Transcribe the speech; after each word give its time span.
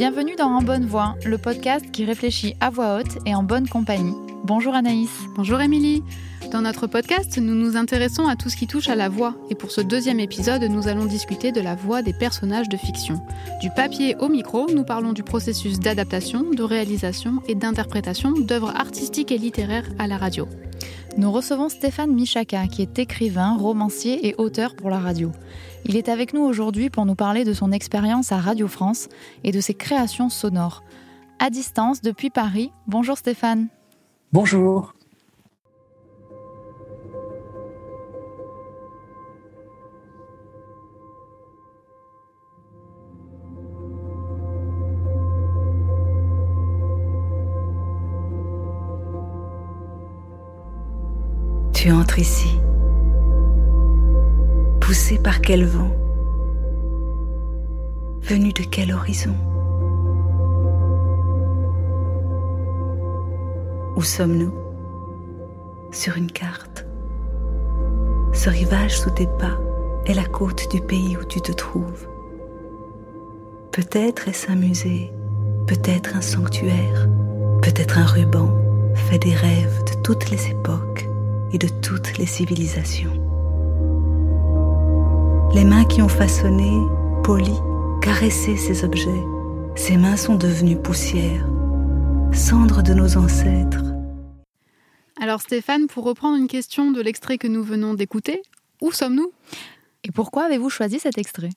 Bienvenue 0.00 0.34
dans 0.34 0.48
En 0.48 0.62
Bonne 0.62 0.86
Voix, 0.86 1.14
le 1.26 1.36
podcast 1.36 1.90
qui 1.90 2.06
réfléchit 2.06 2.54
à 2.58 2.70
voix 2.70 2.96
haute 2.96 3.18
et 3.26 3.34
en 3.34 3.42
bonne 3.42 3.68
compagnie. 3.68 4.14
Bonjour 4.44 4.74
Anaïs. 4.74 5.10
Bonjour 5.36 5.60
Émilie. 5.60 6.02
Dans 6.50 6.62
notre 6.62 6.86
podcast, 6.86 7.36
nous 7.36 7.54
nous 7.54 7.76
intéressons 7.76 8.26
à 8.26 8.34
tout 8.34 8.48
ce 8.48 8.56
qui 8.56 8.66
touche 8.66 8.88
à 8.88 8.94
la 8.94 9.10
voix. 9.10 9.34
Et 9.50 9.54
pour 9.54 9.70
ce 9.70 9.82
deuxième 9.82 10.18
épisode, 10.18 10.62
nous 10.62 10.88
allons 10.88 11.04
discuter 11.04 11.52
de 11.52 11.60
la 11.60 11.74
voix 11.74 12.00
des 12.00 12.14
personnages 12.14 12.70
de 12.70 12.78
fiction. 12.78 13.20
Du 13.60 13.68
papier 13.68 14.16
au 14.20 14.30
micro, 14.30 14.70
nous 14.74 14.84
parlons 14.84 15.12
du 15.12 15.22
processus 15.22 15.78
d'adaptation, 15.78 16.44
de 16.50 16.62
réalisation 16.62 17.42
et 17.46 17.54
d'interprétation 17.54 18.30
d'œuvres 18.32 18.74
artistiques 18.74 19.32
et 19.32 19.36
littéraires 19.38 19.90
à 19.98 20.06
la 20.06 20.16
radio. 20.16 20.48
Nous 21.16 21.32
recevons 21.32 21.68
Stéphane 21.68 22.12
Michaka, 22.12 22.66
qui 22.66 22.82
est 22.82 22.98
écrivain, 22.98 23.56
romancier 23.56 24.28
et 24.28 24.34
auteur 24.38 24.74
pour 24.74 24.90
la 24.90 24.98
radio. 24.98 25.32
Il 25.84 25.96
est 25.96 26.08
avec 26.08 26.32
nous 26.32 26.42
aujourd'hui 26.42 26.88
pour 26.88 27.04
nous 27.04 27.14
parler 27.14 27.44
de 27.44 27.52
son 27.52 27.72
expérience 27.72 28.32
à 28.32 28.38
Radio 28.38 28.68
France 28.68 29.08
et 29.44 29.52
de 29.52 29.60
ses 29.60 29.74
créations 29.74 30.28
sonores. 30.28 30.82
À 31.38 31.50
distance, 31.50 32.00
depuis 32.00 32.30
Paris, 32.30 32.70
bonjour 32.86 33.18
Stéphane. 33.18 33.68
Bonjour. 34.32 34.94
Tu 51.82 51.90
entres 51.90 52.18
ici, 52.18 52.60
poussé 54.82 55.16
par 55.16 55.40
quel 55.40 55.64
vent, 55.64 55.90
venu 58.20 58.52
de 58.52 58.64
quel 58.70 58.92
horizon? 58.92 59.34
Où 63.96 64.02
sommes-nous? 64.02 64.52
Sur 65.90 66.18
une 66.18 66.30
carte. 66.30 66.84
Ce 68.34 68.50
rivage 68.50 69.00
sous 69.00 69.12
tes 69.12 69.26
pas 69.26 69.58
est 70.04 70.12
la 70.12 70.26
côte 70.26 70.70
du 70.70 70.82
pays 70.82 71.16
où 71.16 71.24
tu 71.24 71.40
te 71.40 71.52
trouves. 71.52 72.06
Peut-être 73.72 74.28
est-ce 74.28 74.50
un 74.50 74.56
musée, 74.56 75.10
peut-être 75.66 76.14
un 76.14 76.20
sanctuaire, 76.20 77.08
peut-être 77.62 77.96
un 77.96 78.04
ruban 78.04 78.50
fait 78.94 79.18
des 79.18 79.34
rêves 79.34 79.82
de 79.86 80.02
toutes 80.02 80.28
les 80.28 80.50
époques 80.50 81.09
et 81.52 81.58
de 81.58 81.68
toutes 81.68 82.18
les 82.18 82.26
civilisations. 82.26 83.12
Les 85.54 85.64
mains 85.64 85.84
qui 85.84 86.00
ont 86.02 86.08
façonné, 86.08 86.70
poli, 87.24 87.54
caressé 88.02 88.56
ces 88.56 88.84
objets, 88.84 89.22
ces 89.74 89.96
mains 89.96 90.16
sont 90.16 90.36
devenues 90.36 90.80
poussière, 90.80 91.46
cendres 92.32 92.82
de 92.82 92.94
nos 92.94 93.16
ancêtres. 93.16 93.84
Alors 95.20 95.40
Stéphane, 95.40 95.86
pour 95.86 96.04
reprendre 96.04 96.36
une 96.36 96.48
question 96.48 96.90
de 96.92 97.00
l'extrait 97.00 97.38
que 97.38 97.48
nous 97.48 97.62
venons 97.62 97.94
d'écouter, 97.94 98.42
où 98.80 98.92
sommes-nous? 98.92 99.32
Et 100.04 100.12
pourquoi 100.12 100.44
avez-vous 100.44 100.70
choisi 100.70 100.98
cet 100.98 101.18
extrait? 101.18 101.50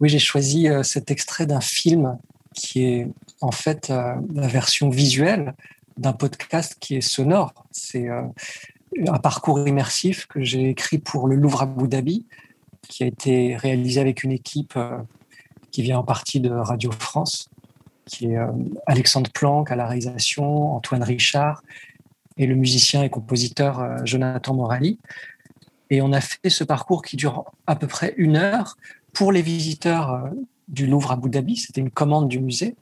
Oui, 0.00 0.08
j'ai 0.08 0.18
choisi 0.18 0.68
euh, 0.68 0.82
cet 0.82 1.10
extrait 1.10 1.46
d'un 1.46 1.60
film 1.60 2.18
qui 2.54 2.84
est 2.84 3.08
en 3.40 3.50
fait 3.50 3.90
euh, 3.90 4.14
la 4.34 4.46
version 4.46 4.88
visuelle 4.88 5.54
d'un 5.96 6.12
podcast 6.12 6.76
qui 6.80 6.96
est 6.96 7.00
sonore. 7.00 7.52
C'est 7.70 8.08
euh, 8.08 8.22
un 9.08 9.18
parcours 9.18 9.66
immersif 9.66 10.26
que 10.26 10.42
j'ai 10.42 10.70
écrit 10.70 10.98
pour 10.98 11.28
le 11.28 11.36
Louvre 11.36 11.62
Abu 11.62 11.88
Dhabi, 11.88 12.26
qui 12.88 13.02
a 13.02 13.06
été 13.06 13.56
réalisé 13.56 14.00
avec 14.00 14.22
une 14.22 14.32
équipe 14.32 14.74
euh, 14.76 14.98
qui 15.70 15.82
vient 15.82 15.98
en 15.98 16.04
partie 16.04 16.40
de 16.40 16.50
Radio 16.50 16.90
France, 16.92 17.50
qui 18.06 18.26
est 18.26 18.38
euh, 18.38 18.50
Alexandre 18.86 19.30
Planck 19.30 19.70
à 19.70 19.76
la 19.76 19.86
réalisation, 19.86 20.74
Antoine 20.74 21.02
Richard 21.02 21.62
et 22.36 22.46
le 22.46 22.54
musicien 22.54 23.02
et 23.02 23.10
compositeur 23.10 23.80
euh, 23.80 23.96
Jonathan 24.04 24.54
Morali. 24.54 24.98
Et 25.90 26.02
on 26.02 26.12
a 26.12 26.20
fait 26.20 26.50
ce 26.50 26.64
parcours 26.64 27.02
qui 27.02 27.16
dure 27.16 27.44
à 27.66 27.76
peu 27.76 27.86
près 27.86 28.14
une 28.16 28.36
heure 28.36 28.76
pour 29.12 29.32
les 29.32 29.42
visiteurs 29.42 30.30
du 30.66 30.86
Louvre 30.86 31.12
Abu 31.12 31.28
Dhabi. 31.28 31.56
C'était 31.56 31.80
une 31.80 31.90
commande 31.90 32.28
du 32.28 32.40
musée. 32.40 32.74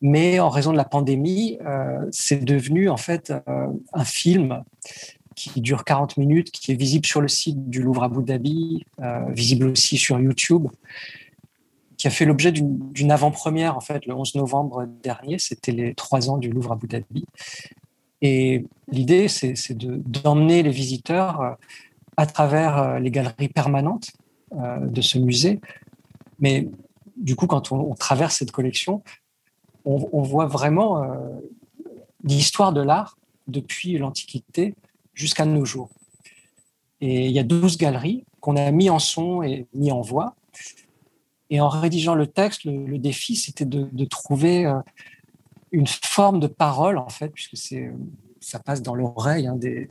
Mais 0.00 0.38
en 0.38 0.48
raison 0.48 0.70
de 0.70 0.76
la 0.76 0.84
pandémie, 0.84 1.58
c'est 2.12 2.44
devenu 2.44 2.88
en 2.88 2.96
fait 2.96 3.34
un 3.92 4.04
film 4.04 4.62
qui 5.38 5.60
dure 5.60 5.84
40 5.84 6.16
minutes, 6.16 6.50
qui 6.50 6.72
est 6.72 6.74
visible 6.74 7.06
sur 7.06 7.20
le 7.20 7.28
site 7.28 7.70
du 7.70 7.82
Louvre 7.82 8.02
Abu 8.02 8.22
Dhabi, 8.22 8.84
euh, 9.00 9.30
visible 9.30 9.66
aussi 9.66 9.96
sur 9.96 10.18
YouTube, 10.18 10.66
qui 11.96 12.06
a 12.06 12.10
fait 12.10 12.24
l'objet 12.24 12.52
d'une 12.52 13.10
avant-première 13.10 13.76
en 13.76 13.80
fait 13.80 14.04
le 14.06 14.14
11 14.14 14.34
novembre 14.34 14.86
dernier. 15.02 15.38
C'était 15.38 15.72
les 15.72 15.94
trois 15.94 16.28
ans 16.30 16.38
du 16.38 16.50
Louvre 16.50 16.72
Abu 16.72 16.88
Dhabi. 16.88 17.24
Et 18.20 18.64
l'idée, 18.88 19.28
c'est 19.28 19.54
d'emmener 19.72 20.62
les 20.62 20.70
visiteurs 20.70 21.40
euh, 21.40 21.52
à 22.16 22.26
travers 22.26 22.78
euh, 22.78 22.98
les 22.98 23.10
galeries 23.10 23.48
permanentes 23.48 24.10
de 24.50 25.02
ce 25.02 25.18
musée. 25.18 25.60
Mais 26.40 26.66
du 27.18 27.36
coup, 27.36 27.46
quand 27.46 27.70
on, 27.70 27.94
traverse 27.94 28.36
cette 28.36 28.50
collection, 28.50 29.02
on, 29.84 30.08
on 30.10 30.22
voit 30.22 30.46
vraiment 30.46 31.04
l'histoire 32.24 32.72
de 32.72 32.80
l'art 32.80 33.18
depuis 33.46 33.98
l'Antiquité 33.98 34.74
jusqu'à 35.18 35.44
nos 35.44 35.64
jours. 35.64 35.90
Et 37.00 37.26
il 37.26 37.32
y 37.32 37.38
a 37.38 37.42
12 37.42 37.76
galeries 37.76 38.24
qu'on 38.40 38.56
a 38.56 38.70
mis 38.70 38.88
en 38.88 38.98
son 38.98 39.42
et 39.42 39.66
mis 39.74 39.90
en 39.90 40.00
voix. 40.00 40.36
Et 41.50 41.60
en 41.60 41.68
rédigeant 41.68 42.14
le 42.14 42.26
texte, 42.26 42.64
le, 42.64 42.98
défi, 42.98 43.34
c'était 43.34 43.64
de, 43.64 44.04
trouver 44.04 44.66
euh, 44.66 44.78
une 45.72 45.86
forme 45.86 46.40
de 46.40 46.46
parole, 46.46 46.98
en 46.98 47.08
fait, 47.08 47.28
puisque 47.28 47.56
c'est, 47.56 47.90
ça 48.40 48.58
passe 48.58 48.82
dans 48.82 48.94
l'oreille 48.94 49.46
hein, 49.46 49.56
des, 49.56 49.88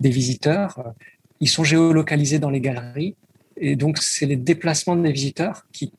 visiteurs. 0.00 0.94
Ils 1.40 1.48
sont 1.48 1.64
géolocalisés 1.64 2.38
dans 2.38 2.50
les 2.50 2.60
galeries. 2.60 3.16
Et 3.56 3.74
donc, 3.74 3.98
c'est 3.98 4.26
les 4.26 4.36
déplacements 4.36 4.96
des 4.96 5.12
visiteurs 5.12 5.66
qui 5.72 5.92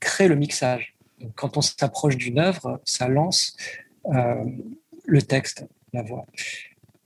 créent 0.00 0.28
le 0.28 0.36
mixage. 0.36 0.94
Quand 1.36 1.56
on 1.56 1.62
s'approche 1.62 2.16
d'une 2.16 2.38
œuvre, 2.38 2.80
ça 2.84 3.08
lance 3.08 3.56
euh, 4.12 4.44
le 5.06 5.22
texte, 5.22 5.66
la 5.94 6.02
voix 6.02 6.26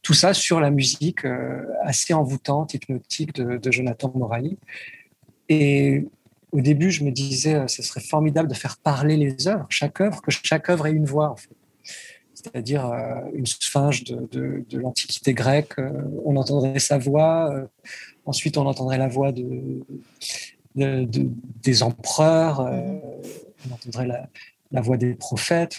tout 0.03 0.15
ça 0.15 0.35
sur 0.35 0.61
la 0.61 0.71
musique 0.71 1.25
euh, 1.25 1.63
assez 1.83 2.15
envoûtante, 2.15 2.75
hypnotique 2.75 3.35
de, 3.35 3.71
Jonathan 3.71 4.11
Morali. 4.15 4.59
Et 5.49 6.07
au 6.53 6.61
début, 6.61 6.91
je 6.91 7.05
me 7.05 7.11
disais, 7.11 7.55
euh, 7.55 7.69
ce 7.69 7.83
serait 7.83 8.01
formidable 8.01 8.49
de 8.49 8.55
faire 8.55 8.79
parler 8.79 9.17
les 9.17 9.47
œuvres, 9.47 9.67
chaque 9.69 10.01
œuvre, 10.01 10.23
que 10.23 10.31
chaque 10.31 10.71
œuvre 10.71 10.87
ait 10.87 10.93
une 10.93 11.05
voix, 11.05 11.31
en 11.31 11.37
fait. 11.37 11.51
C'est-à-dire 12.35 12.87
euh, 12.87 13.21
une 13.35 13.47
sphinge 13.47 14.05
de, 14.05 14.65
l'Antiquité 14.73 15.35
grecque, 15.35 15.75
on 16.25 16.37
entendrait 16.37 16.79
sa 16.79 16.97
voix, 16.97 17.53
ensuite 18.25 18.57
on 18.57 18.65
entendrait 18.65 18.97
la 18.97 19.09
voix 19.09 19.31
de, 19.31 19.85
des 20.75 21.83
empereurs, 21.83 22.61
on 22.61 23.75
entendrait 23.75 24.07
la, 24.71 24.81
voix 24.81 24.97
des 24.97 25.13
prophètes, 25.13 25.79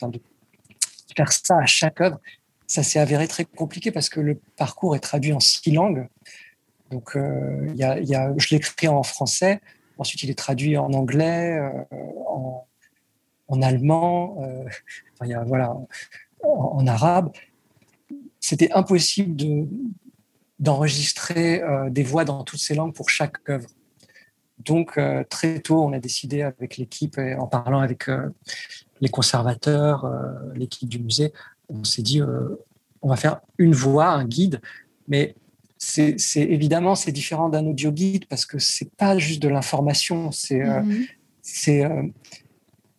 faire 1.16 1.32
ça 1.32 1.58
à 1.58 1.66
chaque 1.66 2.00
œuvre 2.00 2.20
ça 2.72 2.84
s'est 2.84 3.00
avéré 3.00 3.28
très 3.28 3.44
compliqué 3.44 3.92
parce 3.92 4.08
que 4.08 4.22
le 4.22 4.40
parcours 4.56 4.96
est 4.96 5.02
traduit 5.02 5.34
en 5.34 5.42
six 5.42 5.72
langues. 5.72 6.08
Donc, 6.90 7.18
euh, 7.18 7.70
y 7.76 7.84
a, 7.84 8.34
je 8.38 8.48
l'écris 8.56 8.88
en 8.88 9.04
français, 9.04 9.60
ensuite 9.98 10.24
il 10.24 10.30
est 10.30 10.38
traduit 10.38 10.78
en 10.78 10.94
anglais, 10.94 11.60
euh, 11.60 11.98
en, 13.50 13.62
allemand, 13.62 14.38
euh, 14.42 14.64
en, 16.44 16.88
arabe. 16.88 17.34
C'était 18.40 18.72
impossible 18.72 19.36
de, 19.36 19.68
d'enregistrer 20.60 21.62
euh, 21.62 21.90
des 21.90 22.04
voix 22.04 22.24
dans 22.24 22.46
toutes 22.46 22.62
ces 22.62 22.74
langues 22.74 22.96
pour 22.96 23.10
chaque 23.10 23.50
œuvre. 23.50 23.68
Donc, 24.60 24.98
très 25.30 25.60
tôt, 25.60 25.84
on 25.84 25.92
a 25.92 26.00
décidé 26.00 26.44
avec 26.44 26.78
l'équipe, 26.78 27.18
en 27.18 27.48
parlant 27.48 27.80
avec 27.80 28.12
les 29.02 29.10
conservateurs, 29.10 30.06
l'équipe 30.54 30.88
du 30.88 31.00
musée, 31.00 31.34
on 31.74 31.84
s'est 31.84 32.02
dit, 32.02 32.22
on 33.02 33.10
va 33.10 33.16
faire 33.16 33.42
une 33.58 33.74
voix, 33.74 34.08
un 34.08 34.26
guide, 34.26 34.62
mais 35.08 35.36
c'est 35.78 36.16
évidemment 36.36 36.94
c'est 36.94 37.12
différent 37.12 37.50
d'un 37.50 37.66
audio 37.66 37.92
guide 37.92 38.26
parce 38.26 38.46
que 38.46 38.60
c'est 38.60 38.92
pas 38.92 39.18
juste 39.18 39.42
de 39.42 39.50
l'information, 39.50 40.32
c'est 40.32 40.62
euh, 40.62 40.82
mhm. 40.82 41.06
euh, 41.70 42.04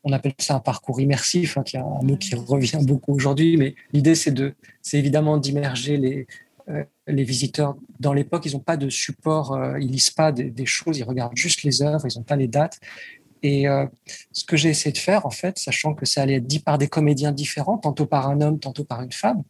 on 0.03 0.13
appelle 0.13 0.33
ça 0.39 0.57
un 0.57 0.61
parcours 0.61 1.01
immersif, 1.01 1.57
hein, 1.57 1.63
qui 1.63 1.77
est 1.77 1.81
un 1.81 2.03
mot 2.03 2.17
qui 2.17 2.35
revient 2.35 2.81
beaucoup 2.83 3.15
aujourd'hui, 3.15 3.57
mais 3.57 3.77
l'idée 3.93 4.17
c'est 4.17 4.33
de 4.33 4.55
c'est 4.81 4.99
évidemment 4.99 5.39
d'immerger 5.39 5.97
les 5.97 6.27
les 7.09 7.25
visiteurs 7.25 7.75
dans 7.99 8.13
l'époque, 8.13 8.47
ils 8.47 8.53
n'ont 8.53 8.61
pas 8.61 8.77
de 8.77 8.89
support, 8.89 9.61
ils 9.81 9.91
lisent 9.91 10.11
pas 10.11 10.31
des, 10.31 10.45
des, 10.45 10.65
choses, 10.65 10.97
ils 10.97 11.03
regardent 11.03 11.37
juste 11.37 11.65
les 11.65 11.83
œuvres, 11.83 12.07
ils 12.09 12.17
n'ont 12.17 12.25
pas 12.25 12.37
les 12.37 12.47
dates. 12.47 12.79
Et 13.43 13.69
euh, 13.69 13.87
ce 14.33 14.45
que 14.45 14.57
j'ai 14.57 14.69
essayé 14.69 14.93
de 14.93 14.99
faire, 14.99 15.27
en 15.27 15.31
fait, 15.31 15.59
sachant 15.59 15.95
que 15.95 16.07
ça 16.07 16.23
allait 16.23 16.37
être 16.37 16.47
dit 16.47 16.61
par 16.61 16.79
des 16.79 16.89
comédiens 16.89 17.33
différents, 17.33 17.79
tantôt 17.79 18.07
par 18.07 18.29
un 18.29 18.41
homme, 18.41 18.59
tantôt 18.59 18.85
par 18.85 19.03
une 19.03 19.13
femme, 19.13 19.43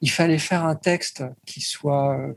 il 0.00 0.10
fallait 0.10 0.38
faire 0.38 0.64
un 0.64 0.74
texte 0.74 1.24
qui 1.46 1.60
soit 1.60 2.18
euh, 2.18 2.32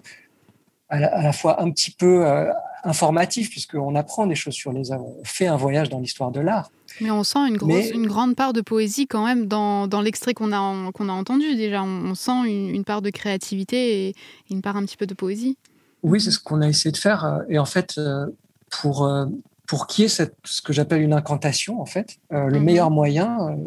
à, 0.90 1.00
la, 1.00 1.34
fois 1.34 1.62
un 1.62 1.72
petit 1.72 1.92
peu, 1.92 2.26
euh, 2.26 2.52
informatif, 2.84 3.50
puisqu'on 3.50 3.96
apprend 3.96 4.28
des 4.28 4.36
choses 4.36 4.54
sur 4.54 4.72
les 4.72 4.92
œuvres. 4.92 5.08
On 5.20 5.24
fait 5.24 5.48
un 5.48 5.58
voyage 5.58 5.90
dans 5.90 6.00
l'histoire 6.00 6.32
de 6.32 6.40
l'art. 6.40 6.72
Mais 7.02 7.12
on 7.12 7.24
sent 7.24 7.40
une, 7.40 7.58
grosse, 7.58 7.90
une 7.90 8.08
grande 8.08 8.36
part 8.36 8.54
de 8.54 8.62
poésie 8.62 9.08
quand 9.08 9.26
même 9.26 9.48
dans, 9.48 9.88
dans 9.88 10.02
l'extrait 10.02 10.34
qu'on 10.34 10.52
a, 10.54 10.92
qu'on 10.92 11.10
a 11.10 11.12
entendu 11.12 11.56
déjà. 11.56 11.84
On, 11.84 12.16
sent 12.16 12.46
une, 12.46 12.84
part 12.86 13.02
de 13.02 13.10
créativité 13.10 14.08
et 14.08 14.16
une 14.50 14.62
part 14.62 14.78
un 14.78 14.86
petit 14.86 14.98
peu 14.98 15.08
de 15.08 15.14
poésie. 15.14 15.58
Oui, 16.04 16.22
c'est 16.22 16.32
ce 16.32 16.40
qu'on 16.40 16.62
a 16.62 16.70
essayé 16.70 16.92
de 16.92 16.98
faire. 16.98 17.42
Et 17.50 17.60
en 17.60 17.66
fait, 17.66 18.00
pour, 18.70 19.10
pour 19.68 19.86
qui 19.88 20.06
est 20.06 20.08
cette, 20.08 20.36
ce 20.44 20.62
que 20.62 20.74
j'appelle 20.74 21.02
une 21.02 21.14
incantation, 21.14 21.82
en 21.82 21.86
fait, 21.86 22.18
le 22.32 22.50
mhm. 22.50 22.64
meilleur 22.64 22.90
moyen, 22.90 23.58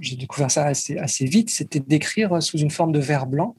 j'ai 0.00 0.16
découvert 0.16 0.50
ça 0.50 0.64
assez, 0.64 0.96
assez 0.98 1.26
vite, 1.26 1.50
c'était 1.50 1.80
d'écrire 1.80 2.42
sous 2.42 2.58
une 2.58 2.70
forme 2.70 2.92
de 2.92 2.98
verre 2.98 3.26
blanc. 3.26 3.54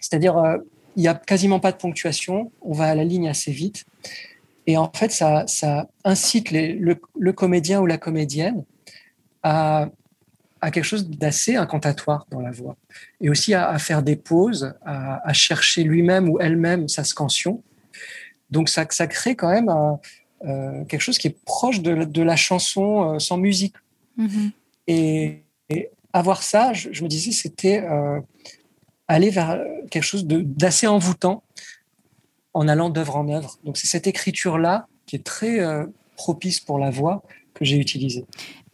C'est-à-dire, 0.00 0.36
euh, 0.38 0.58
il 0.96 1.02
n'y 1.02 1.08
a 1.08 1.14
quasiment 1.14 1.60
pas 1.60 1.72
de 1.72 1.76
ponctuation, 1.76 2.50
on 2.62 2.72
va 2.72 2.86
à 2.86 2.94
la 2.94 3.04
ligne 3.04 3.28
assez 3.28 3.52
vite. 3.52 3.84
Et 4.66 4.76
en 4.76 4.90
fait, 4.92 5.12
ça, 5.12 5.44
ça 5.46 5.88
incite 6.04 6.50
les, 6.50 6.72
le, 6.72 7.32
comédien 7.32 7.80
ou 7.80 7.86
la 7.86 7.98
comédienne 7.98 8.64
à, 9.42 9.88
à 10.60 10.70
quelque 10.70 10.84
chose 10.84 11.08
d'assez 11.08 11.56
incantatoire 11.56 12.26
dans 12.30 12.40
la 12.40 12.50
voix. 12.50 12.76
Et 13.20 13.30
aussi 13.30 13.54
à, 13.54 13.78
faire 13.78 14.02
des 14.02 14.16
pauses, 14.16 14.74
à, 14.84 15.32
chercher 15.32 15.84
lui-même 15.84 16.28
ou 16.28 16.40
elle-même 16.40 16.88
sa 16.88 17.04
scansion. 17.04 17.62
Donc, 18.50 18.68
ça, 18.68 18.84
ça 18.90 19.06
crée 19.06 19.36
quand 19.36 19.50
même 19.50 19.68
euh, 19.68 19.94
quelque 20.42 21.00
chose 21.00 21.18
qui 21.18 21.28
est 21.28 21.38
proche 21.44 21.80
de, 21.80 22.04
de 22.04 22.22
la 22.22 22.36
chanson 22.36 23.14
euh, 23.14 23.18
sans 23.18 23.36
musique. 23.36 23.74
Mm-hmm. 24.18 24.50
Et, 24.88 25.42
avoir 26.12 26.42
ça, 26.42 26.72
je, 26.72 27.04
me 27.04 27.08
disais, 27.08 27.30
c'était 27.30 27.84
euh, 27.84 28.20
aller 29.06 29.30
vers 29.30 29.62
quelque 29.92 30.02
chose 30.02 30.26
d'assez 30.26 30.88
envoûtant 30.88 31.44
en 32.52 32.66
allant 32.66 32.90
d'œuvre 32.90 33.14
en 33.14 33.28
œuvre. 33.28 33.60
Donc 33.62 33.76
c'est 33.76 33.86
cette 33.86 34.08
écriture-là 34.08 34.88
qui 35.06 35.14
est 35.14 35.24
très 35.24 35.60
euh, 35.60 35.86
propice 36.16 36.58
pour 36.58 36.80
la 36.80 36.90
voix 36.90 37.22
que 37.54 37.64
j'ai 37.64 37.76
utilisée. 37.76 38.24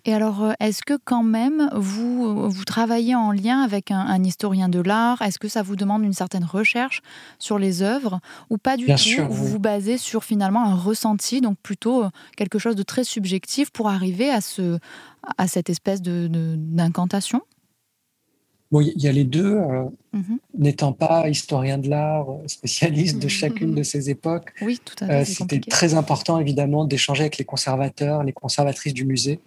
Et 0.06 0.14
alors, 0.14 0.44
euh, 0.44 0.53
est-ce 0.61 0.82
que 0.82 0.97
quand 1.05 1.25
même, 1.25 1.69
vous, 1.75 2.49
vous 2.49 2.64
travaillez 2.64 3.17
en 3.17 3.32
lien 3.32 3.61
avec 3.61 3.91
un, 3.91 4.23
historien 4.23 4.69
de 4.69 4.79
l'art? 4.79 5.20
Est-ce 5.20 5.41
que 5.41 5.49
ça 5.49 5.62
vous 5.62 5.75
demande 5.75 6.05
une 6.05 6.12
certaine 6.12 6.44
recherche 6.44 7.03
sur 7.41 7.58
les 7.58 7.82
œuvres? 7.82 8.20
Ou 8.49 8.56
pas 8.56 8.76
du 8.76 8.87
tout 8.87 9.26
Vous 9.29 9.47
vous 9.47 9.58
basez 9.58 9.99
sur 9.99 10.23
finalement 10.23 10.64
un 10.64 10.76
ressenti, 10.76 11.41
donc 11.41 11.58
plutôt 11.61 12.05
euh, 12.05 12.11
quelque 12.37 12.61
chose 12.61 12.76
de 12.76 12.85
très 12.85 13.03
subjectif 13.03 13.70
pour 13.70 13.88
arriver 13.88 14.31
à, 14.31 14.41
ce, 14.41 14.79
à 15.38 15.49
cette 15.49 15.69
espèce 15.69 16.00
d'incantation 16.00 17.38
de, 17.38 17.44
Bon, 18.73 18.81
il 18.81 19.00
y 19.00 19.06
a 19.06 19.12
les 19.12 19.25
deux. 19.25 19.56
Euh, 19.56 19.85
mhm. 20.12 20.38
N'étant 20.58 20.93
pas 20.93 21.29
historien 21.29 21.79
de 21.79 21.88
l'art, 21.88 22.26
spécialiste 22.47 23.20
de 23.20 23.29
chacune 23.29 23.75
de 23.75 23.82
ces 23.82 24.08
époques, 24.11 24.53
oui, 24.62 24.81
tout 24.85 25.05
à 25.05 25.25
fait. 25.25 25.25
c'était 25.25 25.61
très 25.61 25.94
important 25.94 26.38
évidemment 26.38 26.85
d'échanger 26.85 27.23
avec 27.23 27.38
les 27.38 27.44
conservateurs, 27.44 28.25
les 28.25 28.32
conservatrices 28.32 28.94
du 28.94 29.05
musée, 29.05 29.41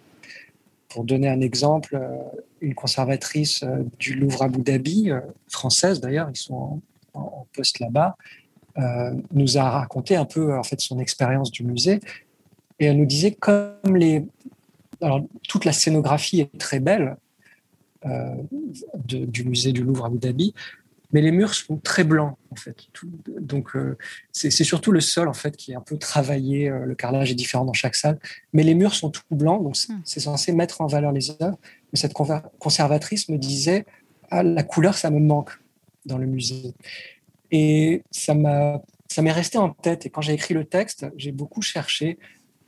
pour 0.90 1.04
donner 1.04 1.28
un 1.28 1.40
exemple, 1.40 1.94
euh, 1.94 2.18
une 2.60 2.74
conservatrice 2.74 3.62
euh, 3.62 3.84
du 3.98 4.14
Louvre 4.14 4.42
Abu 4.42 4.60
Dhabi, 4.60 5.10
euh, 5.10 5.20
française 5.48 6.00
d'ailleurs, 6.00 6.28
ils 6.28 6.36
sont 6.36 6.82
en, 7.14 7.46
poste 7.54 7.80
là-bas, 7.80 8.16
nous 9.32 9.58
a 9.58 9.68
raconté 9.68 10.14
un 10.14 10.24
peu 10.24 10.56
en 10.56 10.62
fait 10.62 10.80
son 10.80 11.00
expérience 11.00 11.50
du 11.50 11.64
musée. 11.64 11.98
Et 12.78 12.86
elle 12.86 12.96
nous 12.96 13.06
disait 13.06 13.32
comme 13.32 13.96
les 13.96 14.24
alors 15.00 15.22
toute 15.48 15.64
la 15.64 15.72
scénographie 15.72 16.40
est 16.40 16.56
très 16.56 16.78
belle 16.78 17.16
du 19.04 19.44
musée 19.44 19.72
du 19.72 19.82
Louvre 19.82 20.04
Abu 20.04 20.18
Dhabi 20.18 20.54
mais 21.12 21.20
les 21.20 21.32
murs 21.32 21.54
sont 21.54 21.76
très 21.78 22.04
blancs 22.04 22.36
en 22.50 22.56
fait. 22.56 22.76
donc 23.40 23.74
euh, 23.74 23.96
c'est 24.32 24.50
surtout 24.50 24.92
le 24.92 25.00
sol 25.00 25.28
en 25.28 25.32
fait 25.32 25.56
qui 25.56 25.72
est 25.72 25.74
un 25.74 25.80
peu 25.80 25.98
travaillé. 25.98 26.68
Euh, 26.68 26.84
le 26.86 26.94
carrelage 26.94 27.30
est 27.30 27.34
différent 27.34 27.64
dans 27.64 27.72
chaque 27.72 27.94
salle, 27.94 28.18
mais 28.52 28.62
les 28.62 28.74
murs 28.74 28.94
sont 28.94 29.10
tout 29.10 29.22
blancs, 29.30 29.62
donc 29.62 29.76
c'est 29.76 29.92
hmm. 29.92 30.22
censé 30.22 30.52
mettre 30.52 30.80
en 30.80 30.86
valeur 30.86 31.12
les 31.12 31.30
œuvres. 31.42 31.58
Mais 31.92 31.98
cette 31.98 32.12
conservatrice 32.12 33.28
me 33.28 33.38
disait 33.38 33.84
ah, 34.30 34.42
la 34.42 34.62
couleur 34.62 34.96
ça 34.96 35.10
me 35.10 35.20
manque 35.20 35.50
dans 36.06 36.18
le 36.18 36.26
musée, 36.26 36.74
et 37.50 38.02
ça 38.10 38.34
m'a 38.34 38.82
ça 39.08 39.22
m'est 39.22 39.32
resté 39.32 39.58
en 39.58 39.70
tête. 39.70 40.06
Et 40.06 40.10
quand 40.10 40.20
j'ai 40.20 40.34
écrit 40.34 40.54
le 40.54 40.64
texte, 40.64 41.06
j'ai 41.16 41.32
beaucoup 41.32 41.62
cherché 41.62 42.18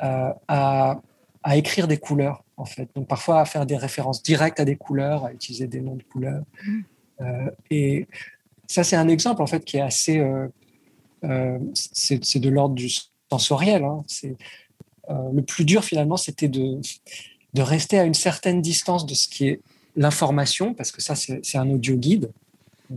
euh, 0.02 0.32
à, 0.48 1.00
à 1.44 1.56
écrire 1.56 1.86
des 1.86 1.98
couleurs 1.98 2.44
en 2.56 2.64
fait. 2.64 2.88
Donc 2.94 3.06
parfois 3.06 3.40
à 3.40 3.44
faire 3.44 3.64
des 3.64 3.76
références 3.76 4.22
directes 4.22 4.58
à 4.58 4.64
des 4.64 4.76
couleurs, 4.76 5.24
à 5.24 5.32
utiliser 5.32 5.66
des 5.66 5.80
noms 5.80 5.96
de 5.96 6.02
couleurs. 6.02 6.42
Hmm. 6.66 6.80
Euh, 7.22 7.50
et 7.70 8.06
ça, 8.66 8.84
c'est 8.84 8.96
un 8.96 9.08
exemple 9.08 9.42
en 9.42 9.46
fait 9.46 9.64
qui 9.64 9.76
est 9.76 9.82
assez, 9.82 10.18
euh, 10.18 10.48
euh, 11.24 11.58
c'est 11.74 12.38
de 12.38 12.48
l'ordre 12.48 12.74
du 12.74 12.90
sensoriel. 13.30 13.84
Hein. 13.84 14.04
C'est 14.06 14.36
le 15.08 15.42
plus 15.42 15.64
dur 15.64 15.84
finalement, 15.84 16.16
c'était 16.16 16.48
de 16.48 16.80
de 17.54 17.60
rester 17.60 17.98
à 17.98 18.04
une 18.04 18.14
certaine 18.14 18.62
distance 18.62 19.04
de 19.04 19.12
ce 19.12 19.28
qui 19.28 19.48
est 19.48 19.60
l'information, 19.94 20.72
parce 20.72 20.90
que 20.90 21.02
ça, 21.02 21.14
c'est 21.14 21.58
un 21.58 21.68
audio 21.68 21.96
guide. 21.96 22.30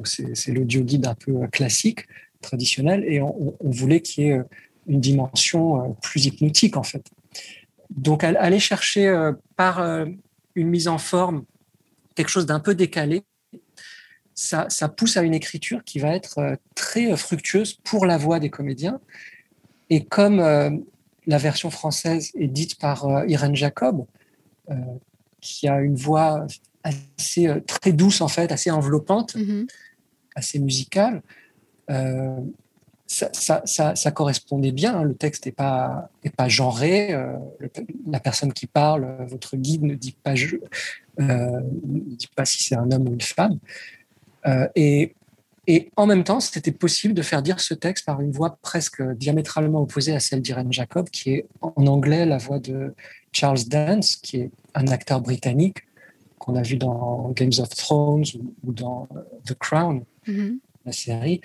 C'est 0.05 0.53
l'audio 0.53 0.81
guide 0.81 1.07
un 1.07 1.13
peu 1.13 1.45
classique, 1.47 2.07
traditionnel, 2.39 3.03
et 3.05 3.21
on, 3.21 3.57
voulait 3.61 3.99
qu'il 3.99 4.23
y 4.23 4.29
ait 4.29 4.39
une 4.87 5.01
dimension 5.01 5.97
plus 6.01 6.25
hypnotique, 6.25 6.77
en 6.77 6.83
fait. 6.83 7.05
Donc, 7.89 8.23
aller 8.23 8.59
chercher 8.59 9.13
par 9.57 9.81
une 10.55 10.69
mise 10.69 10.87
en 10.87 10.99
forme 10.99 11.43
quelque 12.15 12.29
chose 12.29 12.45
d'un 12.45 12.61
peu 12.61 12.75
décalé, 12.75 13.23
ça, 14.35 14.89
pousse 14.89 15.17
à 15.17 15.23
une 15.23 15.33
écriture 15.33 15.83
qui 15.83 15.99
va 15.99 16.13
être 16.13 16.39
euh, 16.39 16.55
très 16.75 17.11
euh, 17.11 17.15
fructueuse 17.15 17.73
pour 17.73 18.05
la 18.05 18.17
voix 18.17 18.39
des 18.39 18.49
comédiens. 18.49 18.99
Et 19.89 20.03
comme 20.03 20.39
euh, 20.39 20.69
la 21.25 21.37
version 21.37 21.71
française 21.71 22.31
est 22.35 22.47
dite 22.47 22.77
par 22.77 23.25
Irène 23.27 23.55
Jacob, 23.55 24.05
qui 25.41 25.67
a 25.67 25.79
une 25.79 25.95
voix 25.95 26.45
assez 26.83 27.47
très 27.67 27.91
douce 27.93 28.21
en 28.21 28.27
fait, 28.27 28.51
assez 28.51 28.71
enveloppante, 28.71 29.35
mm-hmm. 29.35 29.67
assez 30.35 30.59
musicale, 30.59 31.21
ça, 33.07 34.11
correspondait 34.13 34.71
bien. 34.71 34.97
Hein. 34.97 35.03
Le 35.03 35.15
texte 35.15 35.45
n'est 35.47 35.51
pas, 35.51 36.09
est 36.23 36.35
pas 36.35 36.47
genré. 36.47 37.15
la 38.07 38.19
personne 38.19 38.53
qui 38.53 38.67
parle, 38.67 39.17
votre 39.27 39.55
guide 39.55 39.83
ne 39.83 39.95
dit 39.95 40.15
pas, 40.23 40.35
je, 40.35 40.57
ne 41.17 41.61
dit 42.15 42.29
pas 42.35 42.45
si 42.45 42.63
c'est 42.63 42.75
un 42.75 42.91
homme 42.91 43.07
ou 43.07 43.13
une 43.13 43.21
femme. 43.21 43.57
Euh, 44.47 44.67
et, 44.75 45.15
et 45.67 45.91
en 45.95 46.05
même 46.05 46.23
temps, 46.23 46.39
c'était 46.39 46.71
possible 46.71 47.13
de 47.13 47.21
faire 47.21 47.41
dire 47.41 47.59
ce 47.59 47.73
texte 47.73 48.05
par 48.05 48.21
une 48.21 48.31
voix 48.31 48.57
presque 48.61 49.01
diamétralement 49.01 49.81
opposée 49.81 50.13
à 50.13 50.19
celle 50.19 50.41
d'Irene 50.41 50.71
Jacob, 50.71 51.09
qui 51.09 51.31
est 51.31 51.45
en 51.61 51.87
anglais 51.87 52.25
la 52.25 52.37
voix 52.37 52.59
de 52.59 52.93
Charles 53.31 53.63
Dance, 53.67 54.15
qui 54.17 54.37
est 54.37 54.51
un 54.75 54.87
acteur 54.87 55.21
britannique 55.21 55.79
qu'on 56.37 56.55
a 56.55 56.61
vu 56.61 56.77
dans 56.77 57.31
Games 57.31 57.53
of 57.59 57.69
Thrones 57.69 58.25
ou, 58.63 58.71
dans 58.71 59.07
The 59.45 59.55
Crown, 59.55 60.03
mm-hmm. 60.27 60.57
la 60.85 60.91
série. 60.91 61.41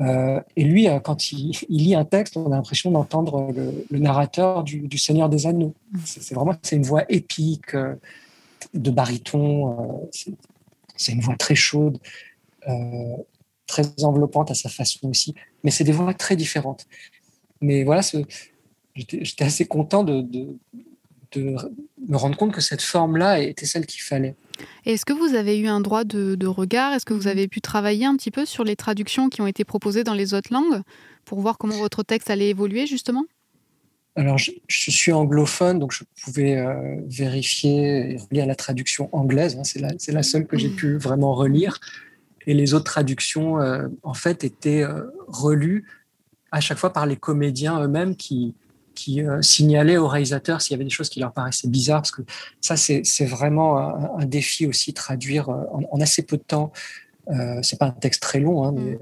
Euh, 0.00 0.40
et 0.56 0.64
lui, 0.64 0.88
euh, 0.88 1.00
quand 1.00 1.32
il, 1.32 1.56
lit 1.68 1.94
un 1.94 2.04
texte, 2.04 2.36
on 2.36 2.46
a 2.52 2.56
l'impression 2.56 2.90
d'entendre 2.90 3.52
le, 3.90 3.98
narrateur 3.98 4.62
du, 4.62 4.98
Seigneur 4.98 5.28
des 5.28 5.46
Anneaux. 5.46 5.74
Mm. 5.92 5.98
C'est 6.04 6.34
vraiment 6.34 6.54
c'est 6.62 6.76
une 6.76 6.84
voix 6.84 7.04
épique, 7.08 7.74
de 8.74 8.90
baryton. 8.90 10.08
c'est 10.96 11.12
une 11.12 11.20
voix 11.20 11.36
très 11.36 11.54
chaude. 11.54 11.98
Euh, 12.68 13.16
très 13.66 13.84
enveloppante 14.02 14.50
à 14.50 14.54
sa 14.54 14.68
façon 14.68 15.08
aussi. 15.08 15.34
Mais 15.62 15.70
c'est 15.70 15.84
des 15.84 15.92
voix 15.92 16.12
très 16.14 16.36
différentes. 16.36 16.86
Mais 17.60 17.84
voilà, 17.84 18.02
j'étais 18.94 19.44
assez 19.44 19.66
content 19.66 20.04
de, 20.04 20.20
de, 20.20 21.56
me 22.06 22.16
rendre 22.16 22.36
compte 22.36 22.52
que 22.52 22.60
cette 22.60 22.82
forme-là 22.82 23.40
était 23.40 23.66
celle 23.66 23.86
qu'il 23.86 24.02
fallait. 24.02 24.36
Est-ce 24.84 25.04
que 25.04 25.12
vous 25.12 25.34
avez 25.34 25.58
eu 25.58 25.66
un 25.66 25.80
droit 25.80 26.04
de, 26.04 26.46
regard? 26.46 26.92
Est-ce 26.92 27.06
que 27.06 27.14
vous 27.14 27.26
avez 27.26 27.48
pu 27.48 27.60
travailler 27.60 28.04
un 28.04 28.16
petit 28.16 28.30
peu 28.30 28.44
sur 28.44 28.64
les 28.64 28.76
traductions 28.76 29.28
qui 29.28 29.40
ont 29.40 29.46
été 29.46 29.64
proposées 29.64 30.04
dans 30.04 30.14
les 30.14 30.34
autres 30.34 30.52
langues 30.52 30.82
pour 31.24 31.40
voir 31.40 31.58
comment 31.58 31.78
votre 31.78 32.02
texte 32.02 32.30
allait 32.30 32.50
évoluer 32.50 32.86
justement? 32.86 33.24
Alors, 34.16 34.38
je, 34.38 34.52
suis 34.68 35.10
anglophone, 35.10 35.80
donc 35.80 35.90
je 35.90 36.04
pouvais 36.22 36.56
euh, 36.56 37.00
vérifier 37.06 38.12
et 38.12 38.16
relire 38.16 38.46
la 38.46 38.54
traduction 38.54 39.08
anglaise. 39.10 39.56
Hein. 39.58 39.64
c'est 39.64 39.80
la, 39.80 39.88
la, 40.06 40.22
seule 40.22 40.46
que 40.46 40.56
j'ai 40.56 40.68
pu 40.68 40.98
vraiment 40.98 41.34
relire 41.34 41.80
et 42.46 42.54
les 42.54 42.74
autres 42.74 42.84
traductions, 42.84 43.60
euh, 43.60 43.88
en 44.02 44.14
fait, 44.14 44.44
étaient 44.44 44.82
euh, 44.82 45.04
relues 45.26 45.86
à 46.50 46.60
chaque 46.60 46.78
fois 46.78 46.92
par 46.92 47.06
les 47.06 47.16
comédiens 47.16 47.80
eux-mêmes 47.82 48.16
qui, 48.16 48.54
qui 48.94 49.22
euh, 49.22 49.42
signalaient 49.42 49.96
au 49.96 50.06
réalisateur 50.06 50.62
s'il 50.62 50.72
y 50.72 50.74
avait 50.74 50.84
des 50.84 50.90
choses 50.90 51.08
qui 51.08 51.20
leur 51.20 51.32
paraissaient 51.32 51.68
bizarres, 51.68 52.02
parce 52.02 52.12
que 52.12 52.22
ça, 52.60 52.76
c'est 52.76 53.26
vraiment 53.26 54.18
un, 54.18 54.24
défi 54.24 54.66
aussi, 54.66 54.94
traduire 54.94 55.48
en, 55.48 56.00
assez 56.00 56.22
peu 56.22 56.36
de 56.36 56.42
temps. 56.42 56.72
C'est 57.62 57.78
pas 57.78 57.86
un 57.86 57.90
texte 57.90 58.22
très 58.22 58.38
long, 58.38 58.64
hein, 58.64 58.72
mais 58.76 58.98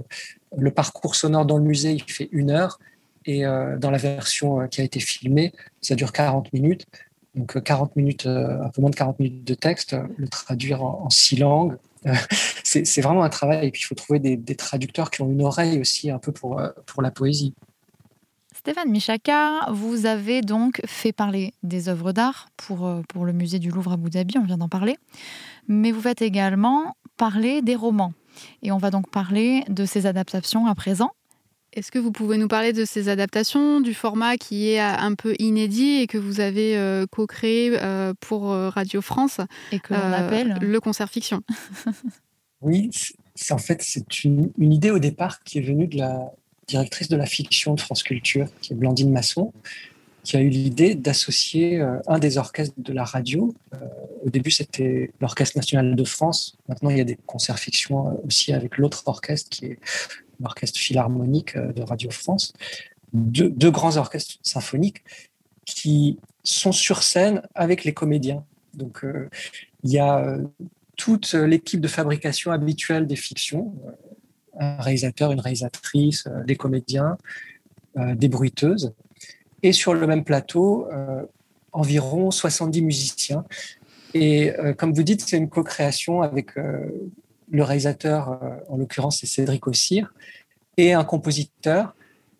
le 0.56 0.70
parcours 0.70 1.16
sonore 1.16 1.44
dans 1.44 1.58
le 1.58 1.64
musée, 1.64 1.92
il 1.92 2.02
fait 2.10 2.28
une 2.30 2.50
heure, 2.50 2.78
et 3.26 3.42
dans 3.42 3.90
la 3.90 3.98
version 3.98 4.66
qui 4.68 4.80
a 4.80 4.84
été 4.84 5.00
filmée, 5.00 5.52
ça 5.80 5.94
dure 5.94 6.12
40 6.12 6.52
minutes. 6.52 6.86
Donc 7.34 7.62
40 7.62 7.96
minutes, 7.96 8.26
un 8.26 8.68
peu 8.68 8.80
moins 8.80 8.90
de 8.90 8.96
40 8.96 9.18
minutes 9.18 9.44
de 9.44 9.54
texte, 9.54 9.96
le 10.16 10.28
traduire 10.28 10.82
en 10.82 11.08
six 11.08 11.36
langues, 11.36 11.78
c'est 12.64 13.00
vraiment 13.00 13.22
un 13.22 13.28
travail. 13.28 13.68
Et 13.68 13.70
puis, 13.70 13.82
il 13.82 13.86
faut 13.86 13.94
trouver 13.94 14.18
des, 14.18 14.56
traducteurs 14.56 15.10
qui 15.10 15.22
ont 15.22 15.30
une 15.30 15.42
oreille 15.42 15.80
aussi 15.80 16.10
un 16.10 16.18
peu 16.18 16.32
pour, 16.32 16.58
euh, 16.58 16.70
pour 16.86 17.02
la 17.02 17.10
poésie. 17.10 17.54
Stéphane 18.54 18.90
Michaka, 18.90 19.70
vous 19.72 20.06
avez 20.06 20.40
donc 20.40 20.80
fait 20.86 21.12
parler 21.12 21.52
des 21.62 21.88
œuvres 21.88 22.12
d'art 22.12 22.48
pour, 22.56 22.86
euh, 22.86 23.02
pour 23.08 23.24
le 23.24 23.32
musée 23.32 23.58
du 23.58 23.70
Louvre 23.70 23.90
à 23.90 23.94
Abu 23.94 24.10
Dhabi, 24.10 24.38
on 24.38 24.44
vient 24.44 24.58
d'en 24.58 24.68
parler, 24.68 24.96
mais 25.66 25.90
vous 25.90 26.00
faites 26.00 26.22
également 26.22 26.94
parler 27.16 27.60
des 27.60 27.74
romans. 27.74 28.12
Et 28.62 28.70
on 28.70 28.78
va 28.78 28.90
donc 28.90 29.10
parler 29.10 29.64
de 29.68 29.84
ces 29.84 30.06
adaptations 30.06 30.66
à 30.66 30.74
présent. 30.74 31.10
Est-ce 31.74 31.90
que 31.90 31.98
vous 31.98 32.12
pouvez 32.12 32.36
nous 32.36 32.48
parler 32.48 32.74
de 32.74 32.84
ces 32.84 33.08
adaptations, 33.08 33.80
du 33.80 33.94
format 33.94 34.36
qui 34.36 34.68
est 34.68 34.80
euh, 34.80 34.94
un 34.98 35.14
peu 35.14 35.34
inédit 35.38 36.02
et 36.02 36.06
que 36.06 36.18
vous 36.18 36.40
avez 36.40 36.76
euh, 36.76 37.06
co-créé 37.10 37.72
euh, 37.80 38.12
pour 38.20 38.48
Radio 38.48 39.00
France 39.00 39.40
Et 39.70 39.78
que 39.78 39.94
l'on 39.94 40.12
appelle 40.12 40.58
le 40.60 40.80
concert 40.80 41.08
fiction? 41.08 41.42
Oui, 42.64 42.90
c'est 43.34 43.54
en 43.54 43.58
fait 43.58 43.82
c'est 43.82 44.22
une, 44.22 44.52
une, 44.56 44.72
idée 44.72 44.92
au 44.92 45.00
départ 45.00 45.42
qui 45.42 45.58
est 45.58 45.62
venue 45.62 45.88
de 45.88 45.98
la 45.98 46.32
directrice 46.68 47.08
de 47.08 47.16
la 47.16 47.26
fiction 47.26 47.74
de 47.74 47.80
France 47.80 48.04
Culture, 48.04 48.46
qui 48.60 48.72
est 48.72 48.76
Blandine 48.76 49.10
Masson, 49.10 49.52
qui 50.22 50.36
a 50.36 50.40
eu 50.40 50.48
l'idée 50.48 50.94
d'associer 50.94 51.80
un 52.06 52.20
des 52.20 52.38
orchestres 52.38 52.76
de 52.78 52.92
la 52.92 53.02
radio. 53.02 53.52
au 54.24 54.30
début, 54.30 54.52
c'était 54.52 55.10
l'Orchestre 55.20 55.56
national 55.56 55.96
de 55.96 56.04
France. 56.04 56.56
Maintenant, 56.68 56.90
il 56.90 56.98
y 56.98 57.00
a 57.00 57.04
des 57.04 57.18
concerts 57.26 57.58
fiction 57.58 58.16
aussi 58.24 58.52
avec 58.52 58.78
l'autre 58.78 59.02
orchestre 59.06 59.50
qui 59.50 59.66
est 59.66 59.78
l'orchestre 60.42 60.78
philharmonique 60.78 61.56
euh, 61.56 61.72
de 61.72 61.82
Radio 61.82 62.10
France, 62.10 62.52
deux, 63.12 63.70
grands 63.70 63.96
orchestres 63.96 64.38
symphoniques 64.42 65.04
qui 65.64 66.18
sont 66.44 66.72
sur 66.72 67.02
scène 67.02 67.42
avec 67.54 67.84
les 67.84 67.92
comédiens. 67.92 68.44
Donc, 68.74 69.04
euh, 69.04 69.28
il 69.84 69.90
y 69.90 69.98
a 69.98 70.18
euh, 70.18 70.42
toute 70.96 71.34
l'équipe 71.34 71.80
de 71.80 71.88
fabrication 71.88 72.52
habituelle 72.52 73.06
des 73.06 73.16
fictions, 73.16 73.74
un 74.58 74.76
réalisateur, 74.76 75.32
une 75.32 75.40
réalisatrice, 75.40 76.28
des 76.46 76.56
comédiens, 76.56 77.16
des 77.96 78.28
bruiteuses, 78.28 78.92
et 79.62 79.72
sur 79.72 79.94
le 79.94 80.06
même 80.06 80.22
plateau, 80.22 80.88
environ 81.72 82.30
70 82.30 82.82
musiciens. 82.82 83.44
Et 84.12 84.52
comme 84.76 84.92
vous 84.92 85.02
dites, 85.02 85.22
c'est 85.22 85.38
une 85.38 85.48
co-création 85.48 86.20
avec 86.20 86.50
le 87.52 87.62
réalisateur, 87.62 88.40
en 88.68 88.76
l'occurrence, 88.76 89.18
c'est 89.20 89.26
Cédric 89.26 89.66
Ossir, 89.68 90.12
et 90.76 90.94
un 90.94 91.04
compositeur 91.04 91.94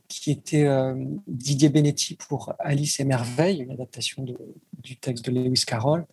qui 0.09 0.31
était 0.31 0.65
euh, 0.65 0.95
Didier 1.27 1.69
Benetti 1.69 2.17
pour 2.17 2.55
Alice 2.59 3.01
et 3.01 3.05
Merveille, 3.05 3.63
une 3.63 3.71
adaptation 3.71 4.25
du 4.25 4.97
texte 4.97 5.25
de 5.25 5.31
Lewis 5.31 5.65
Carroll. 5.67 6.05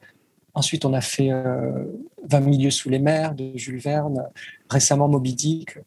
Ensuite, 0.53 0.85
on 0.85 0.93
a 0.93 1.01
fait 1.01 1.31
euh, 1.31 1.85
20 2.27 2.39
milieux 2.41 2.71
sous 2.71 2.89
les 2.89 2.99
mers 2.99 3.35
de 3.35 3.51
Jules 3.55 3.79
Verne, 3.79 4.27
récemment 4.69 5.07
Moby 5.07 5.33
Dick. 5.33 5.77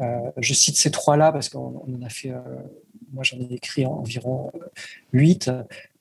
Euh, 0.00 0.30
je 0.38 0.54
cite 0.54 0.76
ces 0.76 0.90
trois-là 0.90 1.32
parce 1.32 1.48
qu'on 1.48 1.82
en 1.82 2.02
a 2.04 2.08
fait, 2.08 2.30
euh, 2.30 2.40
moi 3.12 3.22
j'en 3.22 3.38
ai 3.38 3.54
écrit 3.54 3.86
environ 3.86 4.50
huit, 5.12 5.50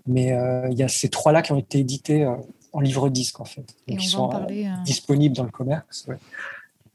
mais 0.08 0.36
il 0.72 0.78
y 0.78 0.84
a 0.84 0.88
ces 0.88 1.10
trois-là 1.10 1.42
qui 1.42 1.52
ont 1.52 1.58
été 1.58 1.80
édités 1.80 2.26
en 2.74 2.80
livre 2.80 3.10
disque 3.10 3.40
en 3.40 3.46
fait, 3.46 3.76
donc 3.88 4.04
ils 4.04 4.08
sont 4.08 4.30
parler, 4.30 4.70
disponibles 4.84 5.36
dans 5.36 5.44
le 5.44 5.52
commerce. 5.52 6.06
Ouais. 6.08 6.18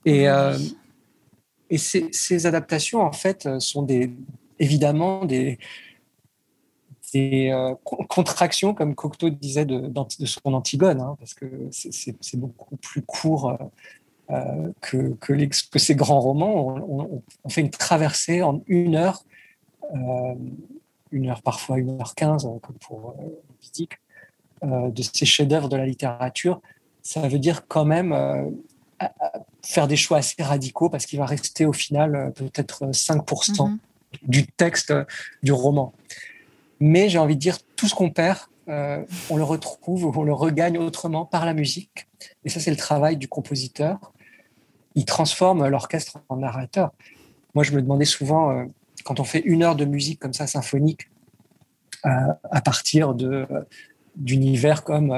Et, 0.05 0.29
et 1.73 1.79
ces, 1.79 2.47
adaptations, 2.47 3.01
en 3.01 3.13
fait, 3.13 3.47
euh, 3.47 3.59
sont 3.59 3.83
des, 3.83 4.11
évidemment 4.59 5.25
des, 5.25 5.59
des 7.15 7.49
euh, 7.51 7.75
contractions, 7.83 8.75
comme 8.75 8.95
Cocteau 8.95 9.31
disait 9.31 9.65
de, 9.65 9.79
de 9.89 10.27
son 10.27 10.53
Antigone, 10.53 11.01
hein, 11.01 11.17
parce 11.19 11.33
que 11.33 11.47
c'est 11.71 12.37
beaucoup 12.37 12.77
plus 12.77 13.01
court 13.01 13.57
euh, 14.31 14.71
que, 14.83 15.15
que, 15.15 15.33
les, 15.33 15.49
que, 15.49 15.79
ces 15.79 15.95
grands 15.95 16.21
romans. 16.21 16.77
On, 16.87 17.23
on, 17.43 17.49
fait 17.49 17.63
une 17.63 17.71
traversée 17.71 18.43
en 18.43 18.63
une 18.67 18.95
heure, 18.95 19.25
une 21.11 21.31
heure 21.31 21.41
parfois 21.41 21.79
une 21.79 21.99
heure 21.99 22.15
quinze, 22.15 22.47
comme 22.61 22.77
pour 22.87 23.17
euh, 24.63 24.91
de 24.91 25.03
ces 25.03 25.25
chefs-d'œuvre 25.25 25.71
de 25.71 25.77
la 25.79 25.87
littérature. 25.87 26.61
Ça 27.01 27.27
veut 27.29 27.39
dire 27.39 27.67
quand 27.67 27.87
même 27.87 28.13
faire 29.65 29.89
des 29.89 29.97
choix 29.97 30.19
assez 30.19 30.43
radicaux 30.43 30.89
parce 30.89 31.07
qu'il 31.07 31.19
va 31.19 31.27
rester 31.27 31.67
au 31.67 31.73
final 31.73 32.15
euh, 32.15 32.31
peut-être 32.31 32.87
5% 32.87 33.71
mhm. 33.71 33.79
du 34.23 34.47
texte 34.47 34.91
euh, 34.91 35.05
du 35.43 35.53
roman. 35.53 35.93
Mais 36.81 37.09
j'ai 37.09 37.19
envie 37.19 37.37
de 37.37 37.41
dire, 37.41 37.59
tout 37.77 37.87
ce 37.87 37.95
qu'on 37.95 38.11
perd, 38.11 38.39
euh, 38.69 39.05
on 39.31 39.37
le 39.37 39.45
retrouve, 39.45 40.17
on 40.17 40.25
le 40.25 40.33
regagne 40.33 40.79
autrement 40.79 41.25
par 41.25 41.47
la 41.47 41.55
musique. 41.55 42.09
Et 42.45 42.49
ça, 42.49 42.61
c'est 42.61 42.71
le 42.71 42.77
travail 42.77 43.17
du 43.17 43.29
compositeur. 43.29 44.13
Il 44.95 45.05
transforme 45.05 45.67
l'orchestre 45.69 46.19
en 46.29 46.37
narrateur. 46.37 46.91
Moi, 47.55 47.65
je 47.65 47.73
me 47.73 47.81
demandais 47.81 48.05
souvent, 48.05 48.67
quand 49.05 49.21
on 49.21 49.25
fait 49.25 49.41
une 49.41 49.63
heure 49.63 49.77
de 49.77 49.85
musique 49.85 50.19
comme 50.19 50.33
ça, 50.33 50.47
symphonique, 50.47 51.09
à 52.03 52.61
partir 52.65 53.15
de 53.15 53.47
d'univers 54.17 54.85
comme 54.85 55.15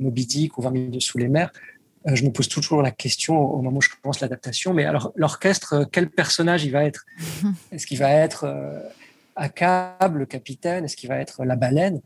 Moby 0.00 0.26
Dick 0.26 0.58
ou 0.58 0.62
20 0.62 0.70
minutes 0.70 1.02
sous 1.02 1.18
les 1.18 1.28
mers, 1.28 1.50
euh, 1.52 1.75
je 2.14 2.24
me 2.24 2.30
pose 2.30 2.48
toujours 2.48 2.82
la 2.82 2.90
question 2.90 3.38
au 3.38 3.62
moment 3.62 3.78
où 3.78 3.82
je 3.82 3.90
commence 4.00 4.20
l'adaptation, 4.20 4.72
mais 4.72 4.84
alors 4.84 5.12
l'orchestre, 5.16 5.72
euh, 5.74 5.84
quel 5.90 6.08
personnage 6.08 6.64
il 6.64 6.70
va 6.70 6.84
être? 6.84 7.04
Est-ce 7.72 7.86
qu'il 7.86 7.98
va 7.98 8.10
être 8.10 8.44
euh, 8.44 8.80
Akab, 9.34 10.16
le 10.16 10.26
capitaine? 10.26 10.84
Est-ce 10.84 10.96
qu'il 10.96 11.08
va 11.08 11.18
être 11.18 11.44
la 11.44 11.56
baleine? 11.56 12.00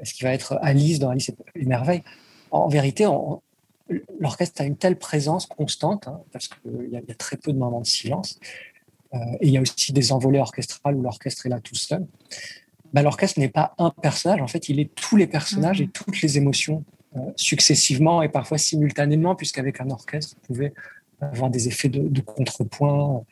Est-ce 0.00 0.14
qu'il 0.14 0.26
va 0.26 0.32
être 0.32 0.58
Alice 0.62 0.98
dans 0.98 1.10
Alice 1.10 1.30
et 1.54 1.66
Merveilles 1.66 2.02
En 2.50 2.66
vérité, 2.68 3.06
l'orchestre 4.18 4.62
a 4.62 4.64
une 4.64 4.78
telle 4.78 4.96
présence 4.96 5.44
constante, 5.44 6.08
hein, 6.08 6.22
parce 6.32 6.48
qu'il 6.48 6.88
y, 6.90 6.96
a 6.96 7.14
très 7.14 7.36
peu 7.36 7.52
de 7.52 7.58
moments 7.58 7.82
de 7.82 7.86
silence, 7.86 8.40
et 9.12 9.46
il 9.46 9.50
y 9.50 9.58
a 9.58 9.60
aussi 9.60 9.92
des 9.92 10.12
envolées 10.12 10.38
orchestrales 10.38 10.94
où 10.94 11.02
l'orchestre 11.02 11.44
est 11.44 11.50
là 11.50 11.60
tout 11.60 11.74
seul. 11.74 12.06
Bah, 12.94 13.02
l'orchestre 13.02 13.38
n'est 13.38 13.50
pas 13.50 13.74
un 13.76 13.90
personnage, 13.90 14.40
en 14.40 14.46
fait, 14.46 14.70
il 14.70 14.80
est 14.80 14.94
tous 14.94 15.16
les 15.18 15.26
personnages 15.26 15.82
et 15.82 15.88
toutes 15.88 16.22
les 16.22 16.38
émotions 16.38 16.84
euh, 16.86 17.03
successivement 17.36 18.22
et 18.22 18.28
parfois 18.28 18.58
simultanément, 18.58 19.34
puisqu'avec 19.34 19.80
un 19.80 19.90
orchestre, 19.90 20.36
on 20.42 20.46
pouvait 20.46 20.72
avoir 21.20 21.50
des 21.50 21.68
effets 21.68 21.88
de, 21.88 22.20
contrepoint. 22.20 23.24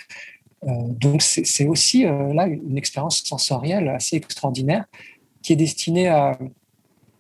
Euh, 0.65 0.69
donc 0.89 1.23
c'est 1.23 1.67
aussi 1.67 2.07
euh, 2.07 2.33
là 2.33 2.47
une 2.47 2.79
expérience 2.79 3.23
sensorielle 3.25 3.89
assez 3.89 4.17
extraordinaire 4.17 4.85
qui 5.43 5.53
est 5.53 5.57
destinée 5.57 6.09
à, 6.09 6.39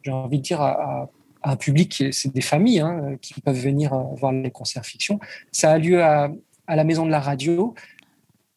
j'ai 0.02 0.12
envie 0.12 0.38
de 0.38 0.42
dire, 0.42 0.60
à, 0.60 1.10
un 1.44 1.56
public, 1.56 2.04
c'est 2.12 2.32
des 2.32 2.40
familles 2.40 2.78
hein, 2.78 3.16
qui 3.20 3.40
peuvent 3.40 3.58
venir 3.58 3.96
voir 4.16 4.30
les 4.30 4.52
concerts 4.52 4.86
fiction. 4.86 5.18
Ça 5.50 5.72
a 5.72 5.78
lieu 5.78 6.00
à, 6.00 6.30
la 6.68 6.84
Maison 6.84 7.04
de 7.04 7.10
la 7.10 7.18
Radio, 7.18 7.74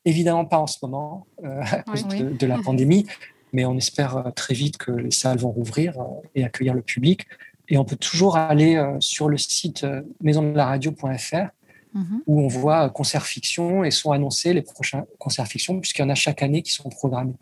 évidemment 0.05 0.45
pas 0.45 0.59
en 0.59 0.67
ce 0.67 0.77
moment 0.83 1.25
à 1.43 1.81
cause 1.81 2.07
de, 2.07 2.29
de, 2.29 2.45
la 2.45 2.59
pandémie, 2.63 3.07
mais 3.53 3.65
on 3.65 3.75
espère 3.75 4.31
très 4.35 4.53
vite 4.53 4.77
que 4.77 4.91
les 4.91 5.09
salles 5.09 5.39
vont 5.39 5.49
rouvrir 5.49 5.97
et 6.35 6.43
accueillir 6.43 6.75
le 6.75 6.83
public. 6.83 7.25
Et 7.69 7.77
on 7.77 7.85
peut 7.85 7.95
toujours 7.95 8.37
aller 8.37 8.75
euh, 8.75 8.97
sur 8.99 9.29
le 9.29 9.37
site 9.37 9.83
euh, 9.83 10.01
maisondelaradio.fr 10.21 11.49
mhm. 11.93 12.21
où 12.27 12.41
on 12.41 12.47
voit 12.47 12.89
concerts 12.89 13.25
fiction 13.25 13.83
et 13.83 13.91
sont 13.91 14.11
annoncés 14.11 14.53
les 14.53 14.61
prochains 14.61 15.05
concerts 15.19 15.47
fiction, 15.47 15.79
puisqu'il 15.79 16.01
y 16.01 16.05
en 16.05 16.09
a 16.09 16.15
chaque 16.15 16.43
année 16.43 16.61
qui 16.61 16.71
sont 16.71 16.89
programmés. 16.89 17.35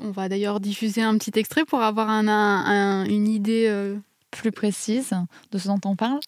On 0.00 0.10
va 0.10 0.28
d'ailleurs 0.28 0.60
diffuser 0.60 1.02
un 1.02 1.16
petit 1.16 1.38
extrait 1.38 1.64
pour 1.64 1.80
avoir 1.80 2.10
un, 2.10 3.04
une 3.04 3.28
idée 3.28 3.66
euh, 3.68 3.96
plus 4.32 4.50
précise 4.50 5.12
de 5.52 5.58
ce 5.58 5.68
dont 5.68 5.80
on 5.84 5.94
parle. 5.94 6.18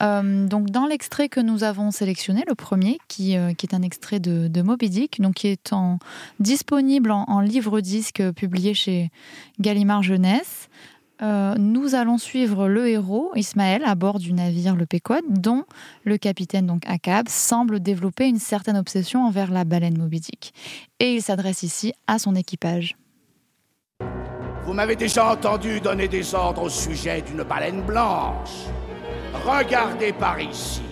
donc 0.00 0.70
dans 0.70 0.86
l'extrait 0.86 1.28
que 1.28 1.38
nous 1.38 1.62
avons 1.62 1.92
sélectionné, 1.92 2.42
le 2.48 2.56
premier, 2.56 2.98
qui, 3.06 3.36
qui 3.56 3.66
est 3.66 3.74
un 3.74 3.82
extrait 3.82 4.18
de, 4.18 4.48
de, 4.48 4.62
Moby 4.62 4.90
Dick, 4.90 5.20
donc 5.20 5.34
qui 5.34 5.46
est 5.46 5.72
en, 5.72 6.00
disponible 6.40 7.12
en, 7.12 7.22
en 7.28 7.40
livre-disque 7.40 8.32
publié 8.32 8.74
chez 8.74 9.10
Gallimard 9.60 10.02
Jeunesse. 10.02 10.68
Euh, 11.22 11.54
nous 11.58 11.94
allons 11.94 12.16
suivre 12.16 12.68
le 12.68 12.88
héros, 12.88 13.32
Ismaël, 13.34 13.82
à 13.84 13.94
bord 13.94 14.18
du 14.18 14.32
navire 14.32 14.74
le 14.74 14.86
Péquod, 14.86 15.22
dont 15.28 15.64
le 16.04 16.16
capitaine, 16.16 16.66
donc 16.66 16.82
Akab, 16.86 17.28
semble 17.28 17.80
développer 17.80 18.26
une 18.26 18.38
certaine 18.38 18.76
obsession 18.76 19.26
envers 19.26 19.50
la 19.50 19.64
baleine 19.64 19.98
Moby 19.98 20.20
Dick. 20.20 20.54
Et 20.98 21.14
il 21.14 21.22
s'adresse 21.22 21.62
ici 21.62 21.92
à 22.06 22.18
son 22.18 22.34
équipage. 22.34 22.96
Vous 24.64 24.72
m'avez 24.72 24.96
déjà 24.96 25.32
entendu 25.32 25.80
donner 25.80 26.08
des 26.08 26.34
ordres 26.34 26.62
au 26.62 26.68
sujet 26.68 27.22
d'une 27.22 27.42
baleine 27.42 27.82
blanche. 27.82 28.50
Regardez 29.44 30.12
par 30.12 30.40
ici. 30.40 30.82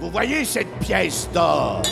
Vous 0.00 0.10
voyez 0.10 0.44
cette 0.44 0.72
pièce 0.78 1.28
d'or? 1.34 1.82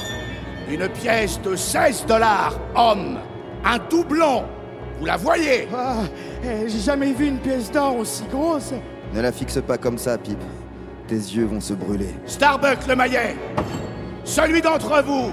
Une 0.71 0.89
pièce 0.89 1.41
de 1.43 1.57
16 1.57 2.07
dollars, 2.07 2.59
homme. 2.75 3.19
Un 3.65 3.79
doublon. 3.91 4.45
Vous 4.99 5.07
la 5.07 5.17
voyez? 5.17 5.69
Ah, 5.75 6.03
J'ai 6.43 6.81
jamais 6.81 7.13
vu 7.13 7.29
une 7.29 7.39
pièce 7.39 7.71
d'or 7.71 7.99
aussi 7.99 8.25
grosse. 8.31 8.73
Ne 9.15 9.21
la 9.21 9.31
fixe 9.31 9.61
pas 9.67 9.79
comme 9.79 9.99
ça, 9.99 10.19
Pipe. 10.19 10.43
Tes 11.07 11.15
yeux 11.15 11.45
vont 11.45 11.61
se 11.61 11.73
brûler. 11.75 12.15
Starbuck 12.27 12.87
le 12.89 12.97
maillet 12.97 13.37
Celui 14.25 14.61
d'entre 14.61 15.03
vous 15.03 15.31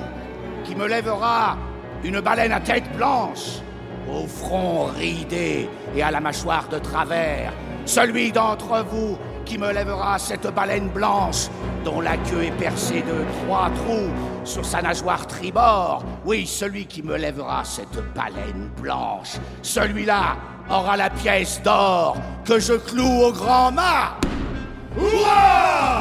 qui 0.63 0.75
me 0.75 0.87
lèvera 0.87 1.57
une 2.03 2.19
baleine 2.19 2.51
à 2.51 2.59
tête 2.59 2.91
blanche, 2.95 3.59
au 4.07 4.27
front 4.27 4.85
ridé 4.85 5.67
et 5.95 6.03
à 6.03 6.11
la 6.11 6.19
mâchoire 6.19 6.67
de 6.69 6.77
travers. 6.77 7.53
Celui 7.85 8.31
d'entre 8.31 8.85
vous 8.91 9.17
qui 9.45 9.57
me 9.57 9.71
lèvera 9.73 10.19
cette 10.19 10.47
baleine 10.53 10.89
blanche 10.89 11.47
dont 11.83 12.01
la 12.01 12.17
queue 12.17 12.43
est 12.43 12.57
percée 12.57 13.01
de 13.01 13.45
trois 13.45 13.71
trous 13.71 14.11
sur 14.43 14.63
sa 14.63 14.81
nageoire 14.81 15.25
tribord. 15.25 16.03
Oui, 16.23 16.45
celui 16.45 16.85
qui 16.85 17.01
me 17.01 17.17
lèvera 17.17 17.63
cette 17.63 17.97
baleine 18.13 18.69
blanche, 18.79 19.37
celui-là 19.63 20.35
aura 20.69 20.97
la 20.97 21.09
pièce 21.09 21.61
d'or 21.63 22.17
que 22.45 22.59
je 22.59 22.73
cloue 22.73 23.23
au 23.23 23.31
grand 23.31 23.71
mât. 23.71 24.17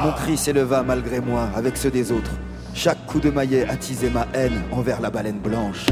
Mon 0.05 0.13
cri 0.13 0.37
s'éleva 0.37 0.83
malgré 0.83 1.21
moi 1.21 1.49
avec 1.57 1.77
ceux 1.77 1.91
des 1.91 2.13
autres. 2.13 2.31
Chaque 2.75 3.05
coup 3.07 3.21
de 3.21 3.31
maillet 3.31 3.67
attisait 3.69 4.11
ma 4.11 4.27
haine 4.35 4.63
envers 4.73 5.01
la 5.01 5.11
baleine 5.11 5.39
blanche. 5.39 5.87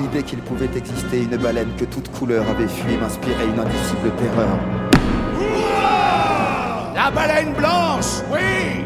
L'idée 0.00 0.22
qu'il 0.22 0.40
pouvait 0.40 0.70
exister 0.76 1.22
une 1.22 1.36
baleine 1.36 1.70
que 1.78 1.84
toute 1.84 2.10
couleur 2.10 2.44
avait 2.48 2.68
fui 2.68 2.96
m'inspirait 2.96 3.46
une 3.46 3.60
indicible 3.60 4.10
terreur. 4.16 4.58
La 6.94 7.10
baleine 7.10 7.52
blanche, 7.52 8.22
oui 8.30 8.84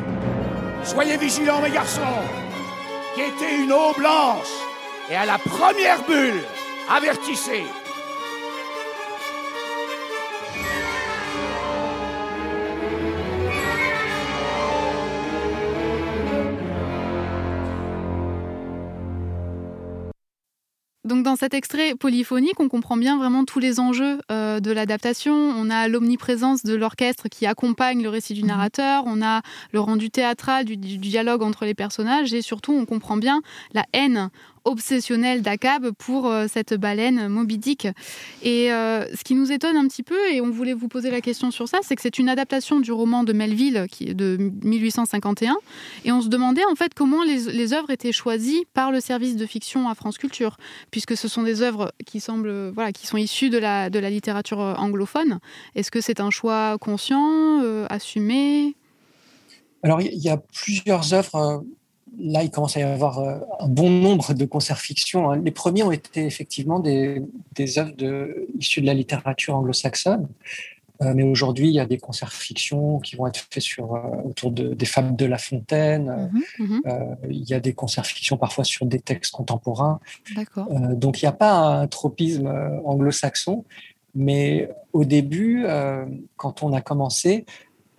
Soyez 0.82 1.16
vigilants, 1.16 1.60
mes 1.62 1.70
garçons 1.70 2.00
Qui 3.14 3.22
était 3.22 3.62
une 3.62 3.72
eau 3.72 3.92
blanche 3.96 4.52
Et 5.10 5.14
à 5.14 5.24
la 5.24 5.38
première 5.38 6.02
bulle, 6.06 6.42
avertissez 6.94 7.64
Donc 21.10 21.24
dans 21.24 21.34
cet 21.34 21.54
extrait 21.54 21.96
polyphonique, 21.96 22.60
on 22.60 22.68
comprend 22.68 22.96
bien 22.96 23.18
vraiment 23.18 23.44
tous 23.44 23.58
les 23.58 23.80
enjeux 23.80 24.20
euh, 24.30 24.60
de 24.60 24.70
l'adaptation. 24.70 25.34
On 25.34 25.68
a 25.68 25.88
l'omniprésence 25.88 26.62
de 26.62 26.76
l'orchestre 26.76 27.26
qui 27.28 27.46
accompagne 27.46 28.00
le 28.00 28.08
récit 28.08 28.32
du 28.32 28.42
mhm. 28.42 28.46
narrateur, 28.46 29.02
on 29.06 29.20
a 29.20 29.42
le 29.72 29.80
rendu 29.80 30.08
théâtral 30.10 30.66
du, 30.66 30.76
dialogue 30.76 31.42
entre 31.42 31.64
les 31.64 31.74
personnages 31.74 32.32
et 32.32 32.42
surtout 32.42 32.72
on 32.72 32.84
comprend 32.84 33.16
bien 33.16 33.42
la 33.74 33.84
haine 33.92 34.30
obsessionnel 34.64 35.42
d'Akab 35.42 35.90
pour 35.92 36.26
euh, 36.26 36.46
cette 36.48 36.74
baleine 36.74 37.28
Moby 37.28 37.58
Dick. 37.58 37.88
Et 38.42 38.72
euh, 38.72 39.06
ce 39.14 39.24
qui 39.24 39.34
nous 39.34 39.52
étonne 39.52 39.76
un 39.76 39.86
petit 39.88 40.02
peu, 40.02 40.30
et 40.30 40.40
on 40.40 40.50
voulait 40.50 40.74
vous 40.74 40.88
poser 40.88 41.10
la 41.10 41.20
question 41.20 41.50
sur 41.50 41.68
ça, 41.68 41.78
c'est 41.82 41.96
que 41.96 42.02
c'est 42.02 42.18
une 42.18 42.28
adaptation 42.28 42.80
du 42.80 42.92
roman 42.92 43.24
de 43.24 43.32
Melville 43.32 43.86
qui 43.90 44.08
est 44.08 44.14
de 44.14 44.36
1851. 44.62 45.56
Et 46.04 46.12
on 46.12 46.20
se 46.20 46.28
demandait 46.28 46.64
en 46.70 46.74
fait 46.74 46.94
comment 46.94 47.22
les, 47.24 47.72
œuvres 47.72 47.90
étaient 47.90 48.12
choisies 48.12 48.64
par 48.74 48.90
le 48.90 49.00
service 49.00 49.36
de 49.36 49.46
fiction 49.46 49.88
à 49.88 49.94
France 49.94 50.18
Culture, 50.18 50.56
puisque 50.90 51.16
ce 51.16 51.28
sont 51.28 51.42
des 51.42 51.62
œuvres 51.62 51.92
qui 52.06 52.20
semblent, 52.20 52.70
voilà, 52.70 52.92
qui 52.92 53.06
sont 53.06 53.16
issues 53.16 53.50
de 53.50 53.58
la, 53.58 53.90
de 53.90 53.98
la 53.98 54.10
littérature 54.10 54.58
anglophone. 54.58 55.38
Est-ce 55.74 55.90
que 55.90 56.00
c'est 56.00 56.20
un 56.20 56.30
choix 56.30 56.78
conscient, 56.78 57.60
euh, 57.62 57.86
assumé? 57.90 58.74
Alors, 59.82 60.00
il 60.00 60.18
y 60.18 60.28
a 60.28 60.36
plusieurs 60.36 61.14
œuvres 61.14 61.64
là, 62.18 62.42
il 62.42 62.50
commence 62.50 62.76
à 62.76 62.80
y 62.80 62.82
avoir 62.82 63.18
euh, 63.18 63.38
un 63.60 63.68
bon 63.68 63.90
nombre 63.90 64.34
de 64.34 64.44
concerts 64.44 64.78
fiction. 64.78 65.30
Hein. 65.30 65.40
Les 65.44 65.50
premiers 65.50 65.82
ont 65.82 65.92
été 65.92 66.24
effectivement 66.24 66.80
des, 66.80 67.22
des 67.54 67.78
œuvres 67.78 67.94
de, 67.96 68.48
issues 68.58 68.80
de 68.80 68.86
la 68.86 68.94
littérature 68.94 69.56
anglo-saxonne. 69.56 70.28
Euh, 71.02 71.14
mais 71.14 71.22
aujourd'hui, 71.22 71.68
il 71.68 71.72
y 71.72 71.80
a 71.80 71.86
des 71.86 71.96
concerts 71.96 72.32
fiction 72.32 72.98
qui 72.98 73.16
vont 73.16 73.26
être 73.26 73.46
faits 73.50 73.62
sur, 73.62 73.94
euh, 73.94 74.00
autour 74.24 74.50
de, 74.50 74.74
des 74.74 74.84
fables 74.84 75.16
de 75.16 75.24
La 75.24 75.38
Fontaine. 75.38 76.30
Mhm, 76.58 76.82
mhm. 76.84 77.16
il 77.30 77.48
y 77.48 77.54
a 77.54 77.60
des 77.60 77.72
concerts 77.72 78.04
fiction 78.04 78.36
parfois 78.36 78.64
sur 78.64 78.84
des 78.84 79.00
textes 79.00 79.32
contemporains. 79.32 80.00
donc, 80.94 81.22
il 81.22 81.24
n'y 81.24 81.28
a 81.28 81.32
pas 81.32 81.54
un 81.54 81.86
tropisme 81.86 82.52
anglo-saxon. 82.84 83.64
Mais 84.14 84.68
au 84.92 85.04
début, 85.04 85.64
quand 86.36 86.64
on 86.64 86.72
a 86.72 86.80
commencé, 86.80 87.46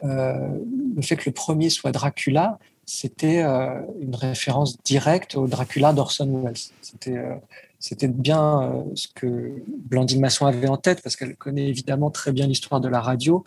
le 0.03 1.01
fait 1.01 1.15
que 1.15 1.29
le 1.29 1.33
premier 1.33 1.69
soit 1.69 1.93
Dracula, 1.93 2.59
c'était 2.91 3.41
euh, 3.41 3.79
une 4.01 4.15
référence 4.15 4.77
directe 4.83 5.35
au 5.35 5.47
Dracula 5.47 5.93
d'Orson 5.93 6.43
Welles. 6.43 6.57
C'était 6.81 7.15
euh, 7.15 8.07
bien 8.09 8.63
euh, 8.63 8.83
ce 8.95 9.07
que 9.07 9.63
Blandine 9.65 10.19
Masson 10.19 10.45
avait 10.45 10.67
en 10.67 10.75
tête 10.75 11.01
parce 11.01 11.15
qu'elle 11.15 11.37
connaît 11.37 11.69
évidemment 11.69 12.11
très 12.11 12.33
bien 12.33 12.47
l'histoire 12.47 12.81
de 12.81 12.89
la 12.89 12.99
radio. 12.99 13.45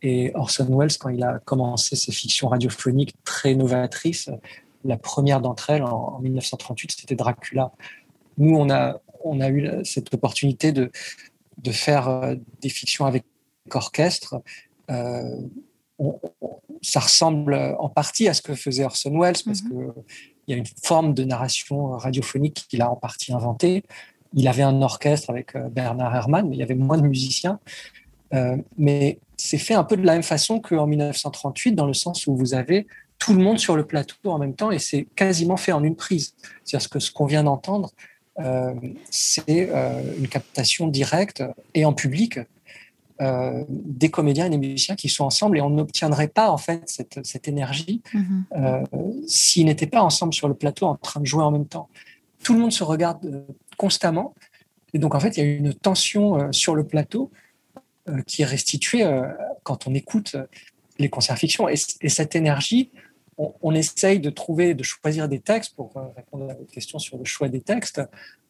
Et 0.00 0.30
Orson 0.36 0.68
Welles, 0.78 0.96
quand 0.96 1.08
il 1.08 1.24
a 1.24 1.40
commencé 1.40 1.96
ses 1.96 2.12
fictions 2.12 2.46
radiophoniques 2.46 3.16
très 3.24 3.56
novatrices, 3.56 4.30
la 4.84 4.96
première 4.96 5.40
d'entre 5.40 5.70
elles 5.70 5.82
en, 5.82 6.20
1938, 6.20 6.92
c'était 7.00 7.16
Dracula. 7.16 7.72
Nous, 8.38 8.54
on 8.54 8.70
a, 8.70 9.00
on 9.24 9.40
a 9.40 9.50
eu 9.50 9.68
cette 9.84 10.14
opportunité 10.14 10.70
de, 10.70 10.92
faire 11.72 12.36
des 12.62 12.68
fictions 12.68 13.06
avec 13.06 13.24
orchestre. 13.72 14.40
Ça 16.82 17.00
ressemble 17.00 17.54
en 17.78 17.88
partie 17.88 18.28
à 18.28 18.34
ce 18.34 18.42
que 18.42 18.54
faisait 18.54 18.84
Orson 18.84 19.18
Welles, 19.18 19.36
parce 19.44 19.62
mhm. 19.62 19.70
qu'il 19.70 20.02
y 20.48 20.54
a 20.54 20.56
une 20.56 20.66
forme 20.82 21.14
de 21.14 21.24
narration 21.24 21.90
radiophonique 21.92 22.66
qu'il 22.68 22.82
a 22.82 22.90
en 22.90 22.96
partie 22.96 23.32
inventée. 23.32 23.84
Il 24.34 24.46
avait 24.48 24.62
un 24.62 24.82
orchestre 24.82 25.30
avec 25.30 25.56
euh, 25.56 25.68
Bernard 25.68 26.14
Herrmann, 26.14 26.48
mais 26.48 26.56
il 26.56 26.58
y 26.58 26.62
avait 26.62 26.74
moins 26.74 26.98
de 26.98 27.06
musiciens. 27.06 27.58
Euh, 28.34 28.56
mais 28.76 29.18
c'est 29.36 29.58
fait 29.58 29.74
un 29.74 29.84
peu 29.84 29.96
de 29.96 30.04
la 30.04 30.12
même 30.12 30.22
façon 30.22 30.60
qu'en 30.60 30.86
1938, 30.86 31.72
dans 31.72 31.86
le 31.86 31.94
sens 31.94 32.26
où 32.26 32.36
vous 32.36 32.54
avez 32.54 32.86
tout 33.18 33.32
le 33.32 33.42
monde 33.42 33.58
sur 33.58 33.76
le 33.76 33.84
plateau 33.84 34.14
en 34.24 34.38
même 34.38 34.54
temps, 34.54 34.70
et 34.70 34.78
c'est 34.78 35.06
quasiment 35.16 35.56
fait 35.56 35.72
en 35.72 35.82
une 35.82 35.96
prise. 35.96 36.34
C'est-à-dire 36.64 36.90
que 36.90 36.98
ce 37.00 37.10
qu'on 37.10 37.26
vient 37.26 37.44
d'entendre, 37.44 37.90
euh, 38.38 38.74
c'est 39.10 39.70
une 40.18 40.28
captation 40.28 40.86
directe 40.86 41.42
et 41.74 41.84
en 41.84 41.92
public 41.92 42.38
euh, 43.20 43.64
des 43.68 44.10
comédiens 44.10 44.46
et 44.46 44.50
des 44.50 44.58
musiciens 44.58 44.94
qui 44.94 45.08
sont 45.08 45.24
ensemble 45.24 45.58
et 45.58 45.60
on 45.60 45.70
n'obtiendrait 45.70 46.28
pas 46.28 46.52
en 46.52 46.56
fait 46.56 46.82
cette, 46.86 47.18
cette 47.26 47.48
énergie 47.48 48.00
mhm. 48.14 48.44
euh, 48.52 48.84
s'ils 49.26 49.66
n'étaient 49.66 49.88
pas 49.88 50.02
ensemble 50.02 50.32
sur 50.32 50.46
le 50.46 50.54
plateau 50.54 50.86
en 50.86 50.94
train 50.94 51.18
de 51.18 51.26
jouer 51.26 51.42
en 51.42 51.50
même 51.50 51.66
temps. 51.66 51.88
Tout 52.44 52.54
le 52.54 52.60
monde 52.60 52.70
se 52.70 52.84
regarde 52.84 53.26
euh, 53.26 53.40
constamment 53.76 54.36
et 54.94 55.00
donc 55.00 55.16
en 55.16 55.20
fait 55.20 55.36
il 55.36 55.40
y 55.40 55.42
a 55.42 55.50
une 55.50 55.74
tension 55.74 56.52
sur 56.52 56.76
le 56.76 56.86
plateau 56.86 57.30
qui 58.26 58.42
est 58.42 58.46
restituée 58.46 59.04
quand 59.62 59.86
on 59.86 59.94
écoute 59.94 60.36
les 60.98 61.10
concerts 61.10 61.36
fiction 61.36 61.68
et, 61.68 61.76
cette 61.76 62.36
énergie 62.36 62.90
on, 63.36 63.74
essaye 63.74 64.18
de 64.18 64.30
trouver, 64.30 64.74
de 64.74 64.82
choisir 64.82 65.28
des 65.28 65.40
textes 65.40 65.74
pour 65.76 65.92
répondre 66.16 66.50
à 66.50 66.54
votre 66.54 66.72
question 66.72 66.98
sur 66.98 67.18
le 67.18 67.24
choix 67.24 67.48
des 67.48 67.60
textes 67.60 68.00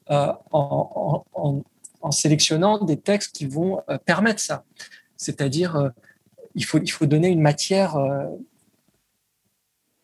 en, 0.09 0.39
en 0.53 1.25
en 1.35 1.63
sélectionnant 2.11 2.85
des 2.85 2.97
textes 2.97 3.35
qui 3.35 3.47
vont 3.47 3.83
euh, 3.89 3.99
permettre 3.99 4.41
ça. 4.41 4.65
C'est-à-dire, 5.17 5.77
euh, 5.77 5.89
il, 6.55 6.65
faut, 6.65 6.79
il 6.79 6.91
faut 6.91 7.07
donner 7.07 7.29
une 7.29 7.41
matière 7.41 7.97
euh, 7.97 8.27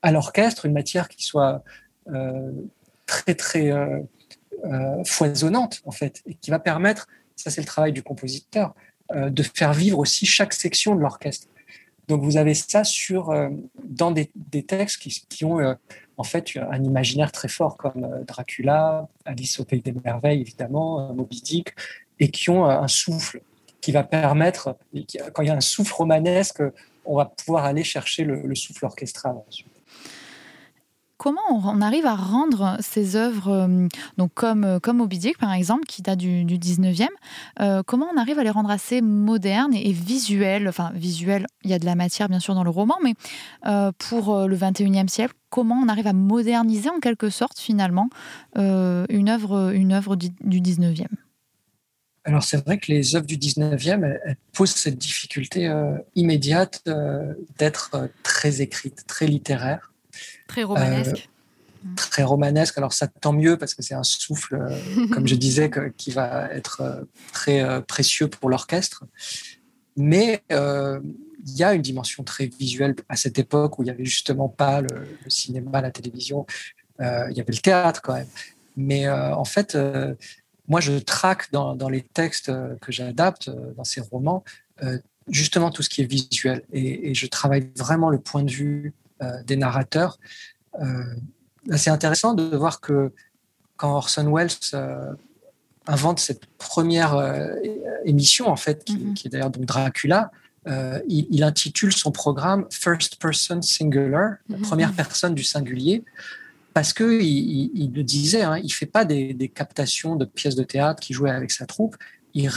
à 0.03 0.13
l'orchestre, 0.13 0.67
une 0.67 0.73
matière 0.73 1.09
qui 1.09 1.25
soit 1.25 1.65
très, 3.07 3.35
très 3.35 3.73
foisonnante, 5.07 5.81
en 5.87 5.91
fait, 5.91 6.23
et 6.27 6.35
qui 6.35 6.51
va 6.51 6.59
permettre, 6.59 7.09
ça 7.37 7.51
c'est 7.51 7.63
le 7.63 7.67
travail 7.67 7.95
du 7.95 8.03
compositeur, 8.03 8.75
de 9.15 9.43
faire 9.43 9.73
vivre 9.73 9.99
aussi 9.99 10.27
chaque 10.27 10.53
section 10.53 10.95
de 10.95 11.01
l'orchestre. 11.01 11.49
Donc 12.07 12.23
vous 12.23 12.37
avez 12.37 12.53
ça 12.53 12.85
sur, 12.85 13.33
dans 13.83 14.11
des, 14.11 14.31
des 14.35 14.63
textes 14.63 15.01
qui, 15.01 15.25
qui 15.27 15.47
ont 15.47 15.75
en 16.17 16.25
fait 16.25 16.53
un 16.57 16.83
imaginaire 16.83 17.33
très 17.33 17.49
fort 17.49 17.77
comme 17.77 18.05
euh, 18.05 18.25
Dracula, 18.25 19.09
Alice 19.25 19.59
au 19.61 19.65
pays 19.65 19.81
des 19.81 19.93
merveilles 19.93 20.41
évidemment, 20.41 21.01
euh, 21.01 21.13
Moby 21.13 21.41
Dick, 21.43 21.75
et 22.21 22.31
qui 22.31 22.51
ont 22.51 22.65
un 22.65 22.89
souffle 22.89 23.41
qui 23.81 23.93
va 23.93 24.03
permettre, 24.03 24.77
quand 25.35 25.43
il 25.43 25.49
y 25.49 25.51
a 25.51 25.55
un 25.55 25.61
souffle 25.61 25.93
romanesque, 25.93 26.63
on 27.05 27.17
va 27.17 27.27
pouvoir 27.27 27.65
aller 27.65 27.85
chercher 27.85 28.25
le, 28.25 28.55
souffle 28.55 28.87
orchestral 28.87 29.35
comment 31.25 31.41
on 31.51 31.81
arrive 31.81 32.07
à 32.07 32.15
rendre 32.15 32.77
ces 32.81 33.17
œuvres, 33.17 33.49
euh, 33.49 33.89
donc 34.19 34.33
comme, 34.35 34.79
comme 34.83 34.99
Moby 34.99 35.19
Dick 35.19 35.39
par 35.39 35.53
exemple, 35.53 35.85
qui 35.87 36.03
date 36.03 36.19
du, 36.19 36.45
19e, 36.45 37.09
comment 37.87 38.07
on 38.15 38.19
arrive 38.19 38.39
à 38.39 38.45
les 38.45 38.51
rendre 38.51 38.71
assez 38.71 39.01
modernes 39.01 39.75
et, 39.75 39.93
visuelles? 39.93 40.69
Enfin, 40.69 40.93
visuelles, 40.95 41.47
il 41.65 41.71
y 41.71 41.75
a 41.75 41.79
de 41.79 41.87
la 41.87 41.95
matière 41.95 42.29
bien 42.29 42.41
sûr 42.41 42.55
dans 42.55 42.65
le 42.65 42.71
roman, 42.71 42.97
mais 43.03 43.15
pour 43.99 44.47
le 44.47 44.57
21e 44.57 45.09
siècle, 45.09 45.35
comment 45.55 45.77
on 45.77 45.89
arrive 45.89 46.09
à 46.09 46.13
moderniser 46.13 46.91
en 46.91 46.99
quelque 46.99 47.31
sorte 47.31 47.61
finalement 47.61 48.11
euh, 48.59 49.07
une 49.09 49.29
œuvre, 49.29 49.73
une 49.73 49.93
œuvre 49.93 50.17
du 50.17 50.61
19e 50.61 51.07
alors 52.27 52.43
c'est 52.43 52.57
vrai 52.65 52.79
que 52.79 52.91
les 52.91 53.17
œuvres 53.17 53.27
du 53.27 53.37
19e 53.37 54.19
posent 54.55 54.71
cette 54.71 54.97
difficulté 54.97 55.69
euh, 55.69 55.99
immédiate 56.15 56.81
euh, 56.89 57.35
d'être 57.59 58.09
très 58.23 58.63
écrites, 58.63 59.07
très 59.07 59.27
littéraires. 59.27 59.93
Très 60.49 60.63
romanesque. 60.63 61.29
très 61.97 62.23
romanesque. 62.23 62.79
Alors 62.79 62.93
ça 62.93 63.07
tant 63.07 63.33
mieux 63.33 63.57
parce 63.57 63.75
que 63.75 63.83
c'est 63.83 63.95
un 63.95 64.03
souffle, 64.03 64.59
comme 65.13 65.27
je 65.27 65.35
disais, 65.35 65.71
qui 65.97 66.11
va 66.11 66.53
être 66.53 67.07
très 67.33 67.83
précieux 67.83 68.29
pour 68.29 68.49
l'orchestre. 68.49 69.05
Mais 69.97 70.43
il 71.47 71.57
y 71.57 71.63
a 71.63 71.75
une 71.75 71.83
dimension 71.83 72.25
très 72.25 72.47
visuelle 72.47 72.95
à 73.09 73.17
cette 73.17 73.39
époque 73.39 73.79
où 73.79 73.83
il 73.83 73.87
n'y 73.87 73.91
avait 73.91 74.05
justement 74.05 74.49
pas 74.49 74.81
le, 74.81 75.07
cinéma, 75.29 75.81
la 75.81 75.91
télévision, 75.91 76.47
euh, 77.01 77.27
il 77.31 77.37
y 77.37 77.41
avait 77.41 77.53
le 77.53 77.59
théâtre 77.59 78.01
quand 78.03 78.15
même. 78.15 78.29
Mais 78.77 79.07
euh, 79.07 79.35
en 79.35 79.45
fait, 79.45 79.75
euh, 79.75 80.15
moi, 80.69 80.81
je 80.81 80.99
traque 80.99 81.51
dans, 81.53 81.89
les 81.89 82.03
textes 82.03 82.51
que 82.81 82.91
j'adapte, 82.91 83.51
dans 83.77 83.85
ces 83.85 84.01
romans, 84.01 84.43
justement 85.29 85.71
tout 85.71 85.83
ce 85.83 85.91
qui 85.91 86.01
est 86.01 86.07
visuel. 86.11 86.63
Et, 86.73 87.15
je 87.15 87.27
travaille 87.27 87.69
vraiment 87.77 88.09
le 88.09 88.19
point 88.19 88.43
de 88.43 88.51
vue 88.51 88.95
des 89.45 89.57
narrateurs. 89.57 90.19
c'est 91.77 91.91
intéressant 91.91 92.35
de 92.35 92.57
voir 92.57 92.81
que 92.81 93.13
quand 93.77 93.97
Orson 93.97 94.33
Welles 94.33 94.51
invente 95.87 96.19
cette 96.19 96.47
première 96.59 97.17
émission, 98.05 98.49
en 98.49 98.57
fait, 98.57 98.85
qui, 98.85 98.97
mm-hmm. 98.97 99.15
qui 99.15 99.29
est 99.29 99.31
d'ailleurs 99.31 99.51
donc 99.51 99.65
Dracula, 99.65 100.31
euh, 100.67 100.99
il, 101.09 101.43
intitule 101.43 101.93
son 101.93 102.11
programme 102.11 102.67
First 102.71 103.17
Person 103.17 103.61
Singular, 103.61 104.37
la 104.49 104.57
mhm. 104.57 104.63
première 104.63 104.93
personne 104.95 105.35
du 105.35 105.45
singulier, 105.45 106.05
parce 106.73 106.95
que 106.95 107.21
il, 107.21 107.93
le 107.95 108.03
disait, 108.03 108.43
hein, 108.43 108.59
il 108.59 108.73
fait 108.73 108.87
pas 108.87 109.05
des, 109.05 109.53
captations 109.55 110.17
de 110.17 110.25
pièces 110.25 110.55
de 110.55 110.65
théâtre 110.65 111.01
qui 111.01 111.13
jouait 111.13 111.31
avec 111.31 111.51
sa 111.51 111.67
troupe, 111.67 111.97
il, 112.33 112.51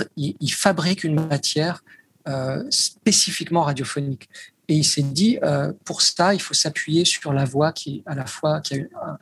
fabrique 0.54 1.04
une 1.04 1.16
matière 1.16 1.84
euh, 2.30 2.64
spécifiquement 2.70 3.64
radiophonique. 3.64 4.30
Et 4.68 4.76
il 4.76 4.84
s'est 4.84 5.02
dit, 5.02 5.40
euh, 5.44 5.72
pour 5.86 6.02
ça, 6.02 6.34
il 6.34 6.42
faut 6.42 6.54
s'appuyer 6.54 7.06
sur 7.06 7.34
la 7.34 7.46
voix 7.46 7.72
qui, 7.72 8.04
à 8.06 8.16
la 8.16 8.26
fois, 8.26 8.60
qui 8.62 8.76
a, 8.76 9.20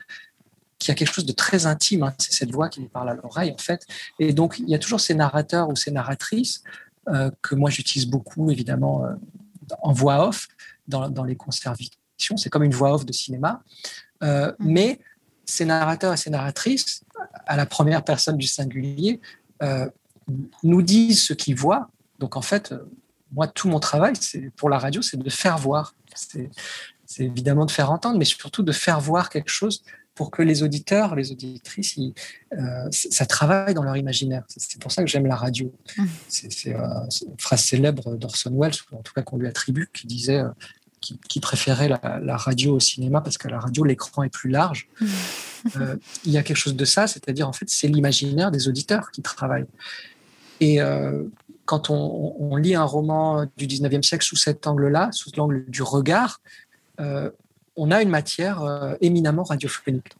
qui 0.79 0.91
a 0.91 0.95
quelque 0.95 1.13
chose 1.13 1.25
de 1.25 1.31
très 1.31 1.65
intime. 1.65 2.03
Hein. 2.03 2.13
c'est 2.17 2.33
cette 2.33 2.51
voix 2.51 2.69
qui 2.69 2.81
nous 2.81 2.89
parle 2.89 3.09
à 3.09 3.13
l'oreille, 3.13 3.51
en 3.51 3.57
fait. 3.57 3.85
Et 4.19 4.33
donc, 4.33 4.59
il 4.59 4.69
y 4.69 4.75
a 4.75 4.79
toujours 4.79 4.99
ces 4.99 5.13
narrateurs 5.13 5.69
ou 5.69 5.75
ces 5.75 5.91
narratrices 5.91 6.63
euh, 7.09 7.29
que 7.43 7.53
moi 7.53 7.69
j'utilise 7.69 8.07
beaucoup 8.07 8.49
évidemment 8.49 9.05
euh, 9.05 9.13
en 9.83 9.93
voix 9.93 10.27
off 10.27 10.47
dans, 10.87 11.07
dans 11.07 11.23
les 11.23 11.35
concerts 11.35 11.75
C'est 12.17 12.49
comme 12.49 12.63
une 12.63 12.73
voix 12.73 12.95
off 12.95 13.05
de 13.05 13.13
cinéma. 13.13 13.61
Mm. 14.21 14.51
mais 14.59 14.99
ces 15.45 15.65
narrateurs 15.65 16.13
et 16.13 16.17
ces 16.17 16.31
narratrices, 16.31 17.03
à 17.45 17.57
la 17.57 17.67
première 17.67 18.03
personne 18.03 18.37
du 18.37 18.47
singulier, 18.47 19.21
nous 20.63 20.81
disent 20.81 21.21
ce 21.23 21.33
qu'ils 21.33 21.55
voient. 21.55 21.89
Donc 22.17 22.35
en 22.37 22.41
fait, 22.41 22.73
moi, 23.35 23.47
tout 23.47 23.67
mon 23.67 23.79
travail 23.79 24.13
c'est 24.19 24.49
pour 24.55 24.69
la 24.69 24.79
radio, 24.79 25.01
c'est 25.01 25.17
de 25.17 25.29
faire 25.29 25.57
voir. 25.57 25.93
C'est 26.15 26.49
évidemment 27.19 27.65
de 27.65 27.71
faire 27.71 27.91
entendre, 27.91 28.17
mais 28.17 28.25
surtout 28.25 28.63
de 28.63 28.71
faire 28.71 28.99
voir 28.99 29.29
quelque 29.29 29.51
chose 29.51 29.83
pour 30.15 30.31
que 30.31 30.41
les 30.41 30.63
auditeurs, 30.63 31.13
les 31.13 31.31
auditrices, 31.31 31.99
euh, 32.53 32.87
ça 32.89 33.25
travaille 33.25 33.73
dans 33.73 33.83
leur 33.83 33.97
imaginaire. 33.97 34.43
C'est 34.47 34.79
pour 34.79 34.91
ça 34.91 35.03
que 35.03 35.09
j'aime 35.09 35.25
la 35.25 35.35
radio. 35.35 35.71
Mmh. 35.97 36.05
C'est 36.29 36.73
euh, 36.73 36.79
une 37.27 37.37
phrase 37.37 37.61
célèbre 37.61 38.15
d'Orson 38.15 38.51
Welles, 38.57 38.73
ou 38.91 38.97
en 38.97 39.01
tout 39.01 39.13
cas 39.13 39.21
qu'on 39.21 39.37
lui 39.37 39.47
attribue, 39.47 39.89
qui 39.93 40.07
disait 40.07 40.39
euh, 40.39 40.49
qu'il 41.01 41.41
préférait 41.41 41.89
la, 41.89 42.37
radio 42.37 42.77
au 42.77 42.79
cinéma 42.79 43.19
parce 43.21 43.37
qu'à 43.37 43.49
la 43.49 43.59
radio, 43.59 43.83
l'écran 43.83 44.23
est 44.23 44.29
plus 44.29 44.49
large. 44.49 44.87
Mmh. 45.01 45.79
il 46.25 46.31
y 46.31 46.37
a 46.37 46.43
quelque 46.43 46.57
chose 46.57 46.75
de 46.75 46.85
ça, 46.85 47.07
c'est-à-dire 47.07 47.49
en 47.49 47.53
fait, 47.53 47.69
c'est 47.69 47.87
l'imaginaire 47.87 48.51
des 48.51 48.69
auditeurs 48.69 49.11
qui 49.11 49.21
travaillent. 49.21 49.67
Et 50.61 50.79
quand 51.65 51.89
on, 51.89 52.35
on, 52.39 52.55
lit 52.55 52.75
un 52.75 52.83
roman 52.83 53.45
du 53.57 53.67
19e 53.67 54.03
siècle 54.03 54.23
sous 54.23 54.35
cet 54.35 54.67
angle-là, 54.67 55.09
sous 55.11 55.31
l'angle 55.35 55.65
du 55.67 55.81
regard, 55.81 56.41
on 57.75 57.91
a 57.91 58.01
une 58.01 58.09
matière 58.09 58.61
euh, 58.61 58.95
éminemment 59.01 59.43
radiophonique. 59.43 60.15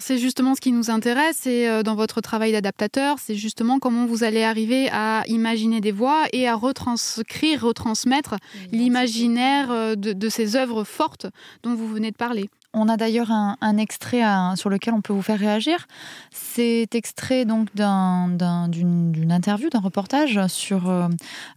C'est 0.00 0.18
justement 0.18 0.54
ce 0.54 0.60
qui 0.60 0.70
nous 0.70 0.90
intéresse 0.90 1.46
et 1.46 1.68
euh, 1.68 1.82
dans 1.82 1.96
votre 1.96 2.20
travail 2.20 2.52
d'adaptateur, 2.52 3.18
c'est 3.18 3.34
justement 3.34 3.80
comment 3.80 4.06
vous 4.06 4.22
allez 4.22 4.44
arriver 4.44 4.88
à 4.92 5.24
imaginer 5.26 5.80
des 5.80 5.90
voix 5.90 6.26
et 6.32 6.46
à 6.46 6.54
retranscrire, 6.54 7.62
retransmettre 7.62 8.36
l'imaginaire 8.70 9.72
euh, 9.72 9.96
de, 9.96 10.28
ces 10.28 10.54
œuvres 10.54 10.84
fortes 10.84 11.26
dont 11.64 11.74
vous 11.74 11.88
venez 11.88 12.12
de 12.12 12.16
parler. 12.16 12.48
On 12.74 12.90
a 12.90 12.98
d'ailleurs 12.98 13.30
un, 13.30 13.78
extrait 13.78 14.22
sur 14.56 14.68
lequel 14.68 14.92
on 14.92 15.00
peut 15.00 15.14
vous 15.14 15.22
faire 15.22 15.38
réagir. 15.38 15.86
C'est 16.30 16.94
extrait 16.94 17.46
donc 17.46 17.74
d'une 17.74 19.32
interview, 19.32 19.70
d'un 19.70 19.80
reportage 19.80 20.46
sur, 20.48 20.90
euh, 20.90 21.08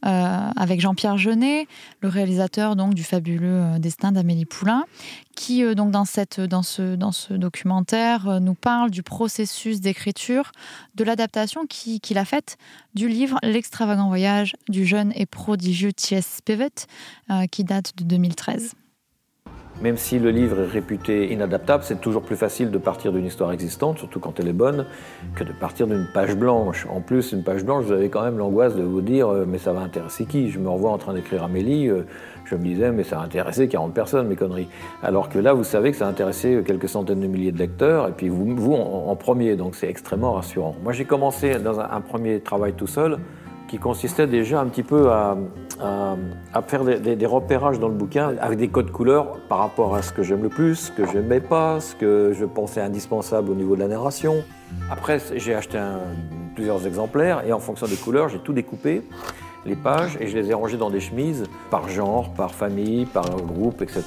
euh, 0.06 0.50
avec 0.56 0.80
Jean-Pierre 0.80 1.18
Jeunet, 1.18 1.68
le 2.00 2.08
réalisateur 2.08 2.78
donc 2.78 2.94
du 2.94 3.04
fabuleux 3.04 3.62
euh, 3.62 3.80
Destin 3.80 4.14
d'Amélie 4.14 4.46
Poulain, 4.46 4.86
qui 5.36 5.64
donc 5.76 5.92
dans, 5.92 6.06
cette, 6.06 6.40
dans, 6.40 6.64
ce, 6.64 6.96
dans 6.96 7.12
ce 7.12 7.34
documentaire 7.34 8.40
nous 8.40 8.56
parle 8.56 8.90
du 8.90 9.04
processus 9.04 9.82
d'écriture, 9.82 10.54
de 10.96 11.04
l'adaptation 11.04 11.66
qu'il 11.68 12.18
a 12.18 12.26
faite 12.26 12.58
du 12.96 13.10
livre 13.10 13.38
L'extravagant 13.44 14.08
voyage 14.08 14.56
du 14.70 14.86
jeune 14.86 15.12
et 15.16 15.26
prodigieux 15.26 15.92
T.S. 15.92 16.38
Spivet, 16.38 16.88
qui 17.50 17.64
date 17.64 17.98
de 17.98 18.04
2013. 18.04 18.76
Même 19.82 19.98
si 19.98 20.20
le 20.20 20.30
livre 20.30 20.60
est 20.60 20.68
réputé 20.68 21.34
inadaptable, 21.34 21.84
c'est 21.84 22.00
toujours 22.00 22.22
plus 22.22 22.36
facile 22.36 22.70
de 22.70 22.78
partir 22.78 23.12
d'une 23.12 23.26
histoire 23.26 23.52
existante, 23.52 23.98
surtout 23.98 24.20
quand 24.20 24.40
elle 24.40 24.48
est 24.48 24.54
bonne, 24.54 24.86
que 25.34 25.44
de 25.44 25.52
partir 25.52 25.88
d'une 25.88 26.08
page 26.14 26.36
blanche. 26.36 26.86
En 26.88 27.02
plus, 27.02 27.32
une 27.32 27.44
page 27.44 27.66
blanche, 27.66 27.86
vous 27.86 27.92
avez 27.92 28.10
quand 28.10 28.22
même 28.22 28.38
l'angoisse 28.38 28.76
de 28.76 28.84
vous 28.84 29.02
dire 29.02 29.30
euh, 29.30 29.46
mais 29.48 29.58
ça 29.58 29.74
va 29.74 29.80
intéresser 29.82 30.26
qui? 30.26 30.52
Je 30.52 30.60
me 30.60 30.70
revois 30.70 30.92
en 30.92 31.00
train 31.00 31.16
d'écrire 31.16 31.44
Amélie, 31.44 31.90
euh, 31.90 32.04
je 32.46 32.54
me 32.56 32.64
disais 32.64 32.92
mais 32.92 33.04
ça 33.04 33.16
va 33.16 33.24
intéresser 33.24 33.68
40 33.68 33.92
personnes, 33.92 34.28
mes 34.28 34.36
conneries. 34.36 34.68
Alors 35.02 35.30
que 35.30 35.40
là, 35.40 35.54
vous 35.54 35.64
savez 35.64 35.90
que 35.90 35.98
ça 35.98 36.06
a 36.06 36.10
intéressé 36.10 36.62
quelques 36.64 36.90
centaines 36.90 37.22
de 37.22 37.28
milliers 37.28 37.52
de 37.52 37.58
lecteurs, 37.58 38.08
et 38.08 38.12
puis 38.12 38.30
vous, 38.30 38.56
vous 38.56 38.76
en, 38.76 39.16
premier, 39.16 39.56
donc 39.56 39.74
c'est 39.74 39.90
extrêmement 39.90 40.34
rassurant. 40.34 40.76
Moi, 40.84 40.94
j'ai 40.94 41.06
commencé 41.06 41.56
dans 41.56 41.80
un 41.80 42.02
premier 42.02 42.40
travail 42.40 42.74
tout 42.74 42.88
seul 42.88 43.18
qui 43.72 43.80
consistait 43.80 44.28
déjà 44.28 44.60
un 44.60 44.66
petit 44.66 44.84
peu 44.84 45.12
à, 45.12 45.38
faire 46.68 46.84
des, 46.84 47.26
repérages 47.26 47.80
dans 47.80 47.88
le 47.88 47.94
bouquin 47.94 48.36
avec 48.42 48.60
des 48.60 48.68
codes 48.68 48.92
couleurs 48.92 49.40
par 49.48 49.60
rapport 49.60 49.96
à 49.96 50.02
ce 50.02 50.12
que 50.12 50.24
j'aime 50.24 50.44
le 50.44 50.50
plus, 50.50 50.76
ce 50.76 50.92
que 50.92 51.08
je 51.08 51.14
n'aimais 51.14 51.40
pas, 51.40 51.80
ce 51.80 51.96
que 51.96 52.34
je 52.38 52.44
pensais 52.44 52.82
indispensable 52.82 53.50
au 53.50 53.56
niveau 53.56 53.76
de 53.76 53.80
la 53.80 53.88
narration. 53.88 54.44
Après, 54.92 55.20
j'ai 55.38 55.56
acheté 55.56 55.80
plusieurs 56.54 56.86
exemplaires 56.86 57.46
et 57.48 57.54
en 57.54 57.60
fonction 57.60 57.88
des 57.88 57.96
couleurs, 57.96 58.28
j'ai 58.28 58.40
tout 58.40 58.52
découpé 58.52 59.04
les 59.66 59.76
pages 59.76 60.18
et 60.20 60.28
je 60.28 60.38
les 60.38 60.50
ai 60.50 60.54
rangées 60.54 60.78
dans 60.78 60.90
des 60.90 61.00
chemises 61.00 61.46
par 61.70 61.88
genre, 61.90 62.30
par 62.34 62.54
famille, 62.54 63.06
par 63.06 63.30
groupe, 63.30 63.82
etc. 63.82 64.04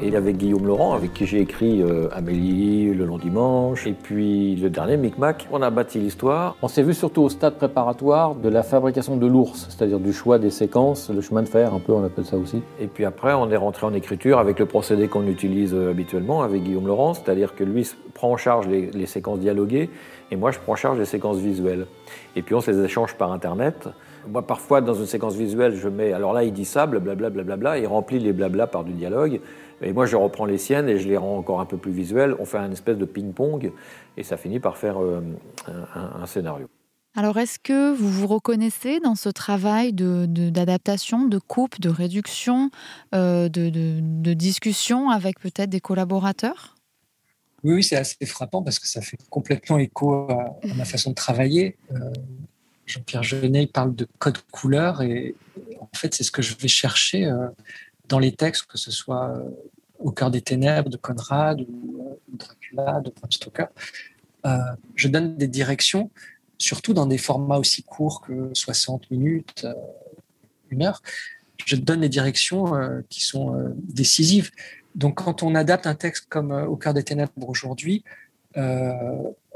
Et 0.00 0.08
il 0.08 0.16
avait 0.16 0.32
Guillaume 0.32 0.66
Laurent 0.66 0.94
avec 0.94 1.12
qui 1.12 1.26
j'ai 1.26 1.40
écrit 1.40 1.82
euh, 1.82 2.08
Amélie, 2.12 2.94
Le 2.94 3.04
Long 3.04 3.18
Dimanche 3.18 3.86
et 3.86 3.92
puis 3.92 4.56
le 4.56 4.70
dernier 4.70 4.96
Micmac. 4.96 5.46
On 5.52 5.62
a 5.62 5.70
bâti 5.70 5.98
l'histoire. 5.98 6.56
On 6.62 6.68
s'est 6.68 6.82
vu 6.82 6.94
surtout 6.94 7.22
au 7.22 7.28
stade 7.28 7.56
préparatoire 7.56 8.34
de 8.34 8.48
la 8.48 8.62
fabrication 8.62 9.16
de 9.16 9.26
l'ours, 9.26 9.66
c'est-à-dire 9.68 10.00
du 10.00 10.12
choix 10.12 10.38
des 10.38 10.50
séquences, 10.50 11.10
le 11.10 11.20
chemin 11.20 11.42
de 11.42 11.48
fer 11.48 11.74
un 11.74 11.80
peu, 11.80 11.92
on 11.92 12.04
appelle 12.04 12.24
ça 12.24 12.36
aussi. 12.36 12.62
Et 12.80 12.86
puis 12.86 13.04
après, 13.04 13.32
on 13.34 13.50
est 13.50 13.56
rentré 13.56 13.86
en 13.86 13.94
écriture 13.94 14.38
avec 14.38 14.58
le 14.58 14.66
procédé 14.66 15.08
qu'on 15.08 15.26
utilise 15.26 15.74
euh, 15.74 15.90
habituellement 15.90 16.42
avec 16.42 16.62
Guillaume 16.62 16.86
Laurent, 16.86 17.14
c'est-à-dire 17.14 17.54
que 17.54 17.64
lui 17.64 17.88
prend 18.14 18.32
en 18.32 18.36
charge 18.36 18.66
les, 18.66 18.90
les 18.90 19.06
séquences 19.06 19.40
dialoguées 19.40 19.90
et 20.30 20.36
moi 20.36 20.50
je 20.50 20.58
prends 20.58 20.72
en 20.72 20.76
charge 20.76 20.98
les 20.98 21.04
séquences 21.04 21.38
visuelles. 21.38 21.86
Et 22.34 22.42
puis 22.42 22.54
on 22.54 22.60
se 22.60 22.70
les 22.70 22.84
échange 22.84 23.14
par 23.14 23.32
Internet. 23.32 23.88
Moi, 24.28 24.46
parfois, 24.46 24.80
dans 24.80 24.94
une 24.94 25.06
séquence 25.06 25.34
visuelle, 25.34 25.74
je 25.76 25.88
mets. 25.88 26.12
Alors 26.12 26.32
là, 26.32 26.44
il 26.44 26.52
dit 26.52 26.64
ça, 26.64 26.86
blablabla, 26.86 27.30
blablabla, 27.30 27.78
il 27.78 27.86
remplit 27.86 28.18
les 28.18 28.32
blabla 28.32 28.66
par 28.66 28.84
du 28.84 28.92
dialogue. 28.92 29.40
Et 29.82 29.92
moi, 29.92 30.06
je 30.06 30.16
reprends 30.16 30.46
les 30.46 30.58
siennes 30.58 30.88
et 30.88 30.98
je 30.98 31.06
les 31.06 31.16
rends 31.16 31.36
encore 31.36 31.60
un 31.60 31.66
peu 31.66 31.76
plus 31.76 31.92
visuelles. 31.92 32.34
On 32.38 32.44
fait 32.44 32.58
un 32.58 32.70
espèce 32.72 32.96
de 32.96 33.04
ping-pong 33.04 33.72
et 34.16 34.22
ça 34.22 34.36
finit 34.36 34.60
par 34.60 34.76
faire 34.76 35.02
euh, 35.02 35.20
un, 35.94 36.26
scénario. 36.26 36.68
Alors, 37.14 37.38
est-ce 37.38 37.58
que 37.58 37.94
vous 37.94 38.08
vous 38.08 38.26
reconnaissez 38.26 39.00
dans 39.00 39.14
ce 39.14 39.28
travail 39.28 39.92
d'adaptation, 39.92 41.24
de, 41.24 41.30
de, 41.30 41.38
coupe, 41.38 41.80
de 41.80 41.88
réduction, 41.88 42.70
euh, 43.14 43.48
de, 43.48 43.70
de, 43.70 44.34
discussion 44.34 45.10
avec 45.10 45.40
peut-être 45.40 45.70
des 45.70 45.80
collaborateurs? 45.80 46.76
Oui, 47.62 47.74
oui 47.74 47.82
c'est 47.82 47.96
assez 47.96 48.24
frappant 48.26 48.62
parce 48.62 48.78
que 48.78 48.86
ça 48.86 49.00
fait 49.00 49.18
complètement 49.30 49.78
écho 49.78 50.12
à, 50.30 50.56
ma 50.76 50.84
façon 50.84 51.10
de 51.10 51.14
travailler. 51.14 51.76
Euh, 51.90 52.10
Jean-Pierre 52.86 53.22
Genet 53.22 53.66
parle 53.66 53.94
de 53.94 54.06
code 54.18 54.38
couleur 54.52 55.02
et 55.02 55.34
en 55.80 55.88
fait, 55.94 56.14
c'est 56.14 56.24
ce 56.24 56.30
que 56.30 56.42
je 56.42 56.54
vais 56.56 56.68
chercher 56.68 57.26
euh, 57.26 57.48
dans 58.08 58.18
les 58.18 58.32
textes, 58.32 58.66
que 58.66 58.78
ce 58.78 58.90
soit 58.90 59.30
euh, 59.30 59.50
Au 59.98 60.12
cœur 60.12 60.30
des 60.30 60.40
ténèbres 60.40 60.88
de 60.88 60.96
Conrad 60.96 61.60
ou 61.60 62.00
euh, 62.00 62.14
Dracula 62.28 63.00
de 63.00 63.10
Bram 63.10 63.30
Stoker. 63.30 63.68
je 64.94 65.08
donne 65.08 65.36
des 65.36 65.48
directions, 65.48 66.10
surtout 66.58 66.94
dans 66.94 67.06
des 67.06 67.18
formats 67.18 67.58
aussi 67.58 67.82
courts 67.82 68.20
que 68.20 68.50
60 68.54 69.10
minutes, 69.10 69.66
une 70.70 70.82
heure. 70.82 71.02
Je 71.64 71.76
donne 71.76 72.02
des 72.02 72.08
directions 72.08 72.72
qui 73.08 73.24
sont 73.24 73.74
décisives. 73.76 74.50
Donc, 74.94 75.16
quand 75.24 75.42
on 75.42 75.54
adapte 75.54 75.86
un 75.86 75.94
texte 75.96 76.26
comme 76.28 76.52
Au 76.52 76.76
cœur 76.76 76.94
des 76.94 77.02
ténèbres 77.02 77.48
aujourd'hui, 77.48 78.04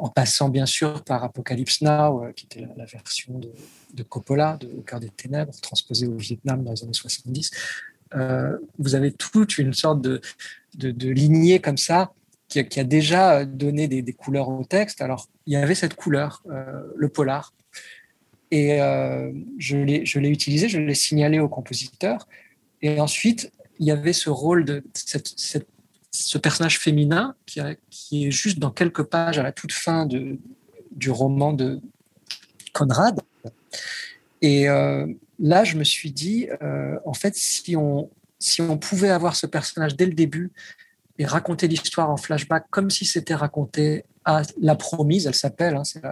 en 0.00 0.08
passant 0.08 0.48
bien 0.48 0.66
sûr 0.66 1.04
par 1.04 1.22
Apocalypse 1.22 1.82
Now, 1.82 2.24
euh, 2.24 2.32
qui 2.32 2.46
était 2.46 2.66
la, 2.76 2.84
version 2.86 3.38
de, 3.38 4.02
Coppola, 4.02 4.56
de 4.56 4.66
Au 4.78 4.80
cœur 4.80 4.98
des 4.98 5.10
ténèbres, 5.10 5.52
transposée 5.60 6.06
au 6.06 6.16
Vietnam 6.16 6.64
dans 6.64 6.72
les 6.72 6.82
années 6.82 6.92
70. 6.92 7.50
Euh, 8.14 8.56
vous 8.78 8.94
avez 8.94 9.12
toute 9.12 9.58
une 9.58 9.74
sorte 9.74 10.00
de, 10.00 10.20
de, 10.74 11.08
lignée 11.10 11.60
comme 11.60 11.76
ça 11.76 12.12
qui 12.48 12.58
a, 12.58 12.84
déjà 12.84 13.44
donné 13.44 13.86
des, 13.86 14.12
couleurs 14.12 14.48
au 14.48 14.64
texte. 14.64 15.02
Alors, 15.02 15.28
il 15.46 15.52
y 15.52 15.56
avait 15.56 15.76
cette 15.76 15.94
couleur, 15.94 16.42
le 16.96 17.08
polar. 17.08 17.54
Et 18.50 18.78
je 19.58 19.76
l'ai 19.76 20.28
utilisé, 20.28 20.68
je 20.68 20.80
l'ai 20.80 20.96
signalé 20.96 21.38
au 21.38 21.48
compositeur. 21.48 22.26
Et 22.82 22.98
ensuite, 22.98 23.52
il 23.78 23.86
y 23.86 23.92
avait 23.92 24.12
ce 24.12 24.30
rôle 24.30 24.64
de 24.64 24.82
cette 24.94 25.68
ce 26.10 26.38
personnage 26.38 26.78
féminin 26.78 27.34
qui, 27.46 27.60
qui, 28.11 28.27
est 28.27 28.31
juste 28.31 28.59
dans 28.59 28.70
quelques 28.70 29.05
pages 29.05 29.38
à 29.38 29.42
la 29.42 29.53
toute 29.53 29.73
fin 29.73 30.05
de, 30.05 30.38
du 30.90 31.11
roman 31.11 31.53
de 31.53 31.81
Conrad. 32.73 33.20
Et 34.42 34.68
euh, 34.68 35.07
là, 35.38 35.64
je 35.64 35.77
me 35.77 35.85
suis 35.85 36.11
dit, 36.11 36.49
en 37.05 37.14
fait, 37.14 37.37
si 37.37 37.77
on, 37.77 38.11
si 38.40 38.62
on 38.62 38.79
pouvait 38.79 39.11
avoir 39.11 39.37
ce 39.37 39.46
personnage 39.46 39.94
dès 39.96 40.07
le 40.07 40.14
début 40.14 40.51
et 41.18 41.27
raconter 41.27 41.68
l'histoire 41.68 42.11
en 42.11 42.16
flashback 42.16 42.64
comme 42.70 42.90
si 42.90 43.05
c'était 43.05 43.35
raconté 43.35 44.05
à 44.25 44.42
la 44.61 44.75
promise, 44.75 45.27
elle 45.27 45.35
s'appelle, 45.35 45.77
hein, 45.77 45.85
c'est 45.85 46.03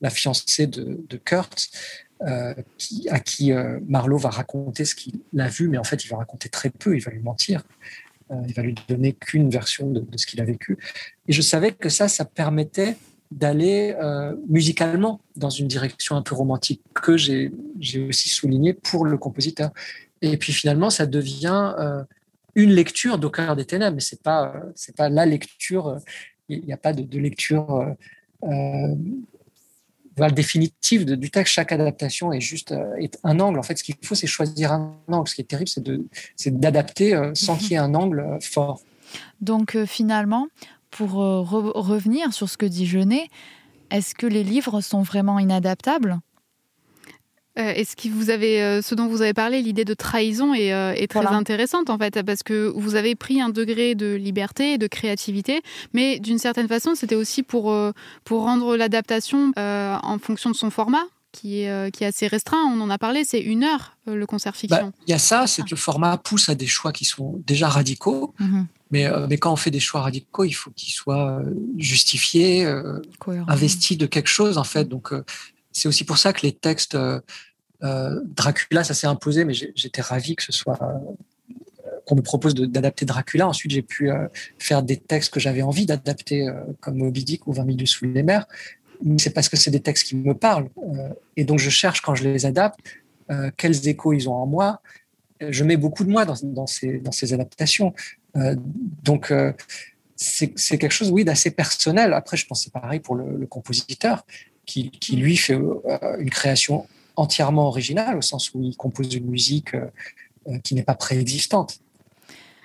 la, 0.00 0.10
fiancée 0.10 0.66
de, 0.66 1.16
Kurt, 1.24 1.70
euh, 2.22 2.54
à 3.08 3.20
qui 3.20 3.52
euh, 3.52 3.78
Marlowe 3.86 4.18
va 4.18 4.30
raconter 4.30 4.84
ce 4.84 4.94
qu'il 4.94 5.20
a 5.38 5.48
vu, 5.48 5.68
mais 5.68 5.78
en 5.78 5.84
fait, 5.84 6.04
il 6.04 6.08
va 6.08 6.16
raconter 6.16 6.48
très 6.48 6.70
peu, 6.70 6.96
il 6.96 7.00
va 7.00 7.12
lui 7.12 7.20
mentir. 7.20 7.62
Euh, 8.30 8.42
il 8.46 8.54
va 8.54 8.62
lui 8.62 8.74
donner 8.88 9.12
qu'une 9.12 9.50
version 9.50 9.90
de, 9.90 10.04
ce 10.16 10.26
qu'il 10.26 10.40
a 10.40 10.44
vécu. 10.44 10.78
Et 11.26 11.32
je 11.32 11.42
savais 11.42 11.72
que 11.72 11.88
ça, 11.88 12.08
ça 12.08 12.24
permettait 12.24 12.96
d'aller 13.30 13.94
musicalement 14.48 15.20
dans 15.36 15.50
une 15.50 15.68
direction 15.68 16.16
un 16.16 16.22
peu 16.22 16.34
romantique 16.34 16.80
que 16.94 17.18
j'ai 17.18 17.52
aussi 18.08 18.30
souligné 18.30 18.72
pour 18.72 19.04
le 19.04 19.18
compositeur. 19.18 19.70
Et 20.22 20.38
puis 20.38 20.54
finalement, 20.54 20.88
ça 20.88 21.04
devient 21.04 21.74
une 22.54 22.70
lecture 22.70 23.18
d'Au 23.18 23.28
cœur 23.28 23.54
des 23.54 23.66
ténèbres, 23.66 23.96
mais 23.96 24.00
c'est 24.00 24.22
pas 24.22 24.54
pas 24.96 25.10
la 25.10 25.26
lecture. 25.26 25.98
Il 26.48 26.64
n'y 26.64 26.72
a 26.72 26.78
pas 26.78 26.94
de 26.94 27.18
lecture 27.18 27.94
le 30.26 30.32
définitif 30.32 31.04
du 31.04 31.30
texte, 31.30 31.54
chaque 31.54 31.72
adaptation 31.72 32.32
est 32.32 32.40
juste 32.40 32.72
euh, 32.72 32.96
est 32.96 33.18
un 33.24 33.38
angle. 33.40 33.58
En 33.58 33.62
fait, 33.62 33.78
ce 33.78 33.84
qu'il 33.84 33.94
faut, 34.02 34.14
c'est 34.14 34.26
choisir 34.26 34.72
un 34.72 34.96
angle. 35.08 35.28
Ce 35.28 35.34
qui 35.34 35.42
est 35.42 35.44
terrible, 35.44 35.70
c'est 36.36 36.60
d'adapter 36.60 37.14
euh, 37.14 37.34
sans 37.34 37.54
mhm. 37.54 37.58
qu'il 37.60 37.70
y 37.72 37.74
ait 37.74 37.78
un 37.78 37.94
angle 37.94 38.20
euh, 38.20 38.38
fort. 38.40 38.80
Donc 39.40 39.76
finalement, 39.86 40.48
pour 40.90 41.12
revenir 41.12 42.34
sur 42.34 42.48
ce 42.48 42.58
que 42.58 42.66
dit 42.66 42.86
Genet, 42.86 43.28
est-ce 43.90 44.14
que 44.14 44.26
les 44.26 44.44
livres 44.44 44.82
sont 44.82 45.00
vraiment 45.00 45.38
inadaptables? 45.38 46.18
Euh, 47.58 47.84
vous 48.10 48.30
avez, 48.30 48.62
euh, 48.62 48.82
ce 48.82 48.94
dont 48.94 49.06
vous 49.08 49.22
avez 49.22 49.34
parlé, 49.34 49.62
l'idée 49.62 49.84
de 49.84 49.94
trahison 49.94 50.54
est, 50.54 50.72
euh, 50.72 50.94
très 51.08 51.26
intéressante 51.26 51.90
en 51.90 51.98
fait, 51.98 52.22
parce 52.22 52.42
que 52.42 52.72
vous 52.74 52.94
avez 52.94 53.14
pris 53.14 53.40
un 53.40 53.48
degré 53.48 53.94
de 53.94 54.14
liberté 54.14 54.74
et 54.74 54.78
de 54.78 54.86
créativité, 54.86 55.62
mais 55.92 56.20
d'une 56.20 56.38
certaine 56.38 56.68
façon, 56.68 56.94
c'était 56.94 57.14
aussi 57.14 57.42
pour, 57.42 57.74
pour 58.24 58.42
rendre 58.42 58.76
l'adaptation 58.76 59.52
en 59.56 60.18
fonction 60.18 60.50
de 60.50 60.56
son 60.56 60.70
format. 60.70 61.04
Qui 61.30 61.60
est, 61.60 61.94
qui 61.94 62.04
est 62.04 62.06
assez 62.06 62.26
restreint, 62.26 62.64
on 62.74 62.80
en 62.80 62.88
a 62.88 62.96
parlé, 62.96 63.22
c'est 63.22 63.38
une 63.38 63.62
heure 63.62 63.98
le 64.06 64.24
concert 64.24 64.52
bah, 64.52 64.58
fiction. 64.58 64.92
Il 65.06 65.10
y 65.10 65.14
a 65.14 65.18
ça, 65.18 65.46
c'est 65.46 65.62
que 65.62 65.70
le 65.70 65.76
format 65.76 66.16
pousse 66.16 66.48
à 66.48 66.54
des 66.54 66.66
choix 66.66 66.90
qui 66.90 67.04
sont 67.04 67.40
déjà 67.46 67.68
radicaux, 67.68 68.34
mhm. 68.40 68.66
mais, 68.90 69.06
mais 69.28 69.36
quand 69.36 69.52
on 69.52 69.56
fait 69.56 69.70
des 69.70 69.78
choix 69.78 70.00
radicaux, 70.00 70.44
il 70.44 70.54
faut 70.54 70.70
qu'ils 70.70 70.94
soient 70.94 71.42
justifiés, 71.76 72.66
investis 73.46 73.98
de 73.98 74.06
quelque 74.06 74.28
chose 74.28 74.56
en 74.56 74.64
fait. 74.64 74.86
Donc 74.88 75.12
c'est 75.70 75.86
aussi 75.86 76.04
pour 76.04 76.16
ça 76.16 76.32
que 76.32 76.46
les 76.46 76.52
textes 76.52 76.96
euh, 77.84 78.20
Dracula, 78.24 78.84
ça 78.84 78.94
s'est 78.94 79.06
imposé, 79.06 79.44
mais 79.44 79.54
j'étais 79.54 80.02
ravi 80.02 80.36
que 80.36 80.42
ce 80.42 80.52
soit 80.52 80.78
euh, 80.82 81.90
qu'on 82.06 82.16
me 82.16 82.22
propose 82.22 82.54
d'adapter 82.54 83.04
Dracula. 83.04 83.48
Ensuite, 83.48 83.72
j'ai 83.72 83.82
pu 83.82 84.10
euh, 84.10 84.26
faire 84.58 84.82
des 84.82 84.96
textes 84.96 85.32
que 85.32 85.40
j'avais 85.40 85.62
envie 85.62 85.86
d'adapter, 85.86 86.48
comme 86.80 86.96
Moby 86.96 87.24
Dick 87.24 87.46
ou 87.46 87.52
20 87.52 87.66
000 87.66 87.86
sous 87.86 88.06
les 88.06 88.22
mers. 88.22 88.46
C'est 89.18 89.30
parce 89.30 89.48
que 89.48 89.56
c'est 89.56 89.70
des 89.70 89.80
textes 89.80 90.08
qui 90.08 90.16
me 90.16 90.34
parlent. 90.34 90.68
et 91.36 91.44
donc, 91.44 91.60
je 91.60 91.70
cherche, 91.70 92.00
quand 92.00 92.16
je 92.16 92.24
les 92.24 92.46
adapte, 92.46 92.80
quels 93.56 93.88
échos 93.88 94.12
ils 94.12 94.28
ont 94.28 94.34
en 94.34 94.46
moi. 94.46 94.82
Je 95.40 95.62
mets 95.62 95.76
beaucoup 95.76 96.02
de 96.02 96.10
moi 96.10 96.24
dans, 96.24 96.66
ces, 96.66 97.32
adaptations. 97.32 97.94
donc, 98.34 99.32
c'est 100.16 100.78
quelque 100.78 100.90
chose, 100.90 101.12
oui, 101.12 101.24
d'assez 101.24 101.52
personnel. 101.52 102.12
Après, 102.12 102.36
je 102.36 102.44
pense 102.44 102.58
que 102.58 102.64
c'est 102.64 102.72
pareil 102.72 102.98
pour 102.98 103.14
le, 103.14 103.46
compositeur, 103.46 104.26
qui, 104.66 104.90
lui, 105.12 105.36
fait 105.36 105.54
une 106.18 106.30
création 106.30 106.88
entièrement 107.18 107.66
original, 107.66 108.16
au 108.16 108.22
sens 108.22 108.54
où 108.54 108.62
il 108.62 108.76
compose 108.76 109.12
une 109.14 109.26
musique 109.26 109.74
euh, 109.74 109.86
euh, 110.46 110.58
qui 110.58 110.74
n'est 110.74 110.84
pas 110.84 110.94
préexistante. 110.94 111.80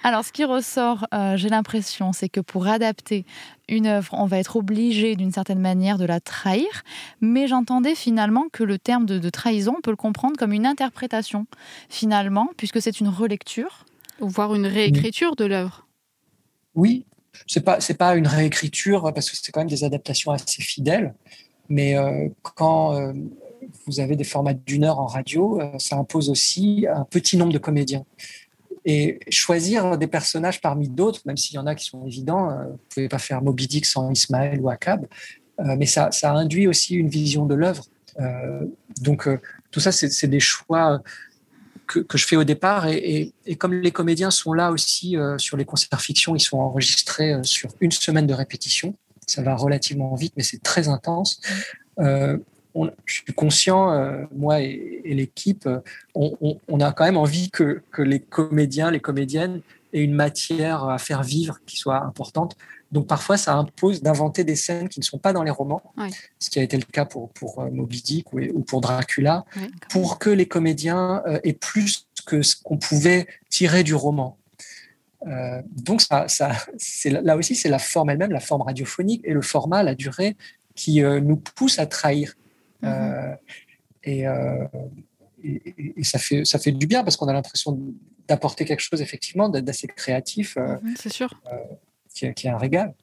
Alors, 0.03 0.23
ce 0.23 0.31
qui 0.31 0.43
ressort, 0.43 1.07
euh, 1.13 1.37
j'ai 1.37 1.49
l'impression, 1.49 2.11
c'est 2.11 2.29
que 2.29 2.41
pour 2.41 2.67
adapter 2.67 3.25
une 3.69 3.87
œuvre, 3.87 4.13
on 4.13 4.25
va 4.25 4.37
être 4.37 4.57
obligé 4.57 5.15
d'une 5.15 5.31
certaine 5.31 5.59
manière 5.59 5.97
de 5.97 6.05
la 6.05 6.19
trahir. 6.19 6.83
Mais 7.21 7.47
j'entendais 7.47 7.95
finalement 7.95 8.45
que 8.51 8.63
le 8.63 8.77
terme 8.77 9.05
de, 9.05 9.29
trahison, 9.29 9.75
on 9.77 9.81
peut 9.81 9.91
le 9.91 9.97
comprendre 9.97 10.35
comme 10.37 10.51
une 10.51 10.65
interprétation, 10.65 11.47
finalement, 11.89 12.49
puisque 12.57 12.81
c'est 12.81 12.99
une 12.99 13.07
relecture. 13.07 13.85
Ou 14.19 14.27
voire 14.27 14.53
une 14.53 14.67
réécriture 14.67 15.35
de 15.37 15.45
l'œuvre. 15.45 15.87
Oui, 16.75 17.05
c'est 17.47 17.61
pas 17.61 17.79
c'est 17.79 17.97
pas 17.97 18.15
une 18.15 18.27
réécriture 18.27 19.11
parce 19.13 19.29
que 19.29 19.37
c'est 19.37 19.51
quand 19.51 19.61
même 19.61 19.69
des 19.69 19.83
adaptations 19.83 20.31
assez 20.31 20.61
fidèles. 20.61 21.15
Mais 21.69 21.95
quand 22.55 23.13
vous 23.86 24.00
avez 24.00 24.15
des 24.15 24.24
formats 24.24 24.54
d'une 24.54 24.84
heure 24.84 25.00
en 25.00 25.08
radio, 25.08 25.60
euh, 25.60 25.78
ça 25.78 25.98
impose 25.98 26.30
aussi 26.30 26.86
un 26.93 27.06
petit 27.06 27.38
nombre 27.38 27.54
de 27.54 27.58
comédiens. 27.58 28.06
Et 28.86 29.19
choisir 29.30 29.98
des 29.98 30.08
personnages 30.08 30.60
parmi 30.60 30.89
d'autres, 30.89 31.22
même 31.26 31.38
s'il 31.38 31.56
y 31.56 31.58
en 31.58 31.67
a 31.67 31.76
qui 31.76 31.86
sont 31.86 32.06
évidents, 32.06 32.50
euh, 32.50 32.65
vous 32.65 32.72
ne 32.72 32.78
pouvez 32.93 33.10
pas 33.10 33.19
faire 33.19 33.41
Moby 33.41 33.67
Dick 33.67 33.86
sans 33.86 34.12
Ismaël 34.12 34.60
ou 34.60 34.69
Akab, 34.69 35.06
euh, 35.60 35.76
mais 35.78 35.86
ça, 35.86 36.12
ça 36.12 36.34
induit 36.34 36.67
aussi 36.67 36.96
une 36.96 37.10
vision 37.10 37.46
de 37.46 37.56
l'œuvre. 37.56 37.86
donc 39.02 39.28
tout 39.72 39.80
ça, 39.80 39.91
c'est 39.91 40.28
des 40.28 40.39
choix 40.39 41.02
que, 41.88 42.06
je 42.15 42.26
fais 42.28 42.36
au 42.36 42.43
départ. 42.43 42.88
Et, 42.88 43.34
et, 43.46 43.56
comme 43.56 43.74
les 43.74 43.91
comédiens 43.91 44.30
sont 44.30 44.54
là 44.54 44.72
aussi 44.72 45.17
sur 45.38 45.58
les 45.58 45.65
concerts 45.65 46.00
fiction, 46.00 46.36
ils 46.36 46.39
sont 46.39 46.60
enregistrés 46.60 47.34
sur 47.43 47.72
une 47.82 47.91
semaine 47.91 48.28
de 48.28 48.36
répétition. 48.36 48.96
Ça 49.26 49.41
va 49.41 49.56
relativement 49.56 50.13
vite, 50.13 50.34
mais 50.38 50.43
c'est 50.43 50.62
très 50.62 50.89
intense 50.89 51.41
je 53.05 53.13
suis 53.13 53.33
conscient, 53.33 53.91
euh, 53.91 54.23
moi 54.36 54.62
et, 54.62 55.01
l'équipe, 55.05 55.67
euh, 55.67 55.79
on, 56.15 56.79
a 56.79 56.91
quand 56.91 57.05
même 57.05 57.17
envie 57.17 57.49
que, 57.51 57.81
les 57.97 58.19
comédiens, 58.19 58.91
les 58.91 58.99
comédiennes 58.99 59.62
aient 59.93 60.01
une 60.01 60.13
matière 60.13 60.86
à 60.86 60.97
faire 60.97 61.23
vivre 61.23 61.59
qui 61.65 61.77
soit 61.77 62.03
importante. 62.03 62.55
Donc 62.91 63.07
parfois, 63.07 63.38
ça 63.38 63.55
impose 63.55 64.01
d'inventer 64.01 64.43
des 64.43 64.55
scènes 64.55 64.89
qui 64.89 64.99
ne 64.99 65.05
sont 65.05 65.17
pas 65.17 65.33
dans 65.33 65.43
les 65.43 65.51
romans, 65.51 65.81
ce 66.39 66.49
qui 66.49 66.59
a 66.59 66.63
été 66.63 66.77
le 66.77 66.83
cas 66.83 67.05
pour, 67.05 67.29
pour 67.29 67.59
euh, 67.59 67.69
Moby 67.71 68.01
Dick 68.01 68.33
ou, 68.33 68.62
pour 68.62 68.81
Dracula, 68.81 69.45
pour 69.89 70.19
que 70.19 70.29
les 70.29 70.47
comédiens 70.47 71.23
aient 71.43 71.53
plus 71.53 72.07
que 72.25 72.41
ce 72.41 72.55
qu'on 72.55 72.77
pouvait 72.77 73.27
tirer 73.49 73.83
du 73.83 73.95
roman. 73.95 74.38
donc 75.71 76.01
ça, 76.01 76.27
ça 76.27 76.51
là 77.05 77.36
aussi, 77.36 77.55
c'est 77.55 77.69
la 77.69 77.79
forme 77.79 78.09
elle-même, 78.12 78.31
la 78.31 78.39
forme 78.39 78.62
radiophonique 78.62 79.21
et 79.25 79.33
le 79.33 79.41
format, 79.41 79.83
la 79.83 79.95
durée, 79.95 80.36
qui 80.75 81.01
nous 81.01 81.38
pousse 81.38 81.79
à 81.79 81.86
trahir 81.86 82.33
euh, 82.84 83.36
euh, 84.08 84.67
et, 85.43 85.76
et, 85.98 86.04
ça, 86.04 86.19
fait, 86.19 86.46
ça 86.46 86.60
fait 86.60 86.72
du 86.72 86.88
bien 86.88 87.04
parce 87.04 87.17
qu'on 87.17 87.28
a 87.28 87.34
l'impression 87.34 87.78
d'apporter 88.28 88.65
quelque 88.65 88.82
chose 88.82 89.02
effectivement 89.02 89.50
d'assez 89.50 89.88
créatif. 89.88 90.58
Euh, 90.58 90.78
mhm, 90.82 90.96
c'est 90.98 91.12
sûr. 91.12 91.41
Qui, 92.13 92.34
qui, 92.34 92.48
est 92.48 92.52
un 92.52 92.58
régal. 92.58 92.93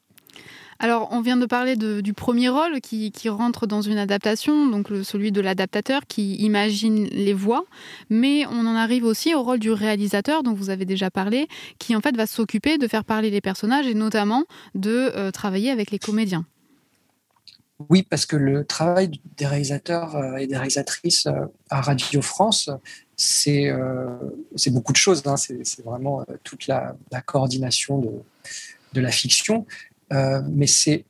Alors, 0.79 1.09
on 1.11 1.21
vient 1.21 1.37
de 1.37 1.45
parler 1.45 1.77
du 1.77 2.14
premier 2.14 2.49
rôle 2.49 2.81
qui, 2.81 3.12
rentre 3.29 3.66
dans 3.66 3.83
une 3.83 3.99
adaptation, 3.99 4.66
donc 4.69 4.88
celui 5.05 5.31
de 5.31 5.43
l'adaptateur 5.43 6.07
qui 6.09 6.37
imagine 6.37 7.05
les 7.09 7.35
voix, 7.35 7.66
mais 8.09 8.47
on 8.47 8.66
en 8.66 8.77
arrive 8.77 9.05
aussi 9.05 9.35
au 9.35 9.43
rôle 9.43 9.59
du 9.59 9.73
réalisateur 9.73 10.43
dont 10.43 10.55
vous 10.55 10.71
avez 10.71 10.87
déjà 10.87 11.11
parlé, 11.11 11.49
qui 11.79 11.95
en 11.95 12.01
fait 12.01 12.16
va 12.16 12.27
s'occuper 12.27 12.79
de 12.79 12.88
faire 12.88 13.05
parler 13.05 13.29
les 13.29 13.43
personnages 13.43 13.87
et 13.87 13.93
notamment 13.95 14.45
de 14.75 15.31
travailler 15.33 15.71
avec 15.71 15.90
les 15.90 15.99
comédiens. 15.99 16.47
Oui, 17.88 18.03
parce 18.03 18.27
que 18.27 18.37
le 18.37 18.64
travail 18.64 19.21
des 19.38 19.47
réalisateurs 19.47 20.14
euh, 20.16 20.37
et 20.37 20.47
des 20.47 20.57
réalisatrices 20.57 21.27
euh, 21.27 21.47
à 21.71 21.81
Radio 21.81 22.21
France, 22.21 22.69
c'est 23.16 23.69
euh, 23.69 24.19
beaucoup 24.66 24.93
de 24.93 24.99
choses. 24.99 25.23
Hein. 25.27 25.37
C'est 25.37 25.83
vraiment 25.83 26.25
toute 26.45 26.66
la, 26.66 26.95
coordination 27.25 27.99
de, 27.99 28.11
de, 28.93 29.01
la 29.01 29.11
fiction. 29.11 29.66
mais 30.11 30.66
c'est 30.66 31.05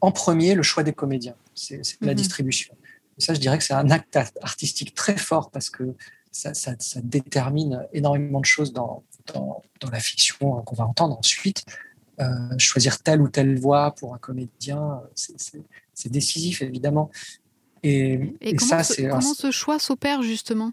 en 0.00 0.12
premier 0.12 0.54
le 0.54 0.62
choix 0.62 0.82
des 0.82 0.92
comédiens, 0.92 1.34
c'est 1.54 1.82
la 2.00 2.12
mhm. 2.12 2.14
distribution. 2.14 2.74
Et 3.18 3.20
ça, 3.20 3.34
je 3.34 3.40
dirais 3.40 3.58
que 3.58 3.64
c'est 3.64 3.74
un 3.74 3.90
acte 3.90 4.16
artistique 4.42 4.94
très 4.94 5.16
fort 5.16 5.50
parce 5.50 5.70
que 5.70 5.94
ça, 6.30 6.54
ça, 6.54 6.74
ça 6.78 7.00
détermine 7.02 7.86
énormément 7.92 8.40
de 8.40 8.44
choses 8.44 8.72
dans, 8.72 9.02
dans, 9.34 9.62
dans 9.80 9.90
la 9.90 10.00
fiction 10.00 10.62
qu'on 10.62 10.76
va 10.76 10.84
entendre 10.84 11.18
ensuite. 11.18 11.64
choisir 12.58 13.02
telle 13.02 13.20
ou 13.20 13.28
telle 13.28 13.58
voix 13.58 13.94
pour 13.96 14.14
un 14.14 14.18
comédien, 14.18 15.00
c'est 15.16 15.62
c'est 15.98 16.10
décisif 16.10 16.62
évidemment. 16.62 17.10
Et, 17.82 18.34
comment, 18.56 18.68
ça, 18.68 18.82
ce, 18.82 19.02
comment 19.02 19.34
ce 19.34 19.50
choix 19.50 19.78
s'opère 19.78 20.22
justement? 20.22 20.72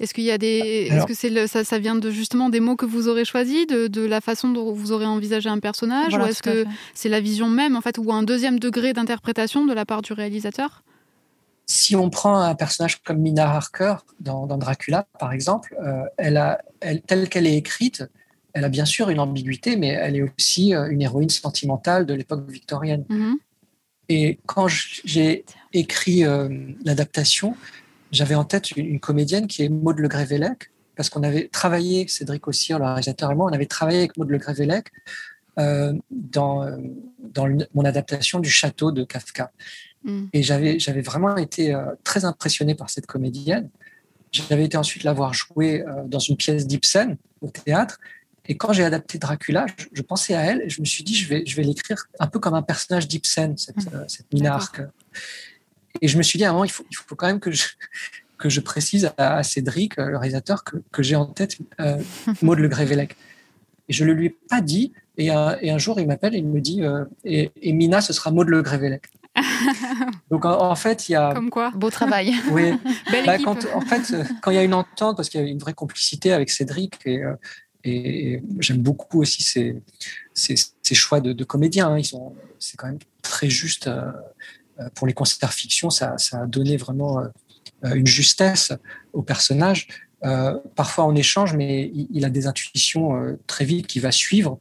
Est-ce 0.00 0.14
qu'il 0.14 0.24
y 0.24 0.30
a 0.30 0.38
des, 0.38 0.88
est-ce 0.90 1.04
que 1.04 1.14
c'est 1.14 1.46
ça, 1.46 1.62
ça, 1.62 1.78
vient 1.78 1.94
de 1.94 2.10
justement 2.10 2.48
des 2.48 2.60
mots 2.60 2.74
que 2.74 2.86
vous 2.86 3.08
aurez 3.08 3.26
choisis, 3.26 3.66
de, 3.66 3.86
de 3.86 4.00
la 4.00 4.20
façon 4.22 4.48
dont 4.48 4.72
vous 4.72 4.92
aurez 4.92 5.04
envisagé 5.04 5.50
un 5.50 5.58
personnage, 5.58 6.14
ou 6.14 6.20
est-ce 6.22 6.42
que 6.42 6.64
c'est 6.94 7.10
la 7.10 7.20
vision 7.20 7.48
même 7.48 7.76
en 7.76 7.80
fait, 7.80 7.98
ou 7.98 8.10
un 8.12 8.22
deuxième 8.22 8.58
degré 8.58 8.92
d'interprétation 8.92 9.66
de 9.66 9.74
la 9.74 9.84
part 9.84 10.02
du 10.02 10.12
réalisateur? 10.12 10.82
Si 11.66 11.94
on 11.94 12.10
prend 12.10 12.40
un 12.40 12.54
personnage 12.54 13.00
comme 13.02 13.18
Mina 13.18 13.48
Harker 13.48 13.96
dans, 14.18 14.46
Dracula, 14.46 15.06
par 15.18 15.32
exemple, 15.32 15.76
euh, 15.80 16.02
elle 16.16 16.36
a, 16.36 16.60
elle, 16.80 17.02
telle 17.02 17.28
qu'elle 17.28 17.46
est 17.46 17.56
écrite, 17.56 18.02
elle 18.54 18.64
a 18.64 18.68
bien 18.68 18.86
sûr 18.86 19.10
une 19.10 19.20
ambiguïté, 19.20 19.76
mais 19.76 19.88
elle 19.88 20.16
est 20.16 20.22
aussi 20.22 20.74
euh, 20.74 20.88
une 20.88 21.02
héroïne 21.02 21.28
sentimentale 21.28 22.06
de 22.06 22.14
l'époque 22.14 22.50
victorienne. 22.50 23.04
Mm-hmm. 23.08 23.34
Et 24.10 24.38
quand 24.44 24.66
j'ai 24.68 25.46
écrit 25.72 26.24
euh, 26.24 26.48
l'adaptation, 26.84 27.56
j'avais 28.12 28.34
en 28.34 28.44
tête 28.44 28.72
une, 28.72 29.00
comédienne 29.00 29.46
qui 29.46 29.62
est 29.62 29.70
Maud 29.70 29.98
Le 29.98 30.08
Grévélec, 30.08 30.70
parce 30.96 31.08
qu'on 31.08 31.22
avait 31.22 31.48
travaillé, 31.48 32.06
Cédric 32.08 32.46
aussi, 32.48 32.72
le 32.72 32.84
réalisateur 32.84 33.30
et 33.30 33.34
moi, 33.34 33.48
on 33.48 33.54
avait 33.54 33.66
travaillé 33.66 34.00
avec 34.00 34.18
Maud 34.18 34.28
Le 34.28 34.36
Grévélec 34.36 34.88
euh, 35.58 35.94
dans, 36.10 36.68
dans 37.18 37.48
mon 37.74 37.84
adaptation 37.84 38.40
du 38.40 38.50
château 38.50 38.92
de 38.92 39.04
Kafka. 39.04 39.50
Mm. 40.04 40.26
Et 40.32 40.42
j'avais, 40.42 40.78
vraiment 41.02 41.36
été 41.36 41.74
euh, 41.74 41.84
très 42.04 42.24
impressionné 42.24 42.74
par 42.74 42.90
cette 42.90 43.06
comédienne. 43.06 43.70
J'avais 44.32 44.64
été 44.64 44.76
ensuite 44.76 45.04
la 45.04 45.12
voir 45.12 45.34
jouer 45.34 45.82
euh, 45.82 46.04
dans 46.06 46.18
une 46.18 46.36
pièce 46.36 46.66
d'Ibsen 46.66 47.16
au 47.40 47.48
théâtre. 47.48 47.98
Et 48.46 48.56
quand 48.56 48.72
j'ai 48.72 48.84
adapté 48.84 49.18
Dracula, 49.18 49.66
je, 49.92 50.02
pensais 50.02 50.34
à 50.34 50.42
elle 50.42 50.62
et 50.62 50.70
je 50.70 50.80
me 50.80 50.86
suis 50.86 51.04
dit, 51.04 51.14
je 51.14 51.28
vais, 51.28 51.44
je 51.46 51.54
vais 51.56 51.62
l'écrire 51.62 52.04
un 52.18 52.26
peu 52.26 52.38
comme 52.38 52.54
un 52.54 52.62
personnage 52.62 53.06
d'Ibsen, 53.06 53.56
cette, 53.56 53.76
mm. 53.76 54.04
cette 54.08 54.32
minarque. 54.32 54.80
Et 56.00 56.08
je 56.08 56.16
me 56.18 56.22
suis 56.22 56.38
dit, 56.38 56.44
à 56.44 56.50
un 56.50 56.52
moment, 56.52 56.64
il 56.64 56.70
faut, 56.70 56.84
il 56.90 56.96
faut 56.96 57.14
quand 57.14 57.26
même 57.26 57.40
que 57.40 57.52
je, 57.52 57.64
que 58.38 58.48
je 58.48 58.60
précise 58.60 59.12
à, 59.18 59.42
Cédric, 59.42 59.96
le 59.96 60.16
réalisateur, 60.16 60.64
que, 60.64 60.76
que 60.90 61.02
j'ai 61.02 61.16
en 61.16 61.26
tête 61.26 61.58
euh, 61.80 62.02
Maud 62.42 62.58
Le 62.58 62.68
Grévélec. 62.68 63.16
Et 63.88 63.92
je 63.92 64.04
ne 64.04 64.08
le 64.08 64.14
lui 64.14 64.26
ai 64.26 64.36
pas 64.48 64.60
dit. 64.60 64.92
Et 65.16 65.30
un, 65.30 65.56
et 65.60 65.70
un 65.70 65.78
jour, 65.78 66.00
il 66.00 66.06
m'appelle 66.06 66.34
et 66.34 66.38
il 66.38 66.46
me 66.46 66.60
dit 66.60 66.82
et, 67.24 67.50
et, 67.60 67.72
Mina, 67.72 68.00
ce 68.00 68.12
sera 68.12 68.30
Maud 68.30 68.48
Le 68.48 68.62
Grévélec. 68.62 69.04
Donc 70.30 70.44
en, 70.44 70.74
fait, 70.74 71.08
il 71.08 71.12
y 71.12 71.14
a. 71.14 71.34
Comme 71.34 71.50
quoi 71.50 71.70
Beau 71.74 71.90
travail. 71.90 72.34
Oui. 72.50 72.72
bah, 73.26 73.38
quand, 73.38 73.66
en 73.74 73.80
fait, 73.82 74.14
quand 74.40 74.50
il 74.50 74.54
y 74.54 74.58
a 74.58 74.62
une 74.62 74.74
entente, 74.74 75.16
parce 75.16 75.28
qu'il 75.28 75.40
y 75.40 75.44
a 75.44 75.46
une 75.46 75.58
vraie 75.58 75.74
complicité 75.74 76.32
avec 76.32 76.50
Cédric, 76.50 76.98
et, 77.04 77.22
euh, 77.22 77.34
et 77.84 78.42
j'aime 78.58 78.78
beaucoup 78.78 79.20
aussi 79.20 79.42
ses, 79.42 79.82
ses, 80.34 80.94
choix 80.94 81.20
de, 81.20 81.44
comédiens. 81.44 81.88
Hein. 81.88 81.98
Ils 81.98 82.04
sont, 82.04 82.34
c'est 82.58 82.76
quand 82.76 82.86
même 82.86 82.98
très 83.22 83.48
juste 83.48 83.86
euh, 83.86 84.10
euh, 84.78 84.88
pour 84.94 85.06
les 85.06 85.12
concerts 85.12 85.52
fiction. 85.52 85.90
Ça, 85.90 86.16
a 86.32 86.46
donné 86.46 86.76
vraiment 86.76 87.22
une 87.82 88.06
justesse 88.06 88.72
au 89.12 89.22
personnage. 89.22 89.88
parfois 90.74 91.04
en 91.04 91.14
échange, 91.14 91.54
mais 91.54 91.90
il, 92.10 92.24
a 92.24 92.30
des 92.30 92.46
intuitions 92.46 93.38
très 93.46 93.64
vite 93.64 93.86
qui 93.86 94.00
va 94.00 94.12
suivre 94.12 94.58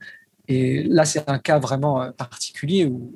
et 0.49 0.81
là, 0.83 1.05
c'est 1.05 1.29
un 1.29 1.37
cas 1.37 1.59
vraiment 1.59 2.01
euh, 2.01 2.11
particulier 2.11 2.85
où, 2.85 3.13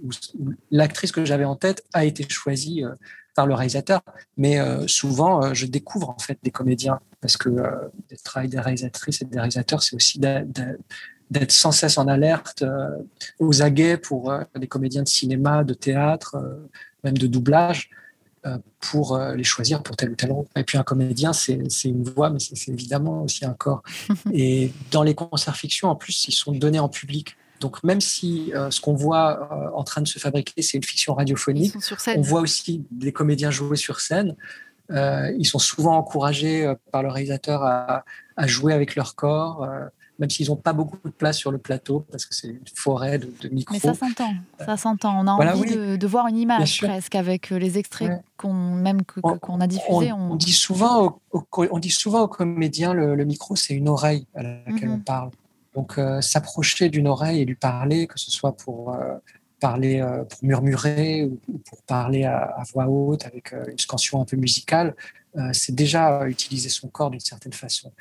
l'actrice 0.69 1.11
que 1.11 1.25
j'avais 1.25 1.43
en 1.43 1.55
tête 1.55 1.83
a 1.91 2.05
été 2.05 2.25
choisie 2.29 2.83
euh, 2.83 2.93
par 3.35 3.47
le 3.47 3.55
réalisateur. 3.55 4.01
Mais 4.37 4.59
euh, 4.59 4.87
souvent, 4.87 5.53
je 5.53 5.65
découvre 5.65 6.11
en 6.11 6.19
fait 6.19 6.37
des 6.43 6.51
comédiens 6.51 6.99
parce 7.23 7.37
que 7.37 7.49
le 7.49 8.17
travail 8.23 8.49
des 8.49 8.59
réalisatrices 8.59 9.21
et 9.21 9.25
des 9.25 9.37
réalisateurs, 9.37 9.81
c'est 9.81 9.95
aussi 9.95 10.19
d'être 10.19 11.51
sans 11.51 11.71
cesse 11.71 11.97
en 11.97 12.07
alerte, 12.07 12.63
aux 13.39 13.61
aguets 13.63 13.97
pour 13.97 14.31
des 14.55 14.67
comédiens 14.67 15.03
de 15.03 15.07
cinéma, 15.07 15.63
de 15.63 15.73
théâtre, 15.73 16.35
même 17.03 17.17
de 17.17 17.27
doublage. 17.27 17.89
Euh, 18.45 18.57
pour 18.81 19.15
euh, 19.15 19.35
les 19.35 19.45
choisir 19.45 19.81
pour 19.81 19.95
tel 19.95 20.09
ou 20.09 20.15
tel 20.15 20.29
rôle. 20.29 20.45
Et 20.57 20.65
puis 20.65 20.77
un 20.77 20.83
comédien, 20.83 21.31
c'est 21.31 21.55
une 21.85 22.03
voix, 22.03 22.29
mais 22.29 22.39
c'est 22.39 22.71
évidemment 22.73 23.23
aussi 23.23 23.45
un 23.45 23.53
corps. 23.53 23.81
Et 24.33 24.73
dans 24.91 25.01
les 25.01 25.15
concerts 25.15 25.55
fiction, 25.55 25.87
en 25.87 25.95
plus, 25.95 26.27
ils 26.27 26.33
sont 26.33 26.51
donnés 26.51 26.79
en 26.79 26.89
public. 26.89 27.37
Donc 27.61 27.81
même 27.85 28.01
si 28.01 28.51
euh, 28.53 28.69
ce 28.69 28.81
qu'on 28.81 28.95
voit 28.95 29.71
en 29.73 29.85
train 29.85 30.01
de 30.01 30.09
se 30.09 30.19
fabriquer, 30.19 30.61
c'est 30.61 30.75
une 30.75 30.83
fiction 30.83 31.13
radiophonique, 31.13 31.73
on 32.17 32.21
voit 32.21 32.41
aussi 32.41 32.83
des 32.91 33.13
comédiens 33.13 33.49
jouer 33.49 33.77
sur 33.77 34.01
scène. 34.01 34.35
Ils 34.89 35.45
sont 35.45 35.59
souvent 35.59 35.97
encouragés 35.97 36.71
par 36.91 37.03
le 37.03 37.09
réalisateur 37.09 37.63
à, 37.63 38.03
à, 38.37 38.47
jouer 38.47 38.73
avec 38.73 38.95
leur 38.95 39.15
corps 39.15 39.67
même 40.19 40.29
s'ils 40.29 40.47
n'ont 40.47 40.55
pas 40.55 40.73
beaucoup 40.73 40.97
de 41.03 41.13
place 41.13 41.37
sur 41.37 41.51
le 41.51 41.57
plateau, 41.57 42.05
parce 42.11 42.25
que 42.25 42.35
c'est 42.35 42.47
une 42.47 42.59
forêt 42.75 43.17
de, 43.17 43.31
de 43.41 43.49
micros. 43.49 43.73
Mais 43.73 43.79
ça 43.79 43.93
s'entend, 43.93 44.33
ça 44.59 44.77
s'entend. 44.77 45.19
On 45.19 45.27
a 45.27 45.53
envie 45.53 45.97
de, 45.97 46.07
voir 46.07 46.27
une 46.27 46.37
image 46.37 46.81
presque 46.81 47.15
avec 47.15 47.51
euh, 47.51 47.57
les 47.57 47.77
extraits 47.77 48.21
qu'on 48.37 48.53
même 48.53 49.01
qu'on 49.03 49.59
a 49.59 49.67
diffusés. 49.67 50.11
On, 50.11 50.35
dit 50.35 50.53
souvent, 50.53 51.19
on 51.31 51.79
dit 51.79 51.89
souvent 51.89 52.21
aux 52.23 52.27
comédiens, 52.27 52.93
le, 52.93 53.23
micro 53.25 53.55
c'est 53.55 53.73
une 53.73 53.89
oreille 53.89 54.27
à 54.35 54.43
laquelle 54.43 54.89
on 54.89 54.97
mhm. 54.97 55.03
parle. 55.03 55.31
Donc 55.75 55.97
euh, 55.97 56.21
s'approcher 56.21 56.89
d'une 56.89 57.07
oreille 57.07 57.41
et 57.41 57.45
lui 57.45 57.55
parler, 57.55 58.05
que 58.05 58.19
ce 58.19 58.29
soit 58.29 58.55
pour 58.55 58.93
euh, 58.93 59.15
parler, 59.67 60.03
pour 60.29 60.43
murmurer 60.43 61.23
ou, 61.23 61.39
pour 61.69 61.81
parler 61.83 62.23
à, 62.23 62.37
à, 62.37 62.63
voix 62.71 62.87
haute 62.87 63.25
avec 63.25 63.53
une 63.53 63.79
scansion 63.79 64.21
un 64.21 64.25
peu 64.25 64.37
musicale, 64.37 64.95
c'est 65.53 65.73
déjà 65.73 66.27
utiliser 66.27 66.69
son 66.69 66.89
corps 66.89 67.09
d'une 67.09 67.19
certaine 67.19 67.53
façon. 67.53 67.91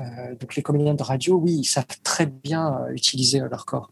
Euh, 0.00 0.34
donc 0.40 0.56
les 0.56 0.62
comédiens 0.62 0.94
de 0.94 1.02
radio, 1.02 1.36
oui, 1.36 1.52
ils 1.52 1.64
savent 1.64 1.86
très 2.02 2.26
bien 2.26 2.80
euh, 2.80 2.92
utiliser 2.92 3.40
euh, 3.40 3.48
leur 3.48 3.64
corps. 3.64 3.90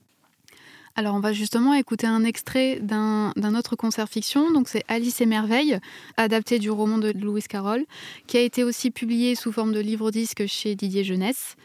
Alors 0.95 1.15
on 1.15 1.21
va 1.21 1.33
justement 1.33 1.73
écouter 1.73 2.07
un 2.07 2.23
extrait 2.23 2.79
d'un 2.81 3.55
autre 3.55 3.77
concert 3.77 4.09
fiction, 4.09 4.51
donc 4.51 4.69
c'est 4.69 4.85
Alice 4.89 5.23
et 5.23 5.27
Merveille, 5.27 5.79
adapté 6.19 6.59
du 6.59 6.71
roman 6.71 6.99
de 6.99 7.13
Louis 7.13 7.43
Carroll, 7.49 7.87
qui 8.27 8.37
a 8.37 8.41
été 8.41 8.63
aussi 8.63 8.91
publié 8.91 9.35
sous 9.35 9.53
forme 9.53 9.73
de 9.73 9.81
livre-disque 9.81 10.47
chez 10.47 10.75
Didier 10.75 11.03
Jeunesse. 11.03 11.57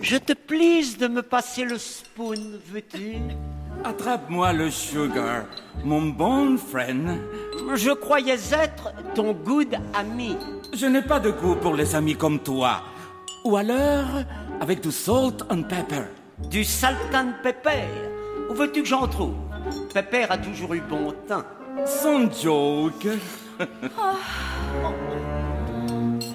Je 0.00 0.16
te 0.16 0.34
please 0.34 0.98
de 0.98 1.08
me 1.08 1.22
passer 1.22 1.64
le 1.64 1.78
spoon, 1.78 2.60
veux-tu? 2.66 3.16
Attrape-moi 3.84 4.52
le 4.52 4.70
sugar, 4.70 5.44
mon 5.84 6.02
bon 6.02 6.58
friend. 6.58 7.18
Je 7.74 7.90
croyais 7.90 8.38
être 8.52 8.92
ton 9.14 9.32
good 9.32 9.76
ami. 9.94 10.36
Je 10.72 10.86
n'ai 10.86 11.02
pas 11.02 11.20
de 11.20 11.30
goût 11.30 11.54
pour 11.56 11.74
les 11.74 11.94
amis 11.94 12.16
comme 12.16 12.40
toi. 12.40 12.82
Ou 13.44 13.56
alors 13.56 14.24
avec 14.60 14.80
du 14.80 14.90
salt 14.90 15.44
and 15.50 15.62
pepper. 15.62 16.04
Du 16.50 16.64
salt 16.64 17.14
and 17.14 17.32
pepper 17.42 17.84
Où 18.50 18.54
veux-tu 18.54 18.82
que 18.82 18.88
j'en 18.88 19.06
trouve? 19.06 19.34
Pepper 19.92 20.26
a 20.28 20.38
toujours 20.38 20.74
eu 20.74 20.80
bon 20.80 21.14
teint. 21.26 21.44
Sans 21.84 22.30
joke. 22.30 23.06
Oh. 23.60 24.90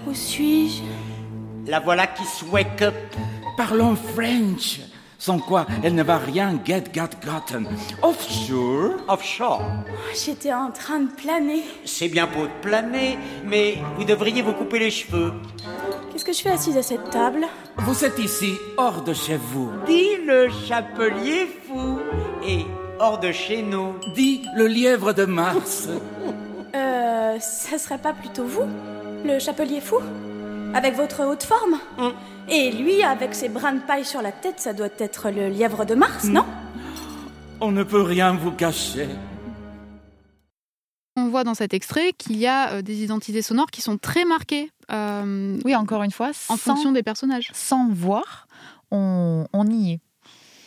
Où 0.08 0.14
suis-je? 0.14 0.84
La 1.68 1.80
voilà 1.80 2.08
qui 2.08 2.26
se 2.26 2.46
wake 2.46 2.82
up. 2.82 2.96
Parlons 3.58 3.96
French. 3.96 4.82
Sans 5.24 5.40
quoi 5.40 5.66
elle 5.82 5.96
ne 5.96 6.04
va 6.04 6.18
rien 6.18 6.60
get 6.66 6.84
got 6.94 7.12
gotten. 7.26 7.66
Offshore? 8.02 8.96
Offshore. 9.08 9.62
J'étais 10.14 10.52
en 10.52 10.70
train 10.70 11.00
de 11.00 11.12
planer. 11.16 11.64
C'est 11.86 12.10
bien 12.10 12.28
pour 12.28 12.50
planer, 12.62 13.18
mais 13.46 13.78
vous 13.96 14.04
devriez 14.04 14.42
vous 14.42 14.52
couper 14.52 14.80
les 14.80 14.92
cheveux. 14.92 15.32
Qu'est-ce 16.12 16.26
que 16.26 16.34
je 16.34 16.42
fais 16.42 16.50
assise 16.50 16.76
à 16.76 16.84
cette 16.84 17.10
table? 17.10 17.46
Vous 17.78 18.04
êtes 18.04 18.20
ici, 18.20 18.52
hors 18.76 19.02
de 19.02 19.14
chez 19.14 19.38
vous. 19.38 19.72
Dis 19.88 20.18
le 20.28 20.50
chapelier 20.68 21.48
fou. 21.70 22.00
Et 22.46 22.66
hors 23.00 23.18
de 23.18 23.32
chez 23.32 23.62
nous. 23.62 23.94
Dis 24.14 24.42
le 24.58 24.68
lièvre 24.68 25.14
de 25.14 25.24
Mars. 25.24 25.88
euh, 26.76 27.40
ça 27.40 27.78
serait 27.78 27.98
pas 27.98 28.12
plutôt 28.12 28.44
vous 28.44 28.68
Le 29.24 29.40
chapelier 29.40 29.80
fou? 29.80 30.00
Avec 30.74 30.96
votre 30.96 31.24
haute 31.24 31.44
forme 31.44 31.78
mm. 31.98 32.50
Et 32.50 32.72
lui, 32.72 33.04
avec 33.04 33.36
ses 33.36 33.48
brins 33.48 33.74
de 33.74 33.80
paille 33.80 34.06
sur 34.06 34.22
la 34.22 34.32
tête, 34.32 34.60
ça 34.60 34.74
doit 34.74 34.90
être 34.98 35.30
le 35.30 35.50
lièvre 35.50 35.86
de 35.86 35.94
Mars, 35.96 36.26
mm. 36.26 36.34
non? 36.34 36.46
On 37.62 37.72
ne 37.72 37.84
peut 37.84 38.02
rien 38.02 38.34
vous 38.34 38.52
cacher. 38.52 39.08
On 41.16 41.30
voit 41.30 41.44
dans 41.44 41.54
cet 41.54 41.74
extrait 41.76 42.12
qu'il 42.18 42.38
y 42.38 42.48
a 42.48 42.74
euh, 42.74 42.82
des 42.82 43.04
identités 43.04 43.44
sonores 43.44 43.70
qui 43.70 43.82
sont 43.82 43.98
très 43.98 44.26
marquées. 44.26 44.72
Euh, 44.92 45.60
oui, 45.64 45.76
encore 45.76 46.02
une 46.02 46.12
fois, 46.12 46.32
en 46.50 46.58
fonction 46.58 46.92
des 46.92 47.04
personnages. 47.04 47.52
Sans 47.54 47.90
voir, 47.90 48.48
on, 48.90 49.46
y 49.70 49.94
est. 49.94 50.00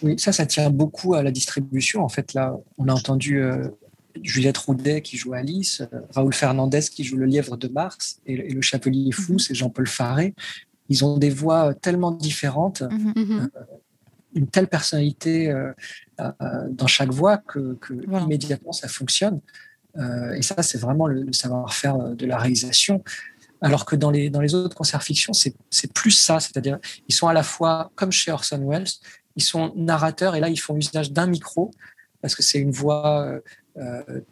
Oui, 0.03 0.19
ça, 0.19 0.33
ça 0.33 0.47
tient 0.47 0.71
beaucoup 0.71 1.15
à 1.15 1.23
la 1.23 1.33
distribution. 1.33 2.05
En 2.05 2.09
fait, 2.09 2.33
là, 2.33 2.55
on 2.79 2.89
a 2.89 2.93
entendu 2.93 3.43
euh, 3.43 3.69
Juliette 4.23 4.59
Roudet 4.59 5.03
qui 5.03 5.17
joue 5.17 5.35
Alice, 5.35 5.83
Raoul 6.11 6.33
Fernandez 6.33 6.81
qui 6.81 7.05
joue 7.05 7.17
le 7.17 7.27
lièvre 7.27 7.57
de 7.57 7.69
Mars, 7.69 8.21
et, 8.27 8.37
le 8.37 8.63
chapelier 8.63 9.13
fou, 9.13 9.35
mhm. 9.35 9.39
c'est 9.39 9.55
Jean-Paul 9.55 9.87
Faré. 9.87 10.35
Ils 10.89 11.05
ont 11.05 11.19
des 11.19 11.31
voix 11.31 11.75
tellement 11.75 12.13
différentes, 12.13 12.83
mhm. 12.83 13.13
Mhm. 13.17 13.51
une 14.35 14.47
telle 14.47 14.69
personnalité 14.69 15.53
dans 16.19 16.87
chaque 16.87 17.11
voix 17.11 17.39
que, 17.39 17.79
immédiatement 18.23 18.73
ça 18.73 18.89
fonctionne. 18.89 19.41
Euh, 19.99 20.35
et 20.35 20.43
ça, 20.43 20.63
c'est 20.63 20.79
vraiment 20.79 21.07
le, 21.07 21.33
savoir-faire 21.33 21.99
de 21.99 22.27
la 22.27 22.39
réalisation. 22.39 23.03
Alors 23.63 23.87
que 23.87 23.97
dans 23.97 24.11
les, 24.11 24.29
dans 24.29 24.41
les 24.41 24.55
autres 24.55 24.77
concerts 24.77 25.03
fiction, 25.03 25.33
c'est 25.33 25.93
plus 25.93 26.11
ça. 26.11 26.41
C'est-à-dire, 26.41 26.79
ils 27.09 27.15
sont 27.15 27.29
à 27.29 27.33
la 27.33 27.43
fois, 27.43 27.91
comme 27.95 28.13
chez 28.13 28.31
Orson 28.31 28.63
Welles, 28.69 28.87
ils 29.37 29.43
sont 29.43 29.73
narrateurs 29.77 30.35
et 30.35 30.41
là, 30.41 30.49
ils 30.49 30.61
font 30.61 30.77
usage 30.77 31.13
d'un 31.13 31.27
micro 31.27 31.71
parce 32.21 32.35
que 32.35 32.43
c'est 32.43 32.59
une 32.59 32.71
voix 32.71 33.23
euh, 33.23 33.41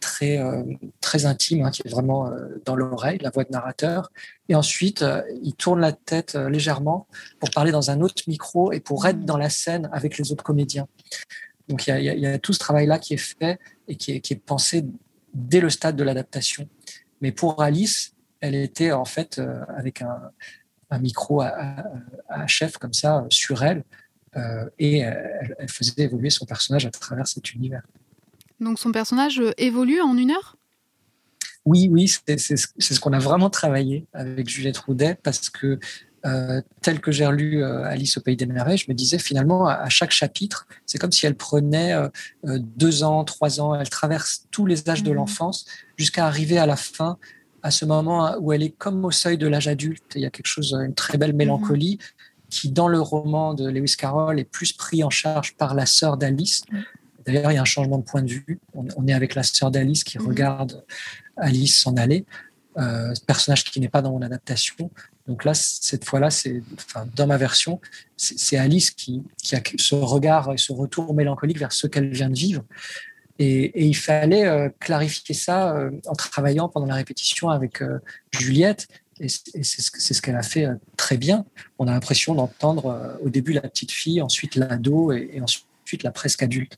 très, 0.00 0.38
euh, 0.38 0.62
très 1.00 1.26
intime 1.26 1.64
hein, 1.64 1.70
qui 1.70 1.82
est 1.84 1.90
vraiment 1.90 2.30
dans 2.64 2.76
l'oreille, 2.76 3.18
la 3.20 3.30
voix 3.30 3.44
de 3.44 3.50
narrateur. 3.50 4.10
Et 4.48 4.54
ensuite, 4.54 5.04
ils 5.42 5.54
tournent 5.54 5.80
la 5.80 5.92
tête 5.92 6.34
légèrement 6.34 7.06
pour 7.40 7.50
parler 7.50 7.72
dans 7.72 7.90
un 7.90 8.00
autre 8.00 8.22
micro 8.26 8.72
et 8.72 8.80
pour 8.80 9.06
être 9.06 9.24
dans 9.24 9.36
la 9.36 9.50
scène 9.50 9.88
avec 9.92 10.18
les 10.18 10.32
autres 10.32 10.44
comédiens. 10.44 10.86
Donc 11.68 11.86
il 11.86 11.96
y, 11.98 12.20
y 12.20 12.26
a, 12.26 12.38
tout 12.38 12.52
ce 12.52 12.58
travail-là 12.58 12.98
qui 12.98 13.14
est 13.14 13.38
fait 13.38 13.58
et 13.88 13.96
qui 13.96 14.12
est, 14.12 14.20
qui 14.20 14.34
est 14.34 14.36
pensé 14.36 14.84
dès 15.34 15.60
le 15.60 15.70
stade 15.70 15.96
de 15.96 16.04
l'adaptation. 16.04 16.68
Mais 17.20 17.32
pour 17.32 17.62
Alice, 17.62 18.14
elle 18.40 18.54
était 18.54 18.92
en 18.92 19.04
fait 19.04 19.38
euh, 19.38 19.64
avec 19.76 20.02
un, 20.02 20.30
micro 21.00 21.40
à, 21.40 22.46
chef 22.46 22.76
comme 22.76 22.92
ça 22.92 23.26
sur 23.28 23.64
elle, 23.64 23.82
euh, 24.36 24.68
et 24.78 24.98
elle, 24.98 25.68
faisait 25.68 26.02
évoluer 26.02 26.30
son 26.30 26.46
personnage 26.46 26.86
à 26.86 26.90
travers 26.90 27.26
cet 27.26 27.52
univers. 27.52 27.82
Donc 28.60 28.78
son 28.78 28.92
personnage 28.92 29.40
évolue 29.58 30.00
en 30.00 30.16
une 30.16 30.30
heure? 30.30 30.56
Oui, 31.64 31.88
oui, 31.90 32.08
c'est 32.08 32.38
ce 32.38 33.00
qu'on 33.00 33.12
a 33.14 33.18
vraiment 33.18 33.48
travaillé 33.48 34.06
avec 34.12 34.48
Juliette 34.48 34.76
Roudet 34.78 35.16
parce 35.22 35.48
que 35.48 35.78
euh, 36.26 36.62
tel 36.80 37.00
que 37.00 37.12
j'ai 37.12 37.26
relu 37.26 37.62
euh, 37.62 37.84
Alice 37.84 38.16
au 38.16 38.20
pays 38.20 38.36
des 38.36 38.46
merveilles, 38.46 38.78
je 38.78 38.86
me 38.88 38.94
disais 38.94 39.18
finalement 39.18 39.66
à, 39.66 39.88
chaque 39.90 40.10
chapitre, 40.10 40.66
c'est 40.86 40.96
comme 40.96 41.12
si 41.12 41.26
elle 41.26 41.36
prenait 41.36 41.92
euh, 41.92 42.08
deux 42.58 43.02
ans, 43.02 43.24
trois 43.24 43.60
ans, 43.60 43.74
elle 43.74 43.90
traverse 43.90 44.46
tous 44.50 44.64
les 44.64 44.88
âges 44.88 45.02
de 45.02 45.10
mmh. 45.10 45.14
l'enfance 45.14 45.66
jusqu'à 45.98 46.26
arriver 46.26 46.56
à 46.56 46.64
la 46.64 46.76
fin, 46.76 47.18
à 47.62 47.70
ce 47.70 47.84
moment 47.84 48.36
où 48.40 48.52
elle 48.52 48.62
est 48.62 48.74
comme 48.76 49.04
au 49.04 49.10
seuil 49.10 49.36
de 49.36 49.46
l'âge 49.46 49.68
adulte. 49.68 50.02
Il 50.14 50.22
y 50.22 50.26
a 50.26 50.30
quelque 50.30 50.46
chose, 50.46 50.74
une 50.74 50.94
très 50.94 51.18
belle 51.18 51.34
mmh. 51.34 51.36
mélancolie 51.36 51.98
qui, 52.48 52.70
dans 52.70 52.88
le 52.88 53.00
roman 53.00 53.52
de 53.52 53.68
Lewis 53.68 53.96
Carroll, 53.98 54.38
est 54.38 54.44
plus 54.44 54.72
pris 54.72 55.04
en 55.04 55.10
charge 55.10 55.56
par 55.56 55.74
la 55.74 55.84
sœur 55.84 56.16
d'Alice. 56.16 56.62
Mmh. 56.70 56.78
D'ailleurs, 57.26 57.52
il 57.52 57.54
y 57.54 57.58
a 57.58 57.62
un 57.62 57.66
changement 57.66 57.98
de 57.98 58.04
point 58.04 58.22
de 58.22 58.30
vue. 58.30 58.60
On, 58.74 59.06
est 59.06 59.12
avec 59.12 59.34
la 59.34 59.42
sœur 59.42 59.70
d'Alice 59.70 60.04
qui 60.04 60.18
regarde 60.18 60.84
Alice 61.36 61.78
s'en 61.78 61.96
aller. 61.96 62.24
Euh, 62.76 63.14
personnage 63.26 63.64
qui 63.64 63.78
n'est 63.78 63.88
pas 63.88 64.02
dans 64.02 64.10
mon 64.10 64.22
adaptation. 64.22 64.90
Donc 65.28 65.44
là, 65.44 65.54
cette 65.54 66.04
fois-là, 66.04 66.30
c'est, 66.30 66.60
enfin, 66.74 67.06
dans 67.14 67.26
ma 67.26 67.36
version, 67.36 67.80
c'est 68.16 68.56
Alice 68.56 68.90
qui, 68.90 69.22
qui, 69.42 69.54
a 69.54 69.60
ce 69.78 69.94
regard 69.94 70.52
et 70.52 70.58
ce 70.58 70.72
retour 70.72 71.14
mélancolique 71.14 71.58
vers 71.58 71.72
ce 71.72 71.86
qu'elle 71.86 72.10
vient 72.10 72.28
de 72.28 72.36
vivre. 72.36 72.64
Et, 73.38 73.86
il 73.86 73.96
fallait 73.96 74.46
euh, 74.46 74.68
clarifier 74.80 75.34
ça 75.34 75.76
euh, 75.76 75.90
en 76.06 76.14
travaillant 76.14 76.68
pendant 76.68 76.86
la 76.86 76.94
répétition 76.94 77.50
avec 77.50 77.82
euh, 77.82 77.98
Juliette. 78.32 78.86
Et, 79.20 79.28
c'est 79.28 80.14
ce, 80.14 80.20
qu'elle 80.20 80.36
a 80.36 80.42
fait 80.42 80.66
très 80.96 81.16
bien. 81.16 81.44
On 81.78 81.86
a 81.86 81.92
l'impression 81.92 82.34
d'entendre 82.34 83.16
au 83.22 83.30
début 83.30 83.52
la 83.52 83.62
petite 83.62 83.92
fille, 83.92 84.20
ensuite 84.20 84.56
l'ado 84.56 85.12
et 85.12 85.40
ensuite 85.40 86.02
la 86.02 86.10
presque 86.10 86.42
adulte. 86.42 86.76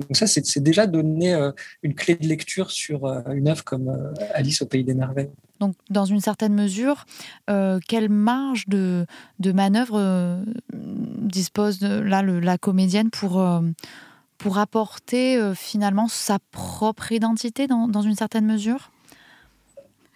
Donc 0.00 0.16
ça, 0.16 0.26
c'est 0.26 0.62
déjà 0.62 0.86
donner 0.86 1.34
euh, 1.34 1.52
une 1.82 1.94
clé 1.94 2.14
de 2.14 2.26
lecture 2.26 2.70
sur 2.70 3.04
euh, 3.04 3.20
une 3.34 3.48
œuvre 3.48 3.64
comme 3.64 3.88
euh, 3.88 4.12
Alice 4.34 4.62
au 4.62 4.66
Pays 4.66 4.84
des 4.84 4.94
Merveilles. 4.94 5.30
Donc, 5.60 5.74
dans 5.90 6.06
une 6.06 6.20
certaine 6.20 6.54
mesure, 6.54 7.04
quelle 7.86 8.08
marge 8.08 8.66
de, 8.66 9.04
manœuvre 9.44 10.42
dispose 10.72 11.82
là 11.82 12.22
la 12.22 12.56
comédienne 12.56 13.10
pour, 13.10 13.44
pour 14.38 14.56
apporter 14.56 15.38
finalement 15.54 16.08
sa 16.08 16.38
propre 16.50 17.12
identité 17.12 17.66
dans, 17.66 17.88
dans 17.88 18.00
une 18.00 18.14
certaine 18.14 18.46
mesure? 18.46 18.90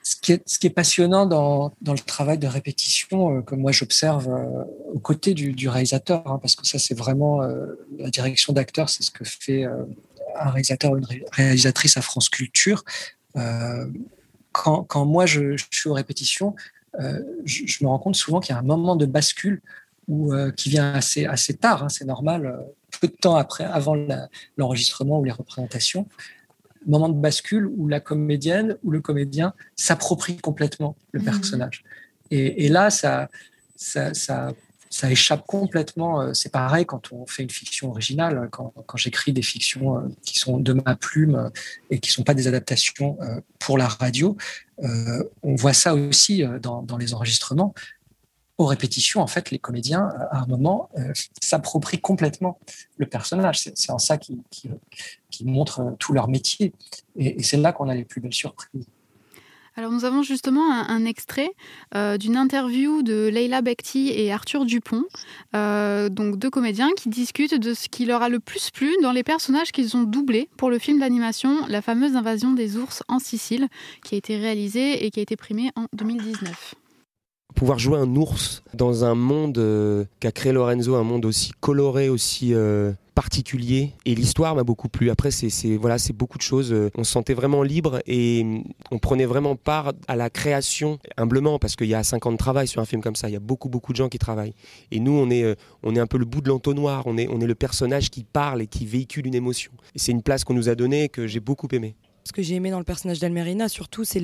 Ce 0.07 0.17
qui, 0.17 0.33
est, 0.33 0.71
passionnant 0.71 1.25
dans, 1.25 1.73
le 1.87 1.99
travail 1.99 2.37
de 2.37 2.47
répétition, 2.47 3.41
que 3.43 3.55
moi 3.55 3.73
j'observe 3.73 4.29
aux 4.93 4.99
côtés 4.99 5.33
du, 5.33 5.69
réalisateur, 5.69 6.23
hein, 6.27 6.39
parce 6.41 6.57
que 6.57 6.67
ça 6.67 6.79
c'est 6.79 6.95
vraiment 6.95 7.41
la 7.99 8.11
direction 8.11 8.53
d'acteur, 8.53 8.91
c'est 8.91 9.03
ce 9.03 9.11
que 9.11 9.25
fait 9.25 9.65
un 9.65 10.51
réalisateur 10.51 10.93
ou 10.93 10.99
une 10.99 11.07
réalisatrice 11.33 11.97
à 11.97 12.03
France 12.03 12.29
Culture. 12.29 12.85
Quand, 14.53 14.85
quand, 14.85 15.07
moi 15.07 15.25
je, 15.25 15.57
suis 15.71 15.89
aux 15.89 15.95
répétitions, 15.95 16.55
je, 17.47 17.83
me 17.83 17.89
rends 17.89 17.99
compte 17.99 18.17
souvent 18.17 18.41
qu'il 18.41 18.55
y 18.55 18.57
a 18.57 18.61
un 18.61 18.63
moment 18.63 18.97
de 18.97 19.07
bascule 19.07 19.63
où, 20.07 20.35
qui 20.55 20.69
vient 20.69 20.93
assez, 20.93 21.25
assez 21.25 21.55
tard, 21.55 21.83
hein, 21.83 21.89
c'est 21.89 22.05
normal, 22.05 22.63
peu 23.01 23.09
de 23.09 23.17
temps 23.17 23.37
après, 23.37 23.65
avant 23.65 23.97
l'enregistrement 24.59 25.19
ou 25.19 25.25
les 25.25 25.33
représentations, 25.33 26.07
moment 26.87 27.09
de 27.09 27.19
bascule 27.19 27.67
où 27.67 27.89
la 27.89 28.01
comédienne 28.01 28.77
ou 28.83 28.91
le 28.91 29.01
comédien 29.01 29.55
s'approprie 29.77 30.37
complètement 30.37 30.97
le 31.13 31.21
mmh. 31.21 31.25
personnage. 31.25 31.85
Et, 32.31 32.69
là, 32.69 32.91
ça, 32.91 33.29
ça, 33.77 34.13
ça, 34.15 35.11
échappe 35.11 35.47
complètement. 35.47 36.21
Euh, 36.21 36.33
c'est 36.35 36.51
pareil 36.51 36.87
quand 36.87 37.13
on 37.13 37.27
fait 37.27 37.43
une 37.43 37.51
fiction 37.51 37.91
originale, 37.91 38.49
quand, 38.51 38.73
quand 38.87 38.97
j'écris 38.97 39.33
des 39.33 39.43
fictions 39.43 39.99
euh, 39.99 40.01
qui 40.23 40.39
sont 40.39 40.59
de 40.59 40.73
ma 40.73 40.97
plume 40.97 41.37
euh, 41.37 41.51
et 41.91 42.01
qui 42.01 42.11
ne 42.11 42.15
sont 42.15 42.25
pas 42.25 42.35
des 42.35 42.49
adaptations 42.49 43.19
pour 43.59 43.79
la 43.79 43.87
radio. 43.87 44.37
on 44.79 45.55
voit 45.55 45.75
ça 45.75 45.95
aussi 45.95 46.43
dans, 46.61 46.83
dans 46.83 46.97
les 46.97 47.15
enregistrements 47.15 47.75
aux 48.59 48.67
répétitions, 48.67 49.21
en 49.21 49.27
fait, 49.27 49.51
les 49.51 49.59
comédiens, 49.59 50.11
à 50.31 50.43
un 50.43 50.47
moment, 50.47 50.89
euh, 50.99 51.13
s'approprient 51.41 52.01
complètement 52.01 52.59
le 52.99 53.07
personnage. 53.07 53.59
C'est 53.75 53.91
en 53.91 53.99
ça 53.99 54.17
qu'ils 54.17 54.39
montrent 55.45 55.81
euh, 55.81 55.91
tout 55.99 56.13
leur 56.13 56.29
métier. 56.29 56.73
Et, 57.17 57.43
c'est 57.43 57.57
là 57.57 57.73
qu'on 57.73 57.89
a 57.89 57.95
les 57.95 58.05
plus 58.05 58.21
belles 58.21 58.35
surprises. 58.35 58.87
Alors 59.77 59.91
nous 59.91 60.05
avons 60.05 60.23
justement 60.23 60.73
un, 60.73 61.05
extrait 61.05 61.51
euh, 61.97 62.17
d'une 62.17 62.37
interview 62.37 63.03
de 63.03 63.27
Leila 63.27 63.61
Bekti 63.61 64.09
et 64.11 64.33
Arthur 64.33 64.67
Dupont, 64.67 65.03
donc 65.53 66.39
deux 66.39 66.49
comédiens 66.49 66.91
qui 66.97 67.09
discutent 67.09 67.59
de 67.59 67.75
ce 67.75 67.89
qui 67.89 68.05
leur 68.05 68.23
a 68.23 68.29
le 68.29 68.39
plus 68.39 68.71
plu 68.71 68.95
dans 69.03 69.11
les 69.11 69.25
personnages 69.25 69.73
qu'ils 69.73 69.97
ont 69.97 70.05
doublés 70.05 70.49
pour 70.57 70.71
le 70.71 70.79
film 70.79 71.01
d'animation 71.01 71.67
La 71.67 71.83
fameuse 71.83 72.15
invasion 72.15 72.53
des 72.53 72.77
ours 72.77 73.03
en 73.09 73.19
Sicile, 73.19 73.67
qui 74.05 74.15
a 74.15 74.19
été 74.19 74.37
réalisé 74.37 75.05
et 75.05 75.11
qui 75.11 75.19
a 75.19 75.25
été 75.25 75.35
primé 75.35 75.73
en 75.75 75.87
2019 75.93 76.77
pouvoir 77.55 77.79
jouer 77.79 77.99
un 77.99 78.17
ours 78.17 78.63
dans 78.75 79.05
un 79.05 79.15
monde 79.15 79.59
euh, 79.59 80.05
qu'a 80.21 80.33
créé 80.33 80.53
Lorenzo, 80.53 80.95
un 80.97 81.03
monde 81.03 81.25
aussi 81.25 81.53
coloré, 81.61 82.09
aussi 82.09 82.53
euh, 82.53 82.93
particulier. 83.15 83.93
Et 84.05 84.15
l'histoire 84.15 84.55
m'a 84.55 84.65
beaucoup 84.65 84.89
plu. 84.89 85.11
Après, 85.11 85.31
c'est 85.31 85.77
voilà, 85.77 85.99
c'est 85.99 86.13
beaucoup 86.13 86.37
de 86.37 86.43
choses. 86.43 86.73
Euh, 86.73 86.91
on 86.97 87.05
se 87.05 87.13
sentait 87.13 87.35
vraiment 87.35 87.63
libre 87.63 88.01
et 88.07 88.45
mm, 88.45 88.65
on 88.91 88.99
prenait 88.99 89.25
vraiment 89.25 89.57
part 89.57 89.93
à 90.09 90.17
la 90.17 90.31
création 90.31 90.99
humblement 91.17 91.59
parce 91.59 91.77
qu'il 91.77 91.89
y 91.89 91.95
a 91.95 92.03
5 92.03 92.27
ans 92.27 92.33
de 92.33 92.37
travail 92.37 92.67
sur 92.67 92.81
un 92.81 92.85
film 92.85 93.03
comme 93.03 93.17
ça. 93.17 93.29
Il 93.29 93.33
y 93.33 93.37
a 93.37 93.41
beaucoup 93.41 93.69
beaucoup 93.69 93.93
de 93.93 93.97
gens 93.97 94.09
qui 94.09 94.19
travaillent. 94.19 94.55
Et 94.91 95.01
nous, 95.01 95.13
on 95.13 95.31
est 95.31 95.57
on 95.83 95.95
est 95.95 96.01
un 96.01 96.07
peu 96.07 96.19
le 96.19 96.25
bout 96.25 96.41
de 96.41 96.49
l'entonnoir. 96.49 97.07
On 97.07 97.17
est 97.17 97.29
on 97.31 97.41
est 97.41 97.47
le 97.47 97.55
personnage 97.55 98.11
qui 98.11 98.25
parle 98.25 98.63
et 98.63 98.67
qui 98.67 98.85
véhicule 98.85 99.27
une 99.27 99.35
émotion. 99.35 99.73
Et 99.95 99.99
c'est 99.99 100.13
une 100.13 100.23
place 100.23 100.45
qu'on 100.45 100.55
nous 100.55 100.69
a 100.69 100.75
donnée 100.75 101.09
que 101.09 101.27
j'ai 101.27 101.41
beaucoup 101.41 101.69
aimé. 101.73 101.95
Ce 102.27 102.33
que 102.33 102.41
j'ai 102.41 102.55
aimé 102.55 102.71
dans 102.71 102.79
le 102.79 102.85
personnage 102.85 103.19
d'Almerina, 103.19 103.69
surtout, 103.69 104.05
c'est 104.05 104.23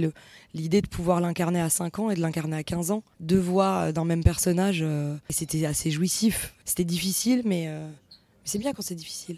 l'idée 0.54 0.80
de 0.80 0.86
pouvoir 0.86 1.20
l'incarner 1.20 1.60
à 1.60 1.68
5 1.68 1.98
ans 1.98 2.10
et 2.10 2.14
de 2.14 2.20
l'incarner 2.20 2.56
à 2.56 2.62
15 2.62 2.92
ans. 2.92 3.02
Deux 3.20 3.38
voix 3.38 3.88
euh, 3.88 3.92
d'un 3.92 4.06
même 4.06 4.24
personnage, 4.24 4.80
euh, 4.82 5.16
et 5.28 5.34
c'était 5.34 5.66
assez 5.66 5.90
jouissif. 5.90 6.54
C'était 6.64 6.84
difficile, 6.84 7.42
mais, 7.44 7.66
euh, 7.68 7.86
c'est 8.44 8.58
bien 8.58 8.72
quand 8.72 8.80
c'est 8.80 8.94
difficile. 8.94 9.36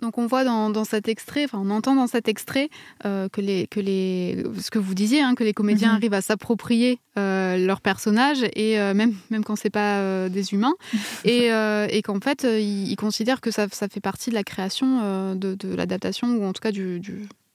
Donc 0.00 0.16
on 0.18 0.26
voit 0.26 0.44
dans, 0.44 0.84
cet 0.84 1.08
extrait, 1.08 1.44
enfin 1.44 1.58
on 1.58 1.70
entend 1.70 1.94
dans 1.94 2.06
cet 2.06 2.28
extrait 2.28 2.68
que 3.02 3.40
les 3.40 3.66
que 3.66 3.80
les 3.80 4.44
ce 4.60 4.70
que 4.70 4.78
vous 4.78 4.94
disiez, 4.94 5.22
hein, 5.22 5.34
que 5.34 5.42
les 5.42 5.54
comédiens 5.54 5.88
mhm. 5.88 5.94
arrivent 5.94 6.12
à 6.12 6.20
s'approprier 6.20 7.00
leur 7.16 7.80
personnage 7.80 8.44
et 8.54 8.76
même 8.76 9.14
même 9.30 9.42
quand 9.42 9.56
c'est 9.56 9.70
pas 9.70 10.28
des 10.28 10.52
humains 10.52 10.74
et, 11.24 12.02
qu'en 12.04 12.20
fait 12.20 12.44
ils, 12.44 12.94
considèrent 12.96 13.40
que 13.40 13.50
ça, 13.50 13.68
fait 13.70 14.00
partie 14.00 14.28
de 14.28 14.34
la 14.34 14.44
création 14.44 15.34
de, 15.34 15.74
l'adaptation 15.74 16.28
ou 16.28 16.44
en 16.44 16.52
tout 16.52 16.60
cas 16.60 16.72
du, 16.72 17.00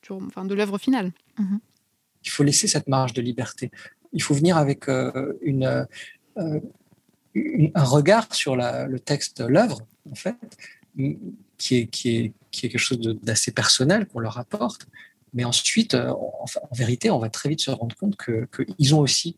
enfin, 0.09 0.45
de 0.45 0.55
l'œuvre 0.55 0.77
finale. 0.77 1.11
Mhm. 1.37 1.59
Il 2.23 2.29
faut 2.29 2.43
laisser 2.43 2.67
cette 2.67 2.87
marge 2.87 3.13
de 3.13 3.21
liberté. 3.21 3.71
Il 4.13 4.21
faut 4.21 4.33
venir 4.33 4.57
avec 4.57 4.89
euh, 4.89 5.33
une, 5.41 5.87
euh, 6.37 6.59
un 7.35 7.83
regard 7.83 8.33
sur 8.33 8.55
le 8.55 8.99
texte, 8.99 9.41
l'œuvre, 9.41 9.79
en 10.09 10.15
fait, 10.15 10.35
qui 11.57 11.77
est, 11.77 11.87
qui 11.87 12.17
est, 12.17 12.33
qui 12.51 12.65
est 12.65 12.69
quelque 12.69 12.79
chose 12.79 12.99
d'assez 12.99 13.51
personnel 13.51 14.05
qu'on 14.07 14.19
leur 14.19 14.37
apporte. 14.37 14.87
Mais 15.33 15.45
ensuite, 15.45 15.93
euh, 15.93 16.09
en, 16.09 16.45
vérité, 16.73 17.09
on 17.09 17.19
va 17.19 17.29
très 17.29 17.49
vite 17.49 17.61
se 17.61 17.71
rendre 17.71 17.95
compte 17.95 18.17
qu'ils 18.17 18.47
ils 18.77 18.93
ont 18.93 18.99
aussi, 18.99 19.37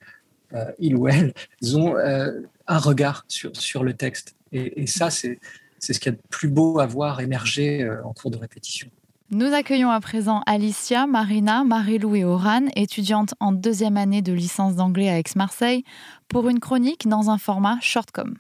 ils 0.80 0.96
ou 0.96 1.08
elles, 1.08 1.34
ils 1.62 1.78
ont 1.78 1.96
un 1.96 2.78
regard 2.80 3.26
sur, 3.28 3.56
sur 3.56 3.84
le 3.84 3.94
texte. 3.94 4.36
Et, 4.52 4.84
et 4.84 4.88
ça, 4.88 5.10
c'est 5.10 5.40
ce 5.80 6.00
qu'il 6.00 6.12
y 6.12 6.16
a 6.16 6.18
de 6.18 6.28
plus 6.30 6.48
beau 6.48 6.80
à 6.80 6.86
voir 6.86 7.22
émerger 7.22 7.88
en 8.04 8.14
cours 8.14 8.32
de 8.32 8.38
répétition. 8.38 8.90
Nous 9.32 9.54
accueillons 9.54 9.90
à 9.90 10.00
présent 10.00 10.42
Alicia, 10.46 11.08
Marina, 11.08 11.64
Marilou 11.64 12.16
et 12.16 12.24
Oran, 12.24 12.66
étudiantes 12.76 13.34
en 13.40 13.52
deuxième 13.52 13.98
année 13.98 14.22
de 14.22 14.32
licence 14.34 14.76
d'anglais 14.76 15.10
à 15.10 15.18
Aix-Marseille, 15.18 15.84
pour 16.28 16.50
une 16.50 16.60
chronique 16.60 17.08
dans 17.08 17.30
un 17.30 17.38
format 17.38 17.80
shortcom. 17.82 18.36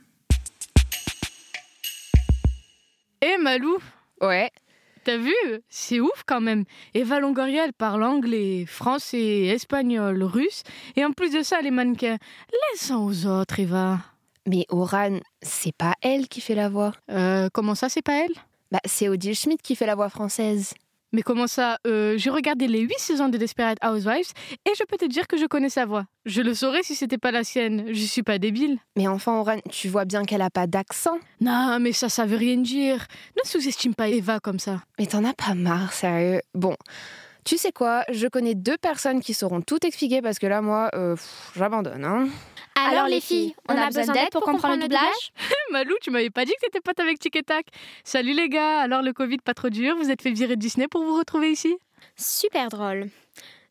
Eh 3.21 3.37
Malou 3.41 3.77
Ouais. 4.21 4.51
T'as 5.03 5.17
vu? 5.17 5.33
C'est 5.67 5.99
ouf 5.99 6.23
quand 6.25 6.41
même. 6.41 6.63
Eva 6.93 7.19
Longoria, 7.19 7.65
elle 7.65 7.73
parle 7.73 8.03
anglais, 8.03 8.65
français, 8.65 9.47
espagnol, 9.47 10.23
russe. 10.23 10.63
Et 10.95 11.03
en 11.03 11.11
plus 11.11 11.31
de 11.31 11.41
ça, 11.41 11.61
les 11.61 11.71
mannequins. 11.71 12.17
Laisse-en 12.51 13.03
aux 13.03 13.25
autres, 13.25 13.59
Eva. 13.59 13.99
Mais 14.47 14.65
Oran, 14.69 15.19
c'est 15.41 15.75
pas 15.75 15.95
elle 16.01 16.27
qui 16.27 16.39
fait 16.39 16.55
la 16.55 16.69
voix. 16.69 16.93
Euh, 17.09 17.49
comment 17.51 17.75
ça, 17.75 17.89
c'est 17.89 18.01
pas 18.01 18.23
elle? 18.23 18.33
Bah, 18.73 18.79
c'est 18.85 19.07
Odile 19.07 19.35
Schmidt 19.35 19.61
qui 19.61 19.75
fait 19.75 19.85
la 19.85 19.93
voix 19.93 20.09
française. 20.09 20.73
Mais 21.11 21.21
comment 21.21 21.45
ça 21.45 21.77
euh, 21.85 22.17
J'ai 22.17 22.31
regardé 22.31 22.67
les 22.67 22.79
8 22.79 22.95
saisons 22.97 23.29
de 23.29 23.37
Desperate 23.37 23.77
Housewives 23.85 24.31
et 24.65 24.71
je 24.75 24.83
peux 24.85 24.97
te 24.97 25.05
dire 25.05 25.27
que 25.27 25.37
je 25.37 25.45
connais 25.45 25.69
sa 25.69 25.85
voix. 25.85 26.05
Je 26.25 26.41
le 26.41 26.55
saurais 26.55 26.81
si 26.81 26.95
c'était 26.95 27.19
pas 27.19 27.29
la 27.29 27.43
sienne. 27.43 27.85
Je 27.89 28.03
suis 28.03 28.23
pas 28.23 28.39
débile. 28.39 28.79
Mais 28.97 29.07
enfin, 29.07 29.37
Oran, 29.37 29.59
tu 29.69 29.89
vois 29.89 30.05
bien 30.05 30.23
qu'elle 30.23 30.41
a 30.41 30.49
pas 30.49 30.65
d'accent. 30.65 31.19
Non, 31.39 31.77
mais 31.79 31.91
ça, 31.91 32.09
ça 32.09 32.25
veut 32.25 32.35
rien 32.37 32.57
dire. 32.57 33.05
Ne 33.37 33.47
sous-estime 33.47 33.93
pas 33.93 34.09
Eva 34.09 34.39
comme 34.39 34.57
ça. 34.57 34.81
Mais 34.97 35.05
t'en 35.05 35.23
as 35.23 35.33
pas 35.33 35.53
marre, 35.53 35.93
sérieux? 35.93 36.41
Bon. 36.55 36.75
Tu 37.45 37.57
sais 37.57 37.71
quoi? 37.71 38.05
Je 38.11 38.25
connais 38.27 38.55
deux 38.55 38.77
personnes 38.77 39.19
qui 39.21 39.35
sauront 39.35 39.61
tout 39.61 39.85
expliquer 39.85 40.23
parce 40.23 40.39
que 40.39 40.47
là, 40.47 40.63
moi, 40.63 40.89
euh, 40.95 41.15
j'abandonne. 41.55 42.05
Hein. 42.05 42.27
Alors, 42.75 43.07
les 43.07 43.21
filles, 43.21 43.55
on, 43.69 43.77
a, 43.77 43.87
besoin 43.87 44.13
d'aide 44.13 44.29
pour 44.31 44.41
comprendre 44.41 44.75
le 44.75 44.81
doublage 44.83 45.31
Malou, 45.71 45.95
tu 46.01 46.11
m'avais 46.11 46.29
pas 46.29 46.45
dit 46.45 46.53
que 46.53 46.65
t'étais 46.65 46.81
pote 46.81 46.99
avec 46.99 47.19
Tic 47.19 47.35
et 47.35 47.43
Tac. 47.43 47.67
Salut 48.03 48.33
les 48.33 48.49
gars, 48.49 48.79
alors 48.79 49.01
le 49.01 49.13
Covid 49.13 49.37
pas 49.37 49.53
trop 49.53 49.69
dur, 49.69 49.95
vous 49.95 50.09
êtes 50.09 50.21
fait 50.21 50.31
virer 50.31 50.55
de 50.55 50.61
Disney 50.61 50.87
pour 50.87 51.03
vous 51.03 51.17
retrouver 51.17 51.51
ici? 51.51 51.75
Super 52.15 52.69
drôle. 52.69 53.09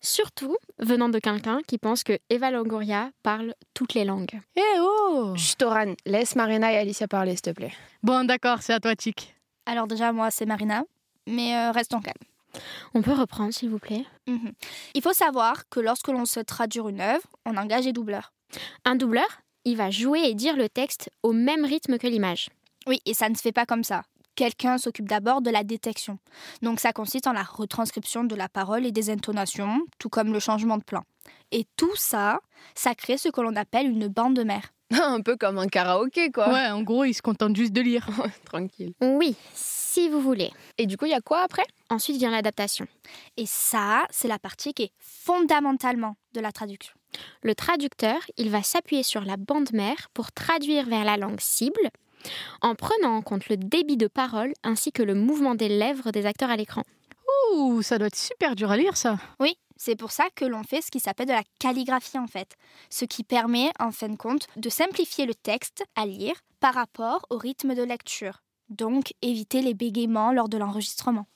Surtout 0.01 0.57
venant 0.79 1.09
de 1.09 1.19
quelqu'un 1.21 1.61
qui 1.67 1.79
pense 1.79 2.03
que 2.03 2.19
Eva 2.29 2.51
Longoria 2.51 3.11
parle 3.23 3.55
toutes 3.73 3.95
les 3.95 4.05
langues. 4.05 4.41
Eh 4.57 4.81
oh 4.81 5.35
Chut, 5.37 5.63
laisse 6.07 6.35
Marina 6.35 6.73
et 6.73 6.77
Alicia 6.77 7.07
parler, 7.07 7.33
s'il 7.33 7.43
te 7.43 7.51
plaît. 7.51 7.73
Bon, 8.03 8.25
d'accord, 8.25 8.63
c'est 8.63 8.73
à 8.73 8.81
toi, 8.81 8.95
Chic. 8.99 9.35
Alors 9.65 9.87
déjà, 9.87 10.13
moi, 10.13 10.33
c'est 10.33 10.47
Marina, 10.47 10.83
mais 11.29 11.57
euh, 11.57 11.71
restons 11.71 12.01
calmes. 12.01 12.15
On 12.95 13.03
peut 13.03 13.13
reprendre, 13.13 13.53
s'il 13.53 13.71
vous 13.71 13.79
plaît 13.79 14.05
Mhm. 14.27 14.53
Il 14.95 15.03
faut 15.03 15.13
savoir 15.13 15.69
que 15.69 15.81
lorsque 15.81 16.09
l'on 16.09 16.25
souhaite 16.25 16.47
traduire 16.49 16.89
une 16.89 17.01
œuvre, 17.01 17.27
on 17.47 17.57
engage 17.57 17.85
des 17.85 17.93
doubleurs. 17.93 18.33
Un 18.85 18.95
doubleur, 18.97 19.27
il 19.65 19.77
va 19.77 19.91
jouer 19.91 20.21
et 20.25 20.35
dire 20.35 20.57
le 20.57 20.69
texte 20.69 21.11
au 21.23 21.33
même 21.33 21.65
rythme 21.65 21.99
que 21.99 22.07
l'image. 22.07 22.51
Oui, 22.87 23.01
et 23.07 23.15
ça 23.15 23.29
ne 23.29 23.35
se 23.35 23.41
fait 23.41 23.53
pas 23.53 23.67
comme 23.67 23.85
ça. 23.85 24.03
Quelqu'un 24.35 24.79
s'occupe 24.79 25.09
d'abord 25.09 25.43
de 25.43 25.51
la 25.51 25.63
détection. 25.63 26.19
Donc 26.63 26.81
ça 26.81 26.93
consiste 26.93 27.27
en 27.27 27.33
la 27.33 27.43
retranscription 27.43 28.25
de 28.25 28.35
la 28.35 28.49
parole 28.49 28.87
et 28.87 28.93
des 28.93 29.11
intonations, 29.11 29.81
tout 29.99 30.09
comme 30.09 30.33
le 30.33 30.41
changement 30.41 30.79
de 30.79 30.85
plan. 30.85 31.05
Et 31.51 31.67
tout 31.77 31.95
ça, 31.97 32.41
ça 32.75 32.95
crée 32.95 33.19
ce 33.19 33.29
que 33.29 33.41
l'on 33.41 33.57
appelle 33.57 33.87
une 33.87 34.09
bande 34.09 34.35
de 34.35 34.43
mer. 34.43 34.73
Un 34.91 35.21
peu 35.21 35.37
comme 35.37 35.59
un 35.59 35.69
karaoké, 35.69 36.31
quoi. 36.31 36.51
Ouais, 36.53 36.67
en 36.69 36.83
gros, 36.83 37.05
ils 37.05 37.15
se 37.15 37.23
contentent 37.23 37.57
juste 37.57 37.73
de 37.73 37.81
lire. 37.81 38.07
Tranquille. 38.45 38.93
Oui, 39.01 39.37
si 39.55 40.09
vous 40.09 40.21
voulez. 40.21 40.51
Et 40.79 40.87
du 40.87 40.97
coup, 40.97 41.05
il 41.07 41.11
y 41.13 41.15
a 41.15 41.21
quoi 41.21 41.41
après? 41.43 41.65
Ensuite 41.93 42.16
vient 42.16 42.30
l'adaptation. 42.30 42.86
Et 43.36 43.45
ça, 43.45 44.07
c'est 44.09 44.26
la 44.26 44.38
partie 44.38 44.72
qui 44.72 44.84
est 44.84 44.93
fondamentalement 44.99 46.16
de 46.32 46.40
la 46.40 46.51
traduction. 46.51 46.95
Le 47.43 47.55
traducteur, 47.55 48.18
il 48.38 48.49
va 48.49 48.62
s'appuyer 48.62 49.03
sur 49.03 49.20
la 49.26 49.36
bande 49.36 49.74
mère 49.74 50.09
pour 50.14 50.32
traduire 50.32 50.86
vers 50.86 51.05
la 51.05 51.18
langue 51.18 51.38
cible, 51.38 51.90
en 52.62 52.74
prenant 52.74 53.14
en 53.16 53.20
compte 53.20 53.51
le 53.51 53.59
débit 53.59 53.99
de 53.99 54.07
parole 54.07 54.55
ainsi 54.62 54.90
que 54.90 55.03
le 55.03 55.14
mouvement 55.14 55.55
des 55.55 55.68
lèvres 55.68 56.12
des 56.12 56.24
acteurs 56.24 56.49
à 56.49 56.57
l'écran. 56.57 56.82
Ouh, 57.53 57.82
ça 57.82 57.99
doit 57.99 58.07
être 58.07 58.16
super 58.16 58.57
dur 58.57 58.70
à 58.70 58.78
lire, 58.78 58.97
ça. 58.97 59.18
Oui, 59.38 59.59
c'est 59.76 59.97
pour 59.97 60.12
ça 60.12 60.28
que 60.34 60.47
l'on 60.47 60.62
fait 60.62 60.80
ce 60.80 60.90
qui 60.90 60.99
s'appelle 60.99 61.28
de 61.28 61.32
la 61.32 61.45
calligraphie 61.59 62.18
en 62.18 62.26
fait, 62.26 62.57
ce 62.88 63.05
qui 63.05 63.22
permet 63.22 63.70
en 63.78 63.93
fin 63.93 64.09
de 64.09 64.16
compte 64.16 64.47
de 64.57 64.70
simplifier 64.70 65.26
le 65.26 65.34
texte 65.34 65.84
à 65.95 66.07
lire 66.07 66.36
par 66.59 66.72
rapport 66.72 67.26
au 67.28 67.36
rythme 67.36 67.74
de 67.74 67.82
lecture. 67.82 68.43
Donc 68.70 69.12
éviter 69.20 69.61
les 69.61 69.74
bégaiements 69.74 70.32
lors 70.32 70.49
de 70.49 70.57
l'enregistrement. 70.57 71.26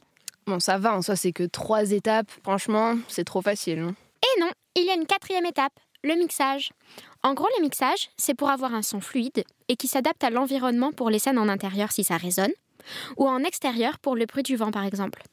Bon, 0.46 0.60
ça 0.60 0.78
va, 0.78 0.96
en 0.96 1.02
c'est 1.02 1.32
que 1.32 1.42
trois 1.42 1.90
étapes. 1.90 2.30
Franchement, 2.44 2.94
c'est 3.08 3.24
trop 3.24 3.42
facile. 3.42 3.80
hein. 3.80 3.94
Et 4.22 4.40
non, 4.40 4.50
il 4.76 4.84
y 4.84 4.90
a 4.90 4.94
une 4.94 5.06
quatrième 5.06 5.44
étape, 5.44 5.72
le 6.04 6.14
mixage. 6.14 6.70
En 7.24 7.34
gros, 7.34 7.48
le 7.56 7.62
mixage, 7.62 8.10
c'est 8.16 8.34
pour 8.34 8.50
avoir 8.50 8.72
un 8.72 8.82
son 8.82 9.00
fluide 9.00 9.42
et 9.68 9.74
qui 9.74 9.88
s'adapte 9.88 10.22
à 10.22 10.30
l'environnement 10.30 10.92
pour 10.92 11.10
les 11.10 11.18
scènes 11.18 11.38
en 11.38 11.48
intérieur 11.48 11.90
si 11.90 12.04
ça 12.04 12.16
résonne, 12.16 12.52
ou 13.16 13.26
en 13.28 13.42
extérieur 13.42 13.98
pour 13.98 14.14
le 14.14 14.26
bruit 14.26 14.44
du 14.44 14.54
vent 14.54 14.70
par 14.70 14.84
exemple. 14.84 15.24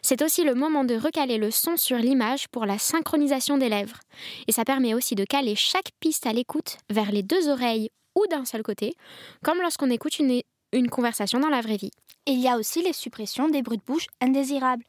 C'est 0.00 0.22
aussi 0.22 0.44
le 0.44 0.54
moment 0.54 0.84
de 0.84 0.94
recaler 0.96 1.36
le 1.36 1.50
son 1.50 1.76
sur 1.76 1.98
l'image 1.98 2.48
pour 2.48 2.64
la 2.64 2.78
synchronisation 2.78 3.58
des 3.58 3.68
lèvres. 3.68 4.00
Et 4.48 4.52
ça 4.52 4.64
permet 4.64 4.94
aussi 4.94 5.14
de 5.14 5.24
caler 5.24 5.56
chaque 5.56 5.90
piste 6.00 6.26
à 6.26 6.32
l'écoute 6.32 6.78
vers 6.88 7.12
les 7.12 7.22
deux 7.22 7.50
oreilles 7.50 7.90
ou 8.14 8.26
d'un 8.30 8.46
seul 8.46 8.62
côté, 8.62 8.94
comme 9.42 9.60
lorsqu'on 9.60 9.90
écoute 9.90 10.18
une, 10.18 10.40
une 10.74 10.90
conversation 10.90 11.40
dans 11.40 11.48
la 11.48 11.60
vraie 11.60 11.76
vie. 11.76 11.92
Et 12.26 12.32
il 12.32 12.40
y 12.40 12.48
a 12.48 12.56
aussi 12.56 12.82
les 12.82 12.92
suppressions 12.92 13.48
des 13.48 13.62
bruits 13.62 13.78
de 13.78 13.82
bouche 13.84 14.06
indésirables 14.20 14.84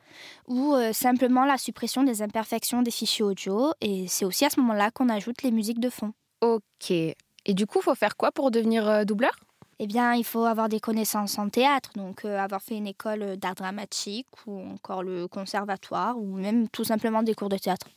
ou 0.48 0.74
euh, 0.74 0.94
simplement 0.94 1.46
la 1.46 1.58
suppression 1.58 2.04
des 2.04 2.22
imperfections 2.22 2.82
des 2.82 2.92
fichiers 2.92 3.26
audio 3.26 3.74
et 3.82 4.08
c'est 4.08 4.24
aussi 4.24 4.46
à 4.46 4.50
ce 4.50 4.60
moment-là 4.62 4.90
qu'on 4.92 5.10
ajoute 5.10 5.44
les 5.44 5.52
musiques 5.52 5.82
de 5.82 5.90
fond. 5.90 6.14
Ok. 6.42 6.92
Et 6.92 7.54
du 7.54 7.68
coup, 7.68 7.82
faut 7.82 7.96
faire 7.96 8.16
quoi 8.16 8.32
pour 8.32 8.52
devenir 8.52 8.88
euh, 8.88 9.04
doubleur? 9.04 9.36
Eh 9.80 9.88
bien, 9.88 10.14
il 10.14 10.24
faut 10.24 10.46
avoir 10.46 10.70
des 10.70 10.80
connaissances 10.80 11.38
en 11.38 11.50
théâtre, 11.50 11.90
donc 11.96 12.24
euh, 12.24 12.40
avoir 12.40 12.62
fait 12.62 12.78
une 12.78 12.88
école 12.88 13.36
d'art 13.36 13.56
dramatique 13.56 14.28
ou 14.48 14.62
encore 14.72 15.04
le 15.04 15.28
conservatoire 15.28 16.18
ou 16.18 16.38
même 16.38 16.70
tout 16.70 16.86
simplement 16.86 17.22
des 17.24 17.36
cours 17.36 17.50
de 17.50 17.58
théâtre. 17.58 17.88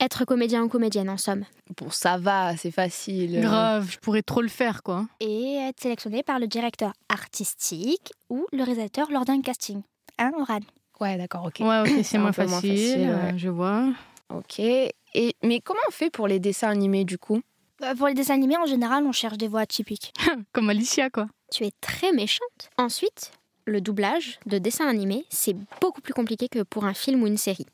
Être 0.00 0.24
comédien 0.24 0.62
ou 0.62 0.68
comédienne 0.68 1.10
en 1.10 1.18
somme. 1.18 1.44
Bon, 1.76 1.90
ça 1.90 2.16
va, 2.16 2.56
c'est 2.56 2.70
facile. 2.70 3.38
Grave, 3.40 3.90
je 3.90 3.98
pourrais 3.98 4.22
trop 4.22 4.40
le 4.40 4.48
faire, 4.48 4.82
quoi. 4.82 5.06
Et 5.20 5.56
être 5.56 5.80
sélectionné 5.80 6.22
par 6.22 6.38
le 6.38 6.46
directeur 6.46 6.92
artistique 7.10 8.12
ou 8.30 8.46
le 8.52 8.62
réalisateur 8.64 9.10
lors 9.10 9.24
d'un 9.24 9.42
casting. 9.42 9.82
Hein, 10.18 10.32
Oran? 10.38 10.60
Ouais, 11.00 11.16
d'accord, 11.18 11.44
ok. 11.46 11.60
Ouais, 11.60 11.80
ok, 11.82 12.02
c'est 12.04 12.18
moins 12.18 12.32
facile, 12.32 13.00
ouais. 13.00 13.08
euh, 13.08 13.32
je 13.36 13.48
vois. 13.48 13.88
Ok. 14.34 14.58
Et, 14.58 14.94
mais 15.42 15.60
comment 15.60 15.80
on 15.88 15.90
fait 15.92 16.10
pour 16.10 16.28
les 16.28 16.38
dessins 16.40 16.68
animés, 16.70 17.04
du 17.04 17.18
coup? 17.18 17.40
Euh, 17.82 17.94
Pour 17.94 18.06
les 18.08 18.14
dessins 18.14 18.34
animés, 18.34 18.56
en 18.56 18.66
général, 18.66 19.04
on 19.06 19.12
cherche 19.12 19.36
des 19.38 19.48
voix 19.48 19.60
atypiques. 19.60 20.12
Comme 20.52 20.70
Alicia, 20.70 21.10
quoi. 21.10 21.26
Tu 21.52 21.64
es 21.64 21.72
très 21.80 22.12
méchante. 22.12 22.70
Ensuite, 22.78 23.32
le 23.66 23.80
doublage 23.80 24.38
de 24.46 24.58
dessin 24.58 24.86
animé, 24.86 25.24
c'est 25.30 25.56
beaucoup 25.80 26.00
plus 26.00 26.14
compliqué 26.14 26.48
que 26.48 26.62
pour 26.62 26.84
un 26.84 26.94
film 26.94 27.22
ou 27.22 27.26
une 27.26 27.38
série. 27.38 27.66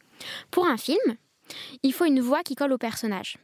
Pour 0.50 0.66
un 0.66 0.76
film, 0.76 0.98
il 1.82 1.92
faut 1.92 2.04
une 2.04 2.20
voix 2.20 2.42
qui 2.42 2.54
colle 2.54 2.72
au 2.72 2.78
personnage, 2.78 3.38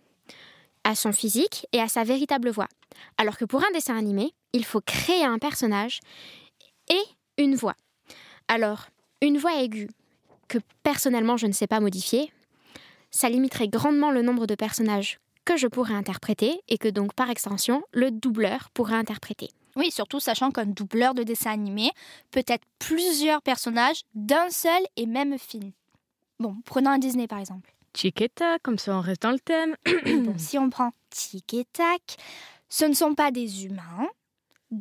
à 0.84 0.94
son 0.94 1.12
physique 1.12 1.66
et 1.72 1.80
à 1.80 1.88
sa 1.88 2.04
véritable 2.04 2.50
voix. 2.50 2.68
Alors 3.16 3.36
que 3.36 3.44
pour 3.44 3.64
un 3.64 3.70
dessin 3.72 3.96
animé, 3.96 4.34
il 4.52 4.64
faut 4.64 4.80
créer 4.80 5.24
un 5.24 5.38
personnage 5.38 6.00
et 6.90 7.02
une 7.42 7.54
voix. 7.54 7.76
Alors, 8.48 8.86
une 9.20 9.38
voix 9.38 9.62
aiguë 9.62 9.88
que 10.48 10.58
personnellement 10.82 11.36
je 11.36 11.46
ne 11.46 11.52
sais 11.52 11.66
pas 11.66 11.80
modifier, 11.80 12.32
ça 13.10 13.28
limiterait 13.28 13.68
grandement 13.68 14.10
le 14.10 14.22
nombre 14.22 14.46
de 14.46 14.54
personnages 14.54 15.18
que 15.44 15.56
je 15.56 15.66
pourrais 15.66 15.94
interpréter 15.94 16.60
et 16.68 16.78
que 16.78 16.88
donc 16.88 17.14
par 17.14 17.30
extension 17.30 17.82
le 17.92 18.10
doubleur 18.10 18.70
pourrait 18.70 18.94
interpréter. 18.94 19.48
Oui, 19.76 19.90
surtout 19.90 20.20
sachant 20.20 20.50
qu'un 20.50 20.66
doubleur 20.66 21.14
de 21.14 21.22
dessin 21.22 21.50
animé 21.52 21.90
peut 22.30 22.44
être 22.46 22.64
plusieurs 22.78 23.42
personnages 23.42 24.02
d'un 24.14 24.50
seul 24.50 24.82
et 24.96 25.06
même 25.06 25.38
film. 25.38 25.72
Bon, 26.38 26.56
prenons 26.64 26.90
un 26.90 26.98
Disney 26.98 27.26
par 27.26 27.38
exemple. 27.38 27.71
Tic 27.92 28.20
et 28.22 28.28
tac, 28.28 28.62
comme 28.62 28.78
ça 28.78 28.96
on 28.96 29.00
reste 29.00 29.22
dans 29.22 29.30
le 29.32 29.40
thème. 29.40 29.76
Bon, 30.24 30.34
si 30.38 30.58
on 30.58 30.70
prend 30.70 30.92
tic 31.10 31.54
et 31.54 31.66
tac, 31.72 32.16
ce 32.68 32.84
ne 32.84 32.94
sont 32.94 33.14
pas 33.14 33.30
des 33.30 33.66
humains, 33.66 34.08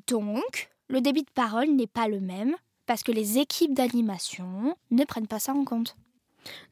donc 0.08 0.70
le 0.88 1.02
débit 1.02 1.24
de 1.24 1.32
parole 1.34 1.70
n'est 1.70 1.88
pas 1.88 2.08
le 2.08 2.20
même 2.20 2.56
parce 2.86 3.04
que 3.04 3.12
les 3.12 3.38
équipes 3.38 3.74
d'animation 3.74 4.76
ne 4.92 5.04
prennent 5.06 5.28
pas 5.28 5.40
ça 5.40 5.54
en 5.54 5.64
compte. 5.64 5.96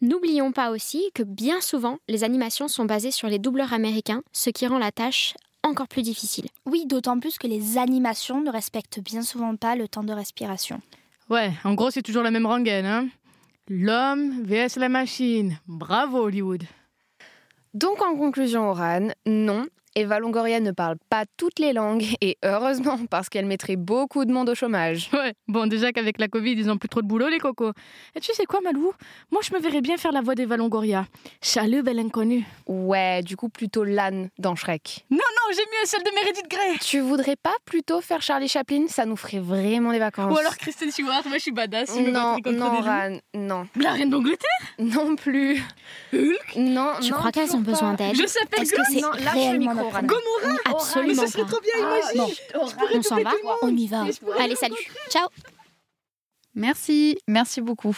N'oublions 0.01 0.51
pas 0.51 0.71
aussi 0.71 1.11
que 1.13 1.23
bien 1.23 1.61
souvent, 1.61 1.99
les 2.07 2.23
animations 2.23 2.67
sont 2.67 2.85
basées 2.85 3.11
sur 3.11 3.27
les 3.27 3.39
doubleurs 3.39 3.73
américains, 3.73 4.23
ce 4.33 4.49
qui 4.49 4.65
rend 4.67 4.79
la 4.79 4.91
tâche 4.91 5.35
encore 5.63 5.87
plus 5.87 6.01
difficile. 6.01 6.47
Oui, 6.65 6.85
d'autant 6.85 7.19
plus 7.19 7.37
que 7.37 7.47
les 7.47 7.77
animations 7.77 8.41
ne 8.41 8.49
respectent 8.49 8.99
bien 8.99 9.21
souvent 9.21 9.55
pas 9.55 9.75
le 9.75 9.87
temps 9.87 10.03
de 10.03 10.13
respiration. 10.13 10.81
Ouais, 11.29 11.51
en 11.63 11.73
gros, 11.75 11.91
c'est 11.91 12.01
toujours 12.01 12.23
la 12.23 12.31
même 12.31 12.45
rengaine, 12.45 12.85
hein. 12.85 13.07
L'homme 13.71 14.45
vs 14.45 14.77
la 14.77 14.89
machine. 14.89 15.59
Bravo, 15.67 16.23
Hollywood. 16.23 16.63
Donc 17.75 18.01
en 18.01 18.17
conclusion, 18.17 18.71
Oran, 18.71 19.09
non, 19.27 19.67
Eva 19.95 20.19
Longoria 20.19 20.59
ne 20.59 20.71
parle 20.71 20.95
pas 21.09 21.25
toutes 21.37 21.59
les 21.59 21.73
langues 21.73 22.05
et 22.21 22.37
heureusement 22.43 22.99
parce 23.09 23.29
qu'elle 23.29 23.45
mettrait 23.45 23.75
beaucoup 23.75 24.25
de 24.25 24.31
monde 24.31 24.49
au 24.49 24.55
chômage. 24.55 25.09
Ouais, 25.19 25.33
bon, 25.49 25.67
déjà 25.67 25.91
qu'avec 25.91 26.17
la 26.19 26.27
Covid, 26.29 26.51
ils 26.53 26.69
ont 26.69 26.77
plus 26.77 26.87
trop 26.87 27.01
de 27.01 27.07
boulot, 27.07 27.27
les 27.27 27.39
cocos. 27.39 27.73
Et 28.15 28.19
tu 28.21 28.31
sais 28.33 28.45
quoi, 28.45 28.61
Malou? 28.61 28.93
Moi, 29.31 29.41
je 29.43 29.53
me 29.53 29.59
verrais 29.59 29.81
bien 29.81 29.97
faire 29.97 30.11
la 30.13 30.21
voix 30.21 30.33
d'Eva 30.35 30.55
Longoria. 30.55 31.05
Chalut, 31.41 31.81
belle 31.83 31.99
inconnue. 31.99 32.45
Ouais, 32.67 33.21
du 33.23 33.35
coup 33.35 33.49
plutôt 33.49 33.83
l'âne 33.83 34.29
dans 34.37 34.55
Shrek. 34.55 35.05
Non, 35.09 35.17
non, 35.17 35.53
j'ai 35.53 35.61
mieux 35.63 35.85
celle 35.85 36.03
de 36.03 36.11
Meredith 36.15 36.49
Grey. 36.49 36.77
Tu 36.81 36.99
voudrais 37.01 37.35
pas 37.35 37.55
plutôt 37.65 37.99
faire 38.01 38.21
Charlie 38.21 38.47
Chaplin? 38.47 38.85
Ça 38.87 39.05
nous 39.05 39.17
ferait 39.17 39.39
vraiment 39.39 39.91
des 39.91 39.99
vacances. 39.99 40.33
Ou 40.33 40.37
alors 40.37 40.55
Kristen 40.57 40.89
Stewart, 40.91 41.23
moi 41.25 41.37
je 41.37 41.41
suis 41.41 41.51
badass. 41.51 41.89
je 41.95 42.09
Non, 42.09 42.37
non. 42.45 42.81
Ran, 42.81 43.17
non. 43.33 43.67
La 43.75 43.91
reine 43.91 44.09
d'Angleterre? 44.09 44.47
Non 44.79 45.15
plus. 45.15 45.61
Hulk? 46.13 46.55
Non, 46.55 46.91
Tu 47.01 47.11
non, 47.11 47.17
crois 47.17 47.31
qu'elles 47.31 47.55
ont 47.55 47.59
besoin 47.59 47.95
pas. 47.95 48.07
d'aide 48.09 48.15
Je 48.15 48.25
s'appelle 48.27 48.61
Est-ce 48.61 48.73
que 48.73 48.81
c'est 48.89 49.29
réellement 49.31 49.75
Ran. 49.83 50.01
Gomorrah 50.03 50.57
Absolument 50.65 51.21
Mais 51.21 51.27
ça 51.27 51.27
serait 51.27 51.49
trop 51.49 51.61
bien, 51.61 51.73
imagine 51.77 52.35
Bon, 52.55 52.67
On 52.93 53.01
s'en 53.01 53.21
va 53.21 53.31
on 53.61 53.75
y 53.75 53.87
va. 53.87 54.05
Allez, 54.39 54.55
salut. 54.55 54.75
Ciao 55.09 55.27
Merci, 56.55 57.17
merci 57.27 57.61
beaucoup. 57.61 57.95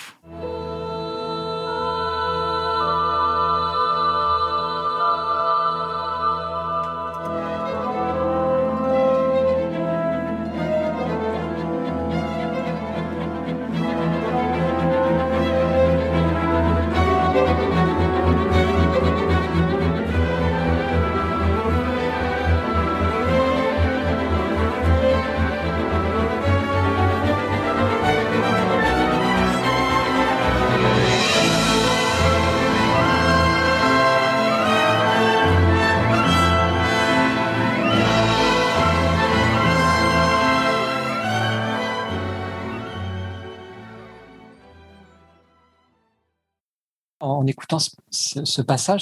En 47.41 47.47
écoutant 47.47 47.79
ce, 47.79 48.61
passage, 48.61 49.01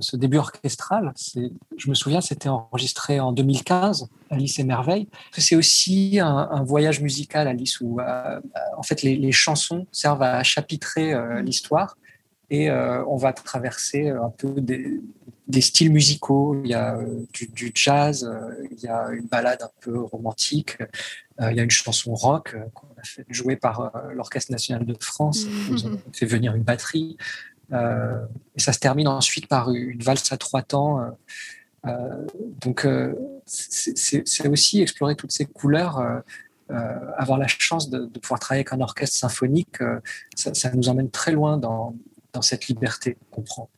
ce 0.00 0.16
début 0.16 0.36
orchestral, 0.36 1.14
je 1.34 1.88
me 1.88 1.94
souviens, 1.94 2.20
c'était 2.20 2.50
enregistré 2.50 3.18
en 3.18 3.32
2015, 3.32 4.08
Alice 4.28 4.58
et 4.58 4.64
Merveille. 4.64 5.08
C'est 5.32 5.56
aussi 5.56 6.18
un, 6.20 6.62
voyage 6.64 7.00
musical, 7.00 7.48
Alice, 7.48 7.80
où 7.80 7.98
euh, 8.00 8.40
en 8.76 8.82
fait 8.82 9.02
les, 9.02 9.32
chansons 9.32 9.86
servent 9.90 10.22
à 10.22 10.42
chapitrer 10.42 11.14
euh, 11.14 11.40
l'histoire 11.40 11.96
et 12.50 12.70
euh, 12.70 13.02
on 13.06 13.16
va 13.16 13.32
traverser 13.32 14.10
un 14.10 14.30
peu 14.30 14.54
des, 14.60 15.60
styles 15.60 15.90
musicaux. 15.90 16.60
Il 16.62 16.70
y 16.70 16.74
a 16.74 16.98
du, 17.32 17.72
jazz, 17.74 18.30
il 18.70 18.80
y 18.80 18.88
a 18.88 19.08
une 19.12 19.26
balade 19.26 19.62
un 19.62 19.70
peu 19.80 19.98
romantique, 19.98 20.76
il 21.40 21.56
y 21.56 21.60
a 21.60 21.62
une 21.62 21.70
chanson 21.70 22.14
rock 22.14 22.54
qu'on 22.74 22.88
a 22.98 23.04
fait 23.04 23.24
jouer 23.30 23.56
par 23.56 23.92
l'Orchestre 24.12 24.52
national 24.52 24.84
de 24.84 24.96
France. 25.00 25.46
Ils 25.70 25.86
ont 25.86 26.00
fait 26.12 26.26
venir 26.26 26.54
une 26.54 26.64
batterie. 26.64 27.16
Euh, 27.72 28.24
et 28.56 28.60
ça 28.60 28.72
se 28.72 28.78
termine 28.78 29.08
ensuite 29.08 29.46
par 29.46 29.70
une 29.70 30.02
valse 30.02 30.32
à 30.32 30.36
trois 30.36 30.62
temps. 30.62 31.00
Euh, 31.00 31.10
euh, 31.86 32.26
donc, 32.60 32.86
c'est 33.46 34.48
aussi 34.48 34.82
explorer 34.82 35.16
toutes 35.16 35.32
ces 35.32 35.46
couleurs. 35.46 36.02
avoir 37.16 37.38
la 37.38 37.46
chance 37.46 37.88
de, 37.90 38.06
pouvoir 38.18 38.40
travailler 38.40 38.60
avec 38.60 38.72
un 38.72 38.80
orchestre 38.80 39.16
symphonique, 39.16 39.78
ça, 40.34 40.70
nous 40.74 40.88
emmène 40.88 41.10
très 41.10 41.32
loin 41.32 41.56
dans, 41.56 41.94
cette 42.40 42.68
liberté 42.68 43.16
qu'on 43.32 43.42
prend. 43.42 43.68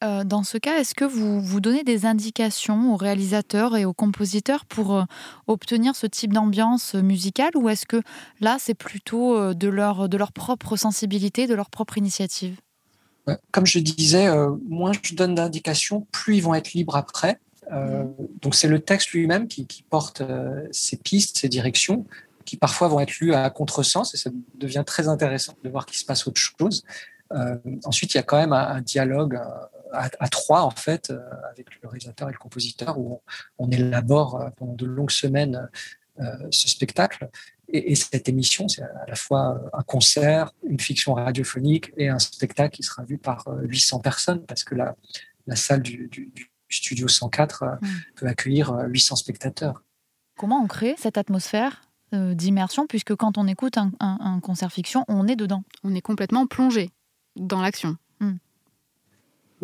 dans 0.00 0.44
ce 0.44 0.56
cas, 0.56 0.78
est-ce 0.78 0.94
que 0.94 1.04
vous 1.04 1.40
vous 1.40 1.60
donnez 1.60 1.82
des 1.82 2.06
indications 2.06 2.92
aux 2.92 2.96
réalisateurs 2.96 3.76
et 3.76 3.84
aux 3.84 3.94
compositeurs 3.94 4.66
pour 4.66 5.04
obtenir 5.46 5.96
ce 5.96 6.06
type 6.06 6.32
d'ambiance 6.32 6.94
musicale 6.94 7.52
ou 7.56 7.68
est-ce 7.68 7.86
que 7.86 8.02
là, 8.40 8.56
c'est 8.60 8.74
plutôt 8.74 9.54
de 9.54 9.68
leur, 9.68 10.08
de 10.08 10.16
leur 10.16 10.32
propre 10.32 10.76
sensibilité, 10.76 11.46
de 11.46 11.54
leur 11.54 11.70
propre 11.70 11.98
initiative? 11.98 12.56
Comme 13.50 13.66
je 13.66 13.78
disais, 13.78 14.26
euh, 14.26 14.50
moins 14.68 14.92
je 15.02 15.14
donne 15.14 15.34
d'indications, 15.34 16.06
plus 16.12 16.36
ils 16.36 16.42
vont 16.42 16.54
être 16.54 16.72
libres 16.72 16.96
après. 16.96 17.38
Euh, 17.70 18.04
donc 18.40 18.54
c'est 18.54 18.68
le 18.68 18.80
texte 18.80 19.10
lui-même 19.10 19.46
qui, 19.46 19.84
porte 19.88 20.20
euh, 20.20 20.66
ces 20.72 20.96
pistes, 20.96 21.38
ces 21.38 21.48
directions, 21.48 22.04
qui 22.44 22.56
parfois 22.56 22.88
vont 22.88 23.00
être 23.00 23.18
lues 23.20 23.34
à 23.34 23.48
contresens, 23.50 24.14
et 24.14 24.16
ça 24.16 24.30
devient 24.54 24.82
très 24.84 25.08
intéressant 25.08 25.54
de 25.62 25.70
voir 25.70 25.86
qu'il 25.86 25.96
se 25.96 26.04
passe 26.04 26.26
autre 26.26 26.40
chose. 26.40 26.84
ensuite, 27.84 28.14
il 28.14 28.16
y 28.16 28.20
a 28.20 28.24
quand 28.24 28.36
même 28.36 28.52
un, 28.52 28.80
dialogue 28.80 29.40
à, 29.92 30.28
trois, 30.28 30.62
en 30.62 30.70
fait, 30.70 31.12
avec 31.52 31.66
le 31.80 31.88
réalisateur 31.88 32.28
et 32.28 32.32
le 32.32 32.38
compositeur, 32.38 32.98
où 32.98 33.22
on 33.58 33.70
élabore 33.70 34.50
pendant 34.56 34.74
de 34.74 34.84
longues 34.84 35.12
semaines 35.12 35.68
ce 36.50 36.68
spectacle. 36.68 37.30
Et, 37.72 37.94
cette 37.94 38.28
émission, 38.28 38.68
c'est 38.68 38.82
à 38.82 39.06
la 39.08 39.14
fois 39.14 39.60
un 39.72 39.82
concert, 39.82 40.52
une 40.68 40.78
fiction 40.78 41.14
radiophonique 41.14 41.90
et 41.96 42.08
un 42.08 42.18
spectacle 42.18 42.76
qui 42.76 42.82
sera 42.82 43.02
vu 43.02 43.16
par 43.16 43.46
800 43.62 43.96
euh, 43.96 44.00
personnes, 44.00 44.44
parce 44.44 44.62
que 44.62 44.74
la, 44.74 44.94
la 45.46 45.56
salle 45.56 45.80
du, 45.80 46.10
studio 46.68 47.08
104 47.08 47.62
euh, 47.62 47.66
mm. 47.80 47.88
peut 48.16 48.26
accueillir 48.26 48.74
800 48.88 49.14
euh, 49.14 49.16
spectateurs. 49.16 49.82
Comment 50.36 50.62
on 50.62 50.66
crée 50.66 50.94
cette 50.98 51.18
atmosphère 51.18 51.82
d'immersion, 52.12 52.86
puisque 52.86 53.14
quand 53.14 53.38
on 53.38 53.46
écoute 53.46 53.78
un, 53.78 54.40
concert 54.42 54.70
fiction, 54.70 55.06
on 55.08 55.26
est 55.26 55.36
dedans? 55.36 55.64
On 55.82 55.94
est 55.94 56.02
complètement 56.02 56.46
plongé 56.46 56.90
dans 57.36 57.62
l'action. 57.62 57.96
Mm. 58.20 58.32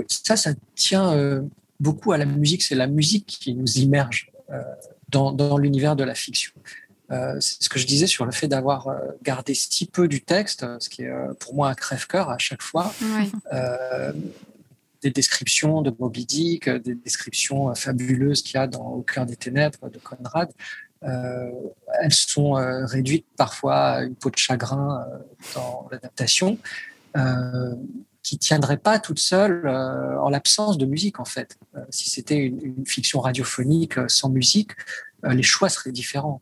ça, 0.09 0.37
ça 0.37 0.53
tient 0.75 1.43
beaucoup 1.79 2.13
à 2.13 2.17
la 2.17 2.25
musique. 2.25 2.63
C'est 2.63 2.75
la 2.75 2.87
musique 2.87 3.27
qui 3.27 3.55
nous 3.55 3.71
immerge 3.77 4.31
dans, 5.11 5.33
dans 5.33 5.59
l'univers 5.59 5.95
de 5.95 6.05
la 6.05 6.15
fiction. 6.15 6.53
Euh, 7.11 7.37
c'est 7.41 7.63
ce 7.63 7.69
que 7.69 7.79
je 7.79 7.87
disais 7.87 8.07
sur 8.07 8.27
le 8.27 8.33
fait 8.33 8.49
d'avoir 8.49 8.89
euh, 8.89 8.99
gardé 9.23 9.55
si 9.55 9.87
peu 9.87 10.09
du 10.09 10.21
texte, 10.23 10.67
ce 10.79 10.89
qui 10.89 11.03
est 11.03 11.11
euh, 11.11 11.33
pour 11.41 11.55
moi 11.55 11.71
un 11.71 11.75
crève-cœur 11.75 12.29
à 12.29 12.39
chaque 12.39 12.63
fois. 12.63 12.93
des 15.01 15.11
descriptions 15.13 15.81
de 15.81 15.95
Moby 16.01 16.27
Dick, 16.27 16.69
des 16.69 16.97
descriptions 16.97 17.73
fabuleuses 17.77 18.43
qu'il 18.43 18.57
y 18.57 18.59
a 18.59 18.67
dans 18.67 18.85
Au 18.85 19.03
cœur 19.03 19.27
des 19.27 19.37
ténèbres 19.37 19.89
de 19.89 19.99
Conrad. 19.99 20.51
elles 21.03 22.13
sont 22.13 22.55
réduites 22.85 23.27
parfois 23.37 23.77
à 23.77 24.03
une 24.03 24.17
peau 24.17 24.29
de 24.29 24.37
chagrin 24.37 25.07
dans 25.55 25.89
l'adaptation, 25.93 26.59
qui 28.25 28.35
ne 28.35 28.41
tiendrait 28.41 28.77
pas 28.77 28.99
toute 28.99 29.21
seule 29.21 29.69
en 29.69 30.31
l'absence 30.31 30.79
de 30.79 30.85
musique 30.85 31.21
en 31.21 31.25
fait. 31.25 31.57
si 31.91 32.11
c'était 32.11 32.39
une, 32.39 32.61
une, 32.61 32.85
fiction 32.85 33.21
radiophonique 33.21 33.95
sans 34.09 34.31
musique, 34.31 34.73
les 35.23 35.45
choix 35.45 35.69
seraient 35.69 35.93
différents 35.93 36.41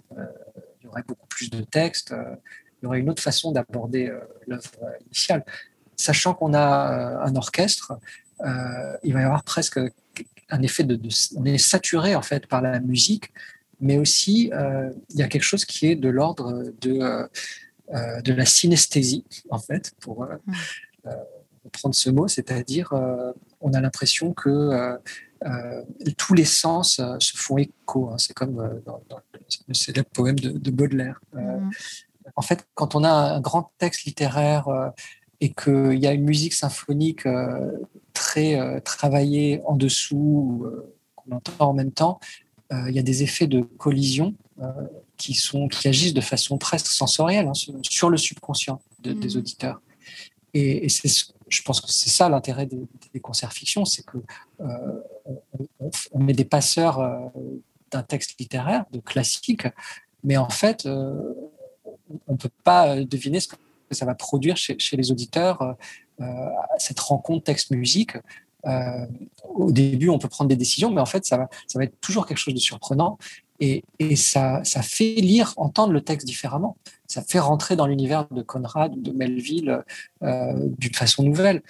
beaucoup 1.03 1.27
plus 1.27 1.51
de 1.51 1.63
textes, 1.63 2.13
euh, 2.13 2.37
il 2.81 2.85
y 2.85 2.87
aurait 2.87 3.01
une 3.01 3.11
autre 3.11 3.23
façon 3.23 3.53
d'aborder 3.53 4.09
euh, 4.09 4.21
l'œuvre 4.47 4.71
initiale. 5.07 5.45
Sachant 5.97 6.35
qu'on 6.35 6.55
a 6.55 6.93
euh, 6.93 7.27
un 7.27 7.37
orchestre, 7.37 7.99
il 9.03 9.15
va 9.15 9.21
y 9.23 9.25
avoir 9.25 9.45
presque 9.45 9.81
un 10.51 10.63
effet 10.63 10.85
de, 10.85 11.01
on 11.37 11.45
est 11.47 11.57
saturé 11.57 12.15
en 12.15 12.21
fait 12.21 12.47
par 12.47 12.61
la 12.61 12.81
musique, 12.81 13.33
mais 13.81 13.97
aussi 13.97 14.51
il 14.53 15.17
y 15.17 15.23
a 15.23 15.29
quelque 15.29 15.43
chose 15.43 15.65
qui 15.65 15.87
est 15.87 15.97
de 15.97 16.11
l'ordre 16.11 16.65
de 16.83 17.31
de 18.23 18.33
la 18.35 18.45
synesthésie 18.45 19.25
en 19.49 19.59
fait 19.59 19.95
pour 20.01 20.29
prendre 21.73 21.95
ce 21.95 22.11
mot, 22.11 22.29
c'est-à-dire 22.29 22.93
on 23.63 23.73
a 23.73 23.81
l'impression 23.81 24.35
que 24.35 24.99
euh, 25.45 25.83
tous 26.17 26.35
les 26.35 26.45
sens 26.45 26.99
euh, 26.99 27.17
se 27.19 27.37
font 27.37 27.59
écho. 27.59 28.11
Hein. 28.11 28.17
C'est 28.19 28.33
comme 28.33 28.59
euh, 28.59 28.81
dans, 28.87 29.01
le 29.69 29.75
célèbre 29.75 30.09
poème 30.13 30.39
de, 30.39 30.71
Baudelaire. 30.71 31.21
Mhm. 31.35 31.71
En 32.35 32.43
fait, 32.43 32.67
quand 32.75 32.95
on 32.95 33.05
a 33.05 33.11
un 33.11 33.41
grand 33.41 33.71
texte 33.79 34.05
littéraire 34.05 34.67
et 35.41 35.53
qu'il 35.53 35.95
y 35.95 36.09
a 36.09 36.13
une 36.13 36.25
musique 36.25 36.55
symphonique 36.55 37.23
très 38.13 38.81
travaillée 38.81 39.63
en 39.65 39.77
dessous, 39.77 40.67
qu'on 41.15 41.37
entend 41.37 41.71
en 41.71 41.73
même 41.73 41.93
temps, 41.93 42.19
il 42.73 42.91
y 42.91 42.99
a 42.99 43.03
des 43.03 43.23
effets 43.23 43.47
de 43.47 43.61
collision 43.61 44.35
qui, 45.17 45.35
sont, 45.35 45.69
qui 45.69 45.87
agissent 45.87 46.15
de 46.15 46.21
façon 46.21 46.59
presque 46.59 46.89
sensorielle 46.89 47.47
hein, 47.47 47.53
sur 47.83 48.11
le 48.11 48.17
subconscient 48.17 48.81
des 48.99 49.15
mhm. 49.15 49.37
auditeurs. 49.37 49.81
Et, 50.53 50.87
et 50.87 50.89
c'est 50.89 51.09
je 51.49 51.63
pense 51.63 51.81
que 51.81 51.91
c'est 51.91 52.11
ça 52.11 52.29
l'intérêt 52.29 52.67
des, 52.67 53.21
concerts 53.21 53.53
fiction, 53.53 53.85
c'est 53.85 54.05
que 54.05 54.19
euh, 54.61 54.67
on, 56.13 56.19
met 56.19 56.33
des 56.33 56.45
passeurs 56.45 57.01
euh, 57.01 57.19
d'un 57.91 58.03
texte 58.03 58.39
littéraire, 58.39 58.85
de 58.93 59.01
classique, 59.01 59.67
mais 60.25 60.37
en 60.37 60.51
fait, 60.51 60.87
euh, 60.87 61.35
on 62.27 62.33
ne 62.33 62.37
peut 62.37 62.51
pas 62.65 62.97
deviner 63.05 63.41
ce 63.41 63.49
que 63.49 63.57
ça 63.93 64.05
va 64.05 64.15
produire 64.15 64.57
chez, 64.57 64.77
les 64.93 65.11
auditeurs, 65.11 65.77
cette 66.79 66.99
rencontre 66.99 67.45
texte-musique. 67.45 68.13
au 69.45 69.71
début, 69.71 70.09
on 70.09 70.19
peut 70.19 70.29
prendre 70.29 70.49
des 70.49 70.57
décisions, 70.57 70.91
mais 70.91 71.01
en 71.01 71.07
fait, 71.07 71.25
ça 71.25 71.49
ça 71.67 71.79
va 71.79 71.85
être 71.85 72.01
toujours 72.01 72.27
quelque 72.27 72.39
chose 72.39 72.55
de 72.55 72.61
surprenant. 72.61 73.19
Et, 73.61 73.83
ça, 74.17 74.63
fait 74.65 75.15
lire, 75.15 75.55
entendre 75.57 75.93
le 75.93 76.01
texte 76.01 76.27
différemment. 76.27 76.77
Ça 77.07 77.23
fait 77.23 77.39
rentrer 77.39 77.77
dans 77.77 77.87
l'univers 77.87 78.27
de 78.31 78.43
Conrad, 78.43 79.01
de 79.01 79.13
Melville, 79.13 79.83
euh, 80.23 80.53
d'une 80.79 80.95
façon 80.95 81.23
nouvelle. 81.23 81.63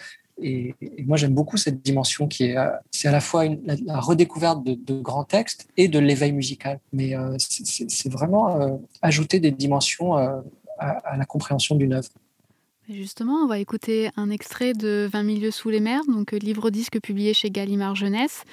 Et, 0.42 0.74
moi, 1.06 1.16
j'aime 1.16 1.34
beaucoup 1.34 1.56
cette 1.56 1.82
dimension 1.82 2.28
qui 2.28 2.44
est, 2.44 2.56
c'est 2.90 3.08
à 3.08 3.12
la 3.12 3.20
fois 3.20 3.44
la, 3.46 4.00
redécouverte 4.00 4.64
de, 4.64 5.00
grands 5.00 5.24
textes 5.24 5.68
et 5.76 5.88
de 5.88 5.98
l'éveil 5.98 6.32
musical. 6.32 6.80
Mais 6.92 7.16
euh, 7.16 7.36
c'est 7.38 8.12
vraiment 8.12 8.60
euh, 8.60 8.76
ajouter 9.02 9.40
des 9.40 9.50
dimensions 9.50 10.14
à, 10.14 10.42
à, 10.78 11.16
la 11.16 11.24
compréhension 11.24 11.74
d'une 11.74 11.94
œuvre. 11.94 12.08
Justement, 12.88 13.42
on 13.42 13.48
va 13.48 13.58
écouter 13.58 14.10
un 14.16 14.30
extrait 14.30 14.72
de 14.72 15.08
20 15.12 15.22
milieux 15.24 15.50
sous 15.50 15.70
les 15.70 15.80
mers, 15.80 16.04
donc 16.06 16.30
livre-disque 16.32 17.00
publié 17.00 17.34
chez 17.34 17.50
Gallimard 17.50 17.96
Jeunesse. 17.96 18.44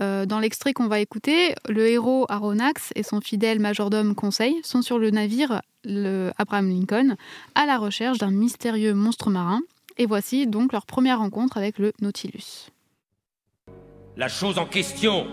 Euh, 0.00 0.26
dans 0.26 0.38
l'extrait 0.38 0.72
qu'on 0.72 0.88
va 0.88 1.00
écouter, 1.00 1.54
le 1.68 1.88
héros 1.88 2.26
Aronnax 2.28 2.92
et 2.94 3.02
son 3.02 3.20
fidèle 3.20 3.60
majordome 3.60 4.14
Conseil 4.14 4.60
sont 4.62 4.82
sur 4.82 4.98
le 4.98 5.10
navire 5.10 5.62
le 5.84 6.30
Abraham 6.38 6.68
Lincoln 6.68 7.16
à 7.54 7.66
la 7.66 7.78
recherche 7.78 8.18
d'un 8.18 8.30
mystérieux 8.30 8.94
monstre 8.94 9.30
marin. 9.30 9.60
Et 9.98 10.06
voici 10.06 10.46
donc 10.46 10.72
leur 10.72 10.86
première 10.86 11.18
rencontre 11.18 11.56
avec 11.56 11.78
le 11.78 11.92
Nautilus. 12.00 12.70
La 14.16 14.28
chose 14.28 14.58
en 14.58 14.66
question 14.66 15.26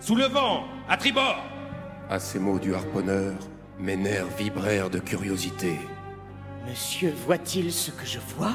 Sous 0.00 0.14
le 0.14 0.24
vent 0.24 0.64
À 0.88 0.96
tribord 0.96 1.42
À 2.08 2.18
ces 2.18 2.38
mots 2.38 2.58
du 2.58 2.74
harponneur, 2.74 3.34
mes 3.78 3.96
nerfs 3.96 4.26
vibrèrent 4.38 4.90
de 4.90 4.98
curiosité. 4.98 5.76
Monsieur 6.68 7.12
voit-il 7.26 7.72
ce 7.72 7.90
que 7.90 8.06
je 8.06 8.18
vois? 8.36 8.54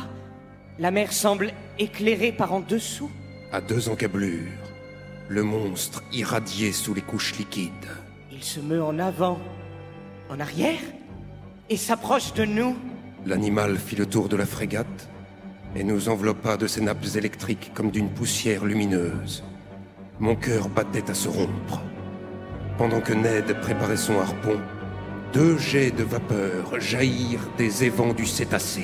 La 0.79 0.91
mer 0.91 1.13
semble 1.13 1.53
éclairée 1.79 2.31
par 2.31 2.53
en 2.53 2.59
dessous. 2.59 3.11
À 3.51 3.61
deux 3.61 3.89
encablures, 3.89 4.49
le 5.31 5.43
monstre 5.43 6.03
irradié 6.11 6.73
sous 6.73 6.93
les 6.93 7.01
couches 7.01 7.37
liquides. 7.37 7.87
Il 8.33 8.43
se 8.43 8.59
meut 8.59 8.83
en 8.83 8.99
avant, 8.99 9.39
en 10.29 10.41
arrière, 10.41 10.81
et 11.69 11.77
s'approche 11.77 12.33
de 12.33 12.43
nous. 12.43 12.75
L'animal 13.25 13.77
fit 13.77 13.95
le 13.95 14.05
tour 14.05 14.27
de 14.27 14.35
la 14.35 14.45
frégate 14.45 15.07
et 15.73 15.85
nous 15.85 16.09
enveloppa 16.09 16.57
de 16.57 16.67
ses 16.67 16.81
nappes 16.81 17.15
électriques 17.15 17.71
comme 17.73 17.91
d'une 17.91 18.09
poussière 18.09 18.65
lumineuse. 18.65 19.41
Mon 20.19 20.35
cœur 20.35 20.67
battait 20.67 21.09
à 21.09 21.13
se 21.13 21.29
rompre. 21.29 21.81
Pendant 22.77 22.99
que 22.99 23.13
Ned 23.13 23.57
préparait 23.61 23.95
son 23.95 24.19
harpon, 24.19 24.59
deux 25.31 25.57
jets 25.57 25.91
de 25.91 26.03
vapeur 26.03 26.77
jaillirent 26.81 27.49
des 27.57 27.85
évents 27.85 28.13
du 28.13 28.25
cétacé. 28.25 28.83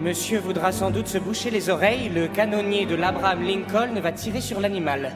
Monsieur 0.00 0.38
voudra 0.38 0.72
sans 0.72 0.90
doute 0.90 1.08
se 1.08 1.18
boucher 1.18 1.50
les 1.50 1.68
oreilles, 1.68 2.08
le 2.08 2.26
canonnier 2.26 2.86
de 2.86 2.94
l'Abraham 2.94 3.42
Lincoln 3.42 4.00
va 4.00 4.12
tirer 4.12 4.40
sur 4.40 4.60
l'animal. 4.60 5.12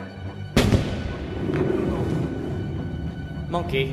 Manqué. 3.53 3.91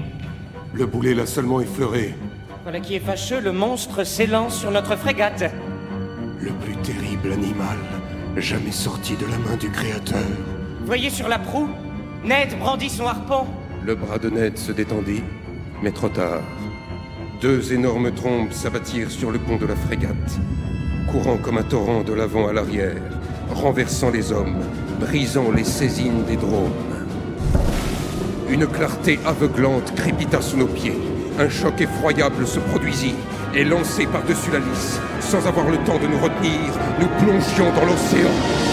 Le 0.74 0.86
boulet 0.86 1.14
l'a 1.14 1.26
seulement 1.26 1.60
effleuré. 1.60 2.16
Voilà 2.64 2.80
qui 2.80 2.96
est 2.96 3.00
fâcheux, 3.02 3.42
le 3.42 3.52
monstre 3.52 4.06
s'élance 4.06 4.58
sur 4.58 4.72
notre 4.72 4.96
frégate. 4.96 5.54
Le 6.40 6.52
plus 6.52 6.78
terrible 6.78 7.34
animal 7.34 7.78
jamais 8.38 8.72
sorti 8.72 9.18
de 9.18 9.26
la 9.26 9.38
main 9.38 9.58
du 9.58 9.70
Créateur. 9.70 10.24
Voyez 10.86 11.10
sur 11.10 11.28
la 11.28 11.40
proue 11.40 11.68
Ned 12.24 12.58
brandit 12.58 12.90
son 12.90 13.06
harpon. 13.06 13.48
Le 13.86 13.96
bras 13.96 14.18
de 14.18 14.30
Ned 14.30 14.58
se 14.58 14.72
détendit, 14.72 15.24
mais 15.84 15.92
trop 15.92 16.08
tard. 16.08 16.42
Deux 17.42 17.74
énormes 17.74 18.14
trombes 18.14 18.52
s'abattirent 18.52 19.12
sur 19.12 19.30
le 19.30 19.40
pont 19.40 19.58
de 19.58 19.66
la 19.66 19.76
frégate, 19.76 20.40
courant 21.12 21.38
comme 21.38 21.58
un 21.58 21.64
torrent 21.64 22.04
de 22.04 22.14
l'avant 22.14 22.48
à 22.48 22.54
l'arrière, 22.54 23.02
renversant 23.54 24.10
les 24.10 24.32
hommes, 24.32 24.56
brisant 25.02 25.52
les 25.52 25.66
saisines 25.66 26.24
des 26.24 26.38
drones. 26.38 26.72
Une 28.50 28.66
clarté 28.66 29.20
aveuglante 29.26 29.94
crépita 29.96 30.42
sous 30.42 30.58
nos 30.58 30.66
pieds. 30.66 30.98
Un 31.40 31.50
choc 31.50 31.80
effroyable 31.80 32.48
se 32.48 32.60
produisit 32.60 33.14
et 33.54 33.64
lancé 33.64 34.08
par-dessus 34.08 34.52
la 34.52 34.60
lisse, 34.60 35.00
sans 35.20 35.46
avoir 35.48 35.70
le 35.70 35.78
temps 35.80 36.00
de 36.00 36.08
nous 36.08 36.20
retenir, 36.20 36.74
nous 37.00 37.08
plongions 37.24 37.72
dans 37.76 37.86
l'océan. 37.86 38.69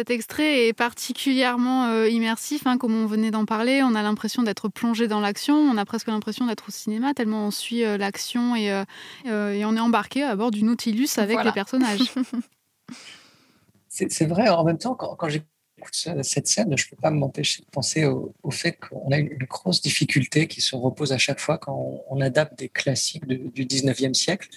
Cet 0.00 0.08
extrait 0.08 0.68
est 0.68 0.72
particulièrement 0.72 1.84
euh, 1.88 2.08
immersif, 2.08 2.66
hein, 2.66 2.78
comme 2.78 2.94
on 2.94 3.04
venait 3.04 3.30
d'en 3.30 3.44
parler. 3.44 3.82
On 3.82 3.94
a 3.94 4.02
l'impression 4.02 4.42
d'être 4.42 4.70
plongé 4.70 5.08
dans 5.08 5.20
l'action, 5.20 5.54
on 5.54 5.76
a 5.76 5.84
presque 5.84 6.06
l'impression 6.08 6.46
d'être 6.46 6.68
au 6.68 6.70
cinéma, 6.70 7.12
tellement 7.12 7.48
on 7.48 7.50
suit 7.50 7.84
euh, 7.84 7.98
l'action 7.98 8.56
et, 8.56 8.72
euh, 8.72 9.52
et, 9.52 9.62
on 9.66 9.76
est 9.76 9.80
embarqué 9.80 10.22
à 10.22 10.34
bord 10.36 10.50
du 10.52 10.62
Nautilus 10.62 11.08
avec 11.18 11.34
Voilà. 11.34 11.50
les 11.50 11.52
personnages. 11.54 12.00
C'est 13.90 14.24
vrai, 14.24 14.48
en 14.48 14.64
même 14.64 14.78
temps, 14.78 14.94
quand, 14.94 15.16
quand 15.16 15.28
j'écoute 15.28 15.46
ce- 15.92 16.22
cette 16.22 16.46
scène, 16.46 16.74
je 16.78 16.86
ne 16.86 16.90
peux 16.90 16.96
pas 16.96 17.10
m'empêcher 17.10 17.60
de 17.62 17.66
penser 17.70 18.06
au, 18.06 18.32
au 18.42 18.50
fait 18.50 18.78
qu'on 18.80 19.10
a 19.12 19.18
une, 19.18 19.30
une 19.32 19.46
grosse 19.46 19.82
difficulté 19.82 20.46
qui 20.48 20.62
se 20.62 20.76
repose 20.76 21.12
à 21.12 21.18
chaque 21.18 21.40
fois 21.40 21.58
quand 21.58 21.74
on, 21.74 22.16
on 22.16 22.22
adapte 22.22 22.58
des 22.58 22.70
classiques 22.70 23.26
de- 23.26 23.50
du 23.50 23.66
19e 23.66 24.14
siècle, 24.14 24.48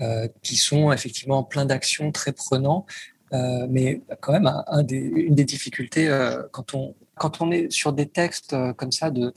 euh, 0.00 0.28
qui 0.42 0.56
sont 0.56 0.92
effectivement 0.92 1.42
plein 1.42 1.66
d'actions 1.66 2.10
très 2.10 2.32
prenants. 2.32 2.86
Euh, 3.32 3.66
mais 3.68 4.02
quand 4.20 4.32
même, 4.32 4.50
une 4.90 5.34
des 5.34 5.44
difficultés, 5.44 6.08
euh, 6.08 6.42
quand, 6.52 6.74
on, 6.74 6.94
quand 7.16 7.40
on 7.40 7.50
est 7.50 7.70
sur 7.70 7.92
des 7.92 8.08
textes 8.08 8.52
euh, 8.52 8.72
comme 8.72 8.92
ça 8.92 9.10
de, 9.10 9.32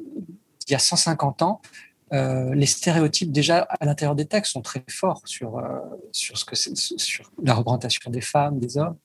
il 0.00 0.70
y 0.70 0.74
a 0.74 0.78
150 0.78 1.42
ans, 1.42 1.60
les 2.10 2.66
stéréotypes 2.66 3.32
déjà 3.32 3.60
à 3.80 3.86
l'intérieur 3.86 4.14
des 4.14 4.26
textes 4.26 4.52
sont 4.52 4.60
très 4.60 4.84
forts 4.86 5.22
sur, 5.24 5.62
sur, 6.12 6.36
ce 6.36 6.44
que 6.44 6.54
sur 6.54 7.32
la 7.42 7.54
représentation 7.54 8.10
des 8.10 8.20
femmes, 8.20 8.58
des 8.58 8.76
hommes, 8.76 8.98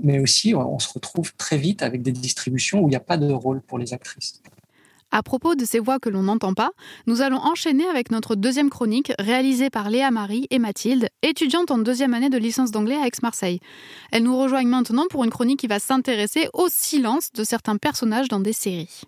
mais 0.00 0.20
aussi 0.20 0.54
on 0.54 0.78
se 0.78 0.92
retrouve 0.92 1.34
très 1.34 1.56
vite 1.56 1.82
avec 1.82 2.02
des 2.02 2.12
distributions 2.12 2.78
où 2.82 2.86
il 2.86 2.90
n'y 2.90 2.96
a 2.96 3.00
pas 3.00 3.16
de 3.16 3.32
rôle 3.32 3.60
pour 3.62 3.78
les 3.78 3.92
actrices. 3.94 4.40
À 5.16 5.22
propos 5.22 5.54
de 5.54 5.64
ces 5.64 5.78
voix 5.78 6.00
que 6.00 6.08
l'on 6.08 6.24
n'entend 6.24 6.54
pas, 6.54 6.72
nous 7.06 7.22
allons 7.22 7.36
enchaîner 7.36 7.86
avec 7.86 8.10
notre 8.10 8.34
deuxième 8.34 8.68
chronique 8.68 9.12
réalisée 9.20 9.70
par 9.70 9.88
Léa 9.88 10.10
Marie 10.10 10.48
et 10.50 10.58
Mathilde, 10.58 11.08
étudiantes 11.22 11.70
en 11.70 11.78
deuxième 11.78 12.14
année 12.14 12.30
de 12.30 12.36
licence 12.36 12.72
d'anglais 12.72 12.96
à 12.96 13.06
Aix-Marseille. 13.06 13.60
Elles 14.10 14.24
nous 14.24 14.36
rejoignent 14.36 14.66
maintenant 14.68 15.06
pour 15.08 15.22
une 15.22 15.30
chronique 15.30 15.60
qui 15.60 15.68
va 15.68 15.78
s'intéresser 15.78 16.48
au 16.52 16.66
silence 16.68 17.30
de 17.30 17.44
certains 17.44 17.76
personnages 17.76 18.26
dans 18.26 18.40
des 18.40 18.52
séries. 18.52 19.02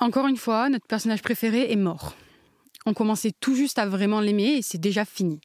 Encore 0.00 0.28
une 0.28 0.38
fois, 0.38 0.70
notre 0.70 0.86
personnage 0.86 1.20
préféré 1.20 1.70
est 1.70 1.76
mort. 1.76 2.14
On 2.86 2.94
commençait 2.94 3.32
tout 3.38 3.54
juste 3.54 3.78
à 3.78 3.84
vraiment 3.84 4.22
l'aimer 4.22 4.56
et 4.56 4.62
c'est 4.62 4.78
déjà 4.78 5.04
fini. 5.04 5.42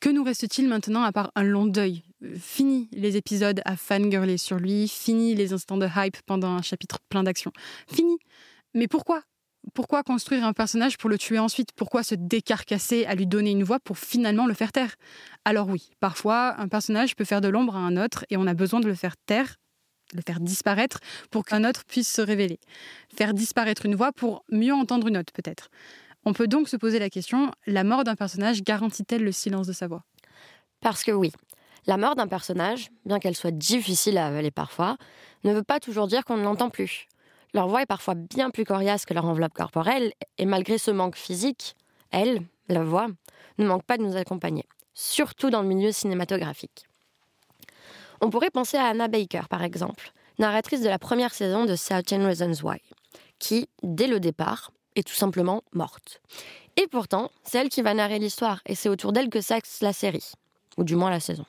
Que 0.00 0.08
nous 0.08 0.24
reste-t-il 0.24 0.66
maintenant 0.66 1.02
à 1.02 1.12
part 1.12 1.30
un 1.34 1.42
long 1.42 1.66
deuil? 1.66 2.02
Fini 2.38 2.88
les 2.92 3.18
épisodes 3.18 3.60
à 3.66 3.76
fangirler 3.76 4.38
sur 4.38 4.56
lui, 4.56 4.88
fini 4.88 5.34
les 5.34 5.52
instants 5.52 5.76
de 5.76 5.86
hype 5.94 6.16
pendant 6.24 6.48
un 6.48 6.62
chapitre 6.62 7.00
plein 7.10 7.22
d'action. 7.22 7.52
Fini 7.86 8.16
Mais 8.72 8.88
pourquoi? 8.88 9.22
Pourquoi 9.74 10.02
construire 10.02 10.46
un 10.46 10.54
personnage 10.54 10.96
pour 10.96 11.10
le 11.10 11.18
tuer 11.18 11.38
ensuite? 11.38 11.72
Pourquoi 11.76 12.02
se 12.02 12.14
décarcasser 12.14 13.04
à 13.04 13.14
lui 13.14 13.26
donner 13.26 13.50
une 13.50 13.62
voix 13.62 13.78
pour 13.78 13.98
finalement 13.98 14.46
le 14.46 14.54
faire 14.54 14.72
taire? 14.72 14.94
Alors 15.44 15.68
oui, 15.68 15.90
parfois, 16.00 16.58
un 16.58 16.68
personnage 16.68 17.14
peut 17.14 17.26
faire 17.26 17.42
de 17.42 17.48
l'ombre 17.48 17.76
à 17.76 17.80
un 17.80 18.02
autre 18.02 18.24
et 18.30 18.38
on 18.38 18.46
a 18.46 18.54
besoin 18.54 18.80
de 18.80 18.86
le 18.86 18.94
faire 18.94 19.18
taire, 19.26 19.56
le 20.14 20.22
faire 20.26 20.40
disparaître 20.40 21.00
pour 21.30 21.44
qu'un 21.44 21.62
autre 21.62 21.84
puisse 21.84 22.10
se 22.10 22.22
révéler. 22.22 22.58
Faire 23.14 23.34
disparaître 23.34 23.84
une 23.84 23.96
voix 23.96 24.12
pour 24.12 24.46
mieux 24.50 24.72
entendre 24.72 25.08
une 25.08 25.18
autre, 25.18 25.34
peut-être. 25.34 25.68
On 26.24 26.32
peut 26.32 26.48
donc 26.48 26.68
se 26.68 26.76
poser 26.76 26.98
la 26.98 27.08
question, 27.08 27.50
la 27.66 27.84
mort 27.84 28.04
d'un 28.04 28.14
personnage 28.14 28.62
garantit-elle 28.62 29.24
le 29.24 29.32
silence 29.32 29.66
de 29.66 29.72
sa 29.72 29.88
voix? 29.88 30.04
Parce 30.80 31.02
que 31.02 31.12
oui, 31.12 31.32
la 31.86 31.96
mort 31.96 32.14
d'un 32.14 32.28
personnage, 32.28 32.90
bien 33.06 33.18
qu'elle 33.18 33.36
soit 33.36 33.50
difficile 33.50 34.18
à 34.18 34.26
avaler 34.26 34.50
parfois, 34.50 34.96
ne 35.44 35.52
veut 35.52 35.62
pas 35.62 35.80
toujours 35.80 36.06
dire 36.06 36.24
qu'on 36.24 36.36
ne 36.36 36.42
l'entend 36.42 36.68
plus. 36.68 37.06
Leur 37.54 37.68
voix 37.68 37.82
est 37.82 37.86
parfois 37.86 38.14
bien 38.14 38.50
plus 38.50 38.64
coriace 38.64 39.06
que 39.06 39.14
leur 39.14 39.24
enveloppe 39.24 39.54
corporelle, 39.54 40.12
et 40.38 40.44
malgré 40.44 40.78
ce 40.78 40.90
manque 40.90 41.16
physique, 41.16 41.74
elle, 42.10 42.42
la 42.68 42.84
voix, 42.84 43.08
ne 43.58 43.66
manque 43.66 43.84
pas 43.84 43.96
de 43.96 44.02
nous 44.02 44.16
accompagner, 44.16 44.64
surtout 44.94 45.50
dans 45.50 45.62
le 45.62 45.68
milieu 45.68 45.90
cinématographique. 45.90 46.86
On 48.20 48.30
pourrait 48.30 48.50
penser 48.50 48.76
à 48.76 48.84
Anna 48.84 49.08
Baker, 49.08 49.42
par 49.48 49.62
exemple, 49.64 50.12
narratrice 50.38 50.82
de 50.82 50.88
la 50.88 50.98
première 50.98 51.32
saison 51.32 51.64
de 51.64 51.74
Certain 51.76 52.24
Reasons 52.24 52.62
Why, 52.62 52.78
qui, 53.38 53.68
dès 53.82 54.06
le 54.06 54.20
départ, 54.20 54.70
tout 55.02 55.14
simplement 55.14 55.62
morte. 55.72 56.20
Et 56.76 56.86
pourtant, 56.86 57.30
c'est 57.44 57.58
elle 57.58 57.68
qui 57.68 57.82
va 57.82 57.94
narrer 57.94 58.18
l'histoire, 58.18 58.60
et 58.66 58.74
c'est 58.74 58.88
autour 58.88 59.12
d'elle 59.12 59.28
que 59.28 59.40
s'axe 59.40 59.80
la 59.80 59.92
série, 59.92 60.32
ou 60.76 60.84
du 60.84 60.96
moins 60.96 61.10
la 61.10 61.20
saison. 61.20 61.44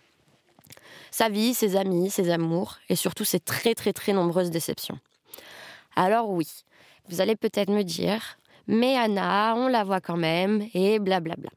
Sa 1.11 1.29
vie, 1.29 1.53
ses 1.53 1.75
amis, 1.75 2.09
ses 2.09 2.29
amours, 2.29 2.77
et 2.89 2.95
surtout 2.95 3.25
ses 3.25 3.39
très 3.39 3.75
très 3.75 3.93
très 3.93 4.13
nombreuses 4.13 4.49
déceptions. 4.49 4.99
Alors 5.95 6.29
oui, 6.29 6.47
vous 7.09 7.21
allez 7.21 7.35
peut-être 7.35 7.69
me 7.69 7.83
dire, 7.83 8.37
mais 8.67 8.95
Anna, 8.95 9.53
on 9.55 9.67
la 9.67 9.83
voit 9.83 10.01
quand 10.01 10.17
même, 10.17 10.67
et 10.73 10.99
blablabla. 10.99 11.49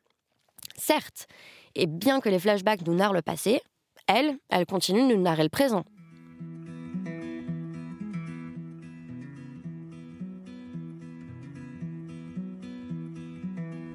Certes, 0.77 1.29
et 1.75 1.87
bien 1.87 2.21
que 2.21 2.29
les 2.29 2.39
flashbacks 2.39 2.87
nous 2.87 2.95
narrent 2.95 3.13
le 3.13 3.23
passé, 3.23 3.63
elle, 4.07 4.37
elle 4.51 4.67
continue 4.67 5.09
de 5.09 5.15
nous 5.15 5.23
narrer 5.23 5.45
le 5.45 5.49
présent. 5.49 5.85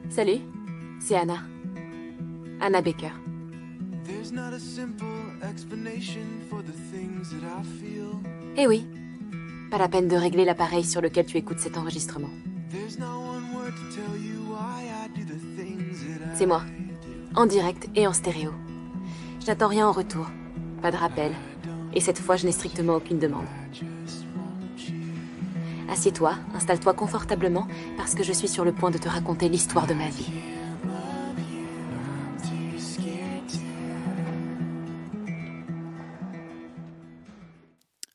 Salut, 0.09 0.39
c'est 0.99 1.15
Anna. 1.15 1.37
Anna 2.59 2.81
Baker. 2.81 3.11
Eh 8.57 8.67
oui, 8.67 8.87
pas 9.69 9.77
la 9.77 9.87
peine 9.87 10.07
de 10.07 10.15
régler 10.15 10.45
l'appareil 10.45 10.83
sur 10.83 10.99
lequel 10.99 11.27
tu 11.27 11.37
écoutes 11.37 11.59
cet 11.59 11.77
enregistrement. 11.77 12.29
C'est 16.33 16.45
moi, 16.47 16.63
en 17.35 17.45
direct 17.45 17.87
et 17.95 18.07
en 18.07 18.13
stéréo. 18.13 18.51
Je 19.41 19.45
n'attends 19.45 19.67
rien 19.67 19.87
en 19.87 19.91
retour, 19.91 20.25
pas 20.81 20.89
de 20.89 20.97
rappel, 20.97 21.33
et 21.93 22.01
cette 22.01 22.17
fois 22.17 22.35
je 22.35 22.47
n'ai 22.47 22.51
strictement 22.51 22.95
aucune 22.95 23.19
demande. 23.19 23.45
Assieds-toi, 25.91 26.35
installe-toi 26.55 26.93
confortablement, 26.93 27.67
parce 27.97 28.13
que 28.13 28.23
je 28.23 28.31
suis 28.31 28.47
sur 28.47 28.63
le 28.63 28.71
point 28.71 28.91
de 28.91 28.97
te 28.97 29.09
raconter 29.09 29.49
l'histoire 29.49 29.87
de 29.87 29.93
ma 29.93 30.07
vie. 30.07 30.31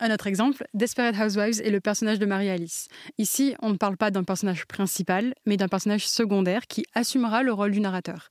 Un 0.01 0.13
autre 0.13 0.27
exemple, 0.27 0.67
Desperate 0.75 1.17
Housewives 1.17 1.63
est 1.65 1.71
le 1.71 1.81
personnage 1.81 2.19
de 2.19 2.27
Marie-Alice. 2.27 2.89
Ici, 3.17 3.55
on 3.63 3.71
ne 3.71 3.77
parle 3.77 3.97
pas 3.97 4.11
d'un 4.11 4.23
personnage 4.23 4.67
principal, 4.67 5.35
mais 5.47 5.57
d'un 5.57 5.69
personnage 5.69 6.07
secondaire 6.07 6.67
qui 6.67 6.85
assumera 6.95 7.43
le 7.43 7.55
rôle 7.55 7.71
du 7.71 7.81
narrateur. 7.81 8.29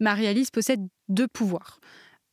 Marie-Alice 0.00 0.50
possède 0.50 0.80
deux 1.08 1.28
pouvoirs. 1.28 1.78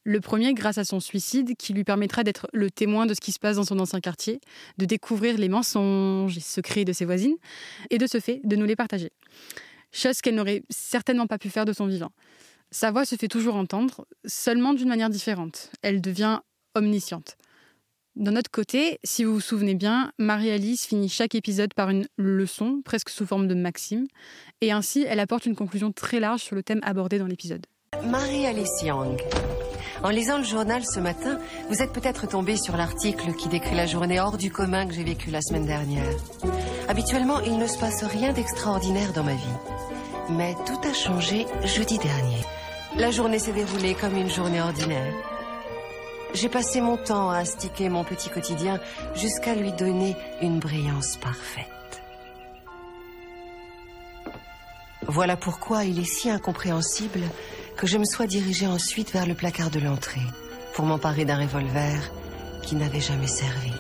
Le 0.09 0.21
premier, 0.21 0.55
grâce 0.55 0.79
à 0.79 0.85
son 0.85 0.99
suicide, 0.99 1.55
qui 1.55 1.71
lui 1.71 1.83
permettra 1.83 2.23
d'être 2.23 2.47
le 2.51 2.71
témoin 2.71 3.05
de 3.05 3.13
ce 3.13 3.21
qui 3.21 3.31
se 3.31 3.37
passe 3.37 3.57
dans 3.57 3.63
son 3.63 3.77
ancien 3.77 3.99
quartier, 3.99 4.41
de 4.79 4.85
découvrir 4.85 5.37
les 5.37 5.49
mensonges 5.49 6.35
et 6.35 6.41
secrets 6.41 6.83
de 6.83 6.93
ses 6.93 7.05
voisines, 7.05 7.35
et 7.91 7.99
de 7.99 8.07
ce 8.07 8.19
fait, 8.19 8.41
de 8.43 8.55
nous 8.55 8.65
les 8.65 8.75
partager. 8.75 9.11
Chose 9.91 10.21
qu'elle 10.21 10.33
n'aurait 10.33 10.63
certainement 10.71 11.27
pas 11.27 11.37
pu 11.37 11.51
faire 11.51 11.65
de 11.65 11.73
son 11.73 11.85
vivant. 11.85 12.09
Sa 12.71 12.89
voix 12.89 13.05
se 13.05 13.17
fait 13.17 13.27
toujours 13.27 13.53
entendre, 13.53 14.07
seulement 14.25 14.73
d'une 14.73 14.89
manière 14.89 15.11
différente. 15.11 15.69
Elle 15.83 16.01
devient 16.01 16.39
omnisciente. 16.73 17.37
D'un 18.15 18.35
autre 18.35 18.49
côté, 18.49 18.97
si 19.03 19.23
vous 19.23 19.35
vous 19.35 19.39
souvenez 19.39 19.75
bien, 19.75 20.11
Marie-Alice 20.17 20.87
finit 20.87 21.09
chaque 21.09 21.35
épisode 21.35 21.75
par 21.75 21.91
une 21.91 22.07
leçon, 22.17 22.81
presque 22.83 23.09
sous 23.09 23.27
forme 23.27 23.47
de 23.47 23.53
maxime, 23.53 24.07
et 24.61 24.71
ainsi 24.71 25.05
elle 25.07 25.19
apporte 25.19 25.45
une 25.45 25.55
conclusion 25.55 25.91
très 25.91 26.19
large 26.19 26.41
sur 26.41 26.55
le 26.55 26.63
thème 26.63 26.79
abordé 26.81 27.19
dans 27.19 27.27
l'épisode. 27.27 27.67
Marie-Alice 28.03 28.81
Young. 28.81 29.21
En 30.01 30.09
lisant 30.09 30.37
le 30.37 30.45
journal 30.45 30.83
ce 30.85 30.99
matin, 31.01 31.37
vous 31.69 31.81
êtes 31.81 31.91
peut-être 31.91 32.25
tombé 32.25 32.55
sur 32.55 32.77
l'article 32.77 33.33
qui 33.33 33.49
décrit 33.49 33.75
la 33.75 33.85
journée 33.85 34.19
hors 34.19 34.37
du 34.37 34.49
commun 34.49 34.87
que 34.87 34.93
j'ai 34.93 35.03
vécue 35.03 35.29
la 35.29 35.41
semaine 35.41 35.65
dernière. 35.65 36.09
Habituellement, 36.87 37.41
il 37.41 37.57
ne 37.57 37.67
se 37.67 37.77
passe 37.77 38.03
rien 38.05 38.31
d'extraordinaire 38.31 39.11
dans 39.11 39.25
ma 39.25 39.33
vie. 39.33 39.57
Mais 40.29 40.55
tout 40.65 40.79
a 40.87 40.93
changé 40.93 41.45
jeudi 41.65 41.97
dernier. 41.97 42.41
La 42.95 43.11
journée 43.11 43.39
s'est 43.39 43.51
déroulée 43.51 43.93
comme 43.93 44.15
une 44.15 44.29
journée 44.29 44.61
ordinaire. 44.61 45.13
J'ai 46.33 46.49
passé 46.49 46.79
mon 46.79 46.95
temps 46.95 47.29
à 47.29 47.39
astiquer 47.39 47.89
mon 47.89 48.05
petit 48.05 48.29
quotidien 48.29 48.79
jusqu'à 49.15 49.53
lui 49.53 49.73
donner 49.73 50.15
une 50.41 50.59
brillance 50.59 51.17
parfaite. 51.17 51.67
Voilà 55.07 55.35
pourquoi 55.35 55.85
il 55.85 55.99
est 55.99 56.05
si 56.05 56.29
incompréhensible 56.29 57.21
que 57.79 57.87
je 57.87 57.97
me 57.97 58.03
sois 58.03 58.27
dirigée 58.27 58.67
ensuite 58.67 59.13
vers 59.13 59.25
le 59.25 59.33
placard 59.33 59.69
de 59.69 59.79
l'entrée 59.79 60.19
pour 60.73 60.83
m'emparer 60.83 61.23
d'un 61.23 61.39
revolver 61.39 62.11
qui 62.61 62.75
n'avait 62.75 62.99
jamais 62.99 63.25
servi. 63.25 63.71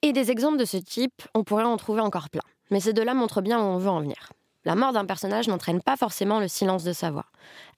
Et 0.00 0.14
des 0.14 0.30
exemples 0.30 0.56
de 0.56 0.64
ce 0.64 0.78
type, 0.78 1.20
on 1.34 1.44
pourrait 1.44 1.64
en 1.64 1.76
trouver 1.76 2.00
encore 2.00 2.30
plein. 2.30 2.40
Mais 2.70 2.80
ces 2.80 2.94
deux-là 2.94 3.12
montrent 3.12 3.42
bien 3.42 3.60
où 3.60 3.64
on 3.64 3.76
veut 3.76 3.90
en 3.90 4.00
venir. 4.00 4.32
La 4.64 4.76
mort 4.76 4.94
d'un 4.94 5.04
personnage 5.04 5.46
n'entraîne 5.46 5.82
pas 5.82 5.98
forcément 5.98 6.40
le 6.40 6.48
silence 6.48 6.84
de 6.84 6.94
sa 6.94 7.10
voix. 7.10 7.26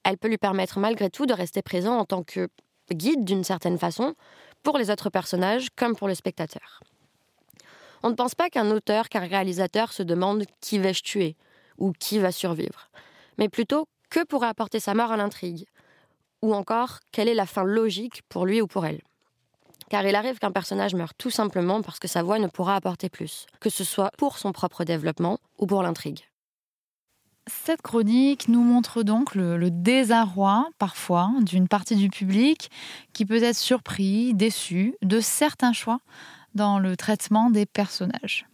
Elle 0.05 0.17
peut 0.17 0.29
lui 0.29 0.39
permettre 0.39 0.79
malgré 0.79 1.11
tout 1.11 1.27
de 1.27 1.33
rester 1.33 1.62
présent 1.62 1.99
en 1.99 2.05
tant 2.05 2.23
que 2.23 2.49
guide 2.93 3.25
d'une 3.25 3.43
certaine 3.43 3.79
façon 3.79 4.15
pour 4.62 4.79
les 4.79 4.89
autres 4.89 5.11
personnages 5.11 5.67
comme 5.75 5.97
pour 5.97 6.07
le 6.07 6.15
spectateur. 6.15 6.81
On 8.05 8.11
ne 8.11 8.15
pense 8.15 8.37
pas 8.37 8.51
qu'un 8.51 8.71
auteur, 8.71 9.09
qu'un 9.09 9.27
réalisateur 9.27 9.93
se 9.93 10.05
demande 10.05 10.45
qui 10.61 10.79
vais-je 10.79 11.03
tuer 11.03 11.37
ou 11.79 11.93
qui 11.93 12.18
va 12.18 12.33
survivre, 12.33 12.91
mais 13.39 13.49
plutôt 13.49 13.87
que 14.11 14.25
pourrait 14.25 14.49
apporter 14.49 14.81
sa 14.81 14.95
mort 14.95 15.12
à 15.12 15.16
l'intrigue, 15.16 15.66
ou 16.43 16.55
encore 16.55 17.01
quelle 17.11 17.29
est 17.29 17.35
la 17.35 17.47
fin 17.47 17.64
logique 17.64 18.22
pour 18.29 18.47
lui 18.47 18.61
ou 18.61 18.66
pour 18.66 18.85
elle? 18.87 19.01
Car 19.91 20.07
il 20.07 20.14
arrive 20.14 20.39
qu'un 20.39 20.51
personnage 20.53 20.95
meure 20.95 21.14
tout 21.14 21.31
simplement 21.31 21.83
parce 21.83 21.99
que 21.99 22.09
sa 22.09 22.22
voix 22.22 22.39
ne 22.39 22.47
pourra 22.47 22.77
apporter 22.77 23.09
plus, 23.09 23.47
que 23.61 23.70
ce 23.70 23.85
soit 23.85 24.11
pour 24.18 24.39
son 24.39 24.53
propre 24.53 24.85
développement 24.85 25.39
ou 25.59 25.66
pour 25.66 25.83
l'intrigue. 25.83 26.20
Cette 27.47 27.83
chronique 27.83 28.49
nous 28.49 28.62
montre 28.62 29.03
donc 29.03 29.35
le, 29.35 29.59
le 29.59 29.70
désarroi, 29.70 30.66
parfois, 30.79 31.31
d'une 31.43 31.68
partie 31.68 31.97
du 31.97 32.09
public 32.09 32.70
qui 33.12 33.27
peut 33.27 33.43
être 33.43 33.57
surpris, 33.57 34.33
déçu 34.33 34.97
de 35.03 35.20
certains 35.20 35.75
choix 35.75 36.01
dans 36.55 36.79
le 36.79 36.97
traitement 36.97 37.51
des 37.51 37.66
personnages. 37.66 38.47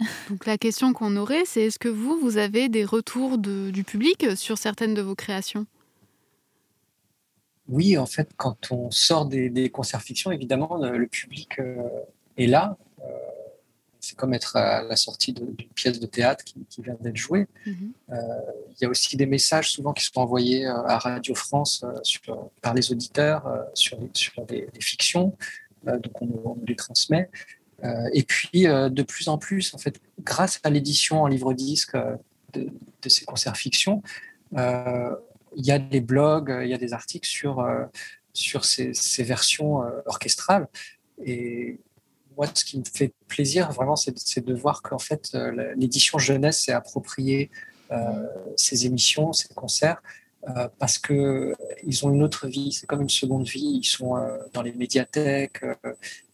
Donc 0.30 0.46
la 0.46 0.58
question 0.58 0.92
qu'on 0.92 1.16
aurait, 1.16 1.44
c'est 1.46 1.62
est-ce 1.62 1.78
que 1.78 1.88
vous, 1.88 2.18
vous 2.18 2.36
avez 2.38 2.68
des 2.68 2.84
retours 2.84 3.38
de- 3.38 3.70
du 3.70 3.84
public 3.84 4.26
sur 4.36 4.58
certaines 4.58 4.94
de 4.94 5.02
vos 5.02 5.14
créations? 5.14 5.66
Oui, 7.68 7.98
en 7.98 8.06
fait, 8.06 8.28
quand 8.36 8.70
on 8.70 8.90
sort 8.90 9.26
des, 9.26 9.50
des 9.50 9.70
concerts 9.70 10.02
fiction, 10.02 10.30
évidemment, 10.30 10.76
le, 10.76 11.06
public 11.08 11.58
euh, 11.58 11.76
est 12.36 12.46
là. 12.46 12.76
Euh, 13.00 13.04
c'est 13.98 14.16
comme 14.16 14.34
être 14.34 14.54
à 14.54 14.82
la 14.82 14.94
sortie 14.94 15.32
d'une 15.32 15.56
pièce 15.74 15.98
de 15.98 16.06
théâtre 16.06 16.44
qui, 16.44 16.64
qui 16.70 16.80
vient 16.82 16.96
d'être 17.00 17.16
jouée. 17.16 17.48
Euh, 17.66 17.72
Il 18.70 18.82
y 18.82 18.84
a 18.84 18.88
aussi 18.88 19.16
des 19.16 19.26
messages 19.26 19.72
souvent 19.72 19.92
qui 19.92 20.04
sont 20.04 20.20
envoyés 20.20 20.64
à 20.64 20.96
Radio 20.98 21.34
France 21.34 21.84
sur- 22.04 22.50
par 22.62 22.72
les 22.74 22.92
auditeurs 22.92 23.42
sur, 23.74 23.98
sur 24.14 24.44
des, 24.46 24.68
des 24.72 24.80
fictions. 24.80 25.36
Donc 25.84 26.22
on, 26.22 26.28
on 26.44 26.56
les 26.68 26.76
transmet. 26.76 27.28
Euh, 27.84 28.08
et 28.12 28.22
puis 28.22 28.66
euh, 28.66 28.88
de 28.88 29.02
plus 29.02 29.28
en 29.28 29.38
plus, 29.38 29.74
en 29.74 29.78
fait, 29.78 30.00
grâce 30.20 30.60
à 30.62 30.70
l'édition 30.70 31.22
en 31.22 31.26
livre-disque 31.26 31.94
euh, 31.94 32.16
de, 32.54 32.70
ces 33.08 33.24
concerts 33.24 33.56
fiction, 33.56 34.02
il 34.52 35.64
y 35.64 35.70
a 35.70 35.78
des 35.78 36.00
blogs, 36.00 36.56
il 36.62 36.68
y 36.68 36.74
a 36.74 36.78
des 36.78 36.92
articles 36.92 37.28
sur, 37.28 37.66
sur 38.32 38.64
ces, 38.64 38.92
versions 39.22 39.82
orchestrales. 40.06 40.66
Et 41.24 41.78
moi, 42.36 42.46
ce 42.52 42.64
qui 42.64 42.78
me 42.78 42.84
fait 42.84 43.14
plaisir, 43.28 43.70
vraiment, 43.72 43.96
c'est 43.96 44.44
de 44.44 44.54
voir 44.54 44.82
qu'en 44.82 44.98
fait, 44.98 45.36
l'édition 45.76 46.18
jeunesse 46.18 46.64
s'est 46.64 46.72
appropriée 46.72 47.50
euh, 47.92 48.26
ces 48.56 48.86
émissions, 48.86 49.32
ces 49.32 49.48
concerts, 49.54 50.02
euh, 50.48 50.68
parce 50.78 50.98
que 50.98 51.54
ils 51.86 52.04
ont 52.04 52.12
une 52.12 52.22
autre 52.22 52.48
vie. 52.48 52.72
C'est 52.72 52.86
comme 52.86 53.02
une 53.02 53.08
seconde 53.08 53.46
vie. 53.46 53.78
Ils 53.80 53.86
sont 53.86 54.16
dans 54.52 54.62
les 54.62 54.72
médiathèques. 54.72 55.64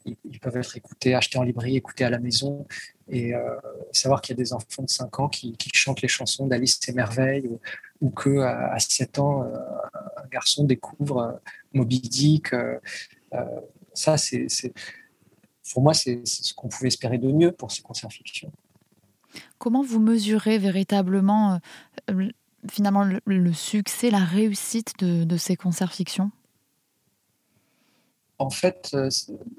ils 0.07 0.32
peuvent 0.43 0.57
être 0.57 0.76
écoutés, 0.76 1.14
achetés 1.14 1.38
en 1.38 1.43
librairie, 1.43 1.76
écoutés 1.76 2.05
à 2.05 2.11
la 2.11 2.18
maison. 2.18 2.66
Et 3.09 3.34
euh, 3.34 3.57
savoir 3.93 4.20
qu'il 4.20 4.36
y 4.36 4.40
a 4.40 4.43
des 4.43 4.53
enfants 4.53 4.82
de 4.82 4.90
5 4.90 5.20
ans 5.20 5.28
qui, 5.28 5.57
chantent 5.72 6.03
les 6.03 6.09
chansons 6.09 6.47
d'Alice 6.47 6.78
et 6.88 6.93
Merveilles, 6.93 7.47
ou, 7.47 7.61
ou 8.01 8.11
que 8.11 8.38
à, 8.40 8.72
à 8.74 8.78
7 8.78 9.18
ans, 9.18 9.45
euh, 9.45 9.57
un 10.22 10.28
garçon 10.30 10.64
découvre 10.64 11.18
euh, 11.18 11.32
Moby 11.72 12.01
Dick. 12.01 12.53
euh, 12.53 12.78
euh, 13.34 13.45
ça, 13.95 14.16
c'est, 14.16 14.47
pour 15.72 15.82
moi, 15.82 15.95
c'est 15.95 16.26
ce 16.26 16.55
qu'on 16.55 16.68
pouvait 16.68 16.88
espérer 16.88 17.18
de 17.18 17.30
mieux 17.30 17.53
pour 17.53 17.70
ces 17.70 17.82
concerts 17.82 18.12
fiction. 18.12 18.51
Comment 19.59 19.82
vous 19.82 20.01
mesurez 20.01 20.59
véritablement, 20.59 21.55
euh, 21.55 21.59
euh, 22.11 22.28
finalement, 22.70 23.05
le, 23.05 23.20
le 23.26 23.53
succès, 23.53 24.11
la 24.11 24.24
réussite 24.24 24.95
de, 24.99 25.24
de 25.24 25.36
ces 25.36 25.57
concerts 25.57 25.93
fiction 25.93 26.30
En 28.43 28.51
fait, 28.51 28.90
euh, 28.95 29.09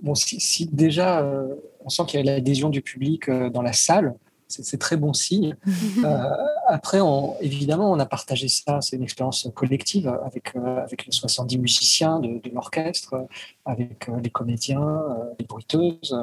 bon, 0.01 0.13
si, 0.13 0.41
si 0.41 0.65
déjà 0.67 1.21
euh, 1.21 1.55
on 1.85 1.89
sent 1.89 2.03
qu'il 2.05 2.19
y 2.19 2.29
a 2.29 2.33
l'adhésion 2.33 2.69
du 2.69 2.81
public 2.81 3.29
euh, 3.29 3.49
dans 3.49 3.61
la 3.61 3.71
salle, 3.71 4.13
c'est 4.49 4.77
très 4.77 4.97
bon 4.97 5.13
signe. 5.13 5.55
Euh, 6.03 6.29
après, 6.67 6.99
on, 6.99 7.39
évidemment, 7.39 7.89
on 7.89 7.99
a 7.99 8.05
partagé 8.05 8.49
ça, 8.49 8.81
c'est 8.81 8.97
une 8.97 9.03
expérience 9.03 9.47
collective 9.55 10.07
avec, 10.25 10.53
euh, 10.55 10.83
avec 10.83 11.05
les 11.05 11.13
70 11.13 11.57
musiciens 11.59 12.19
de, 12.19 12.39
de 12.39 12.49
l'orchestre, 12.53 13.25
avec 13.63 14.09
euh, 14.09 14.19
les 14.21 14.29
comédiens, 14.29 15.01
les 15.39 15.45
bruiteuses. 15.45 16.17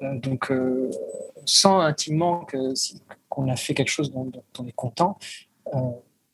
Donc, 0.00 0.50
on 0.50 1.46
sent 1.46 1.68
intimement 1.68 2.44
qu'on 3.28 3.48
a 3.48 3.56
fait 3.56 3.74
quelque 3.74 3.90
chose 3.90 4.10
dont, 4.10 4.24
dont 4.24 4.42
on 4.58 4.66
est 4.66 4.72
content. 4.72 5.16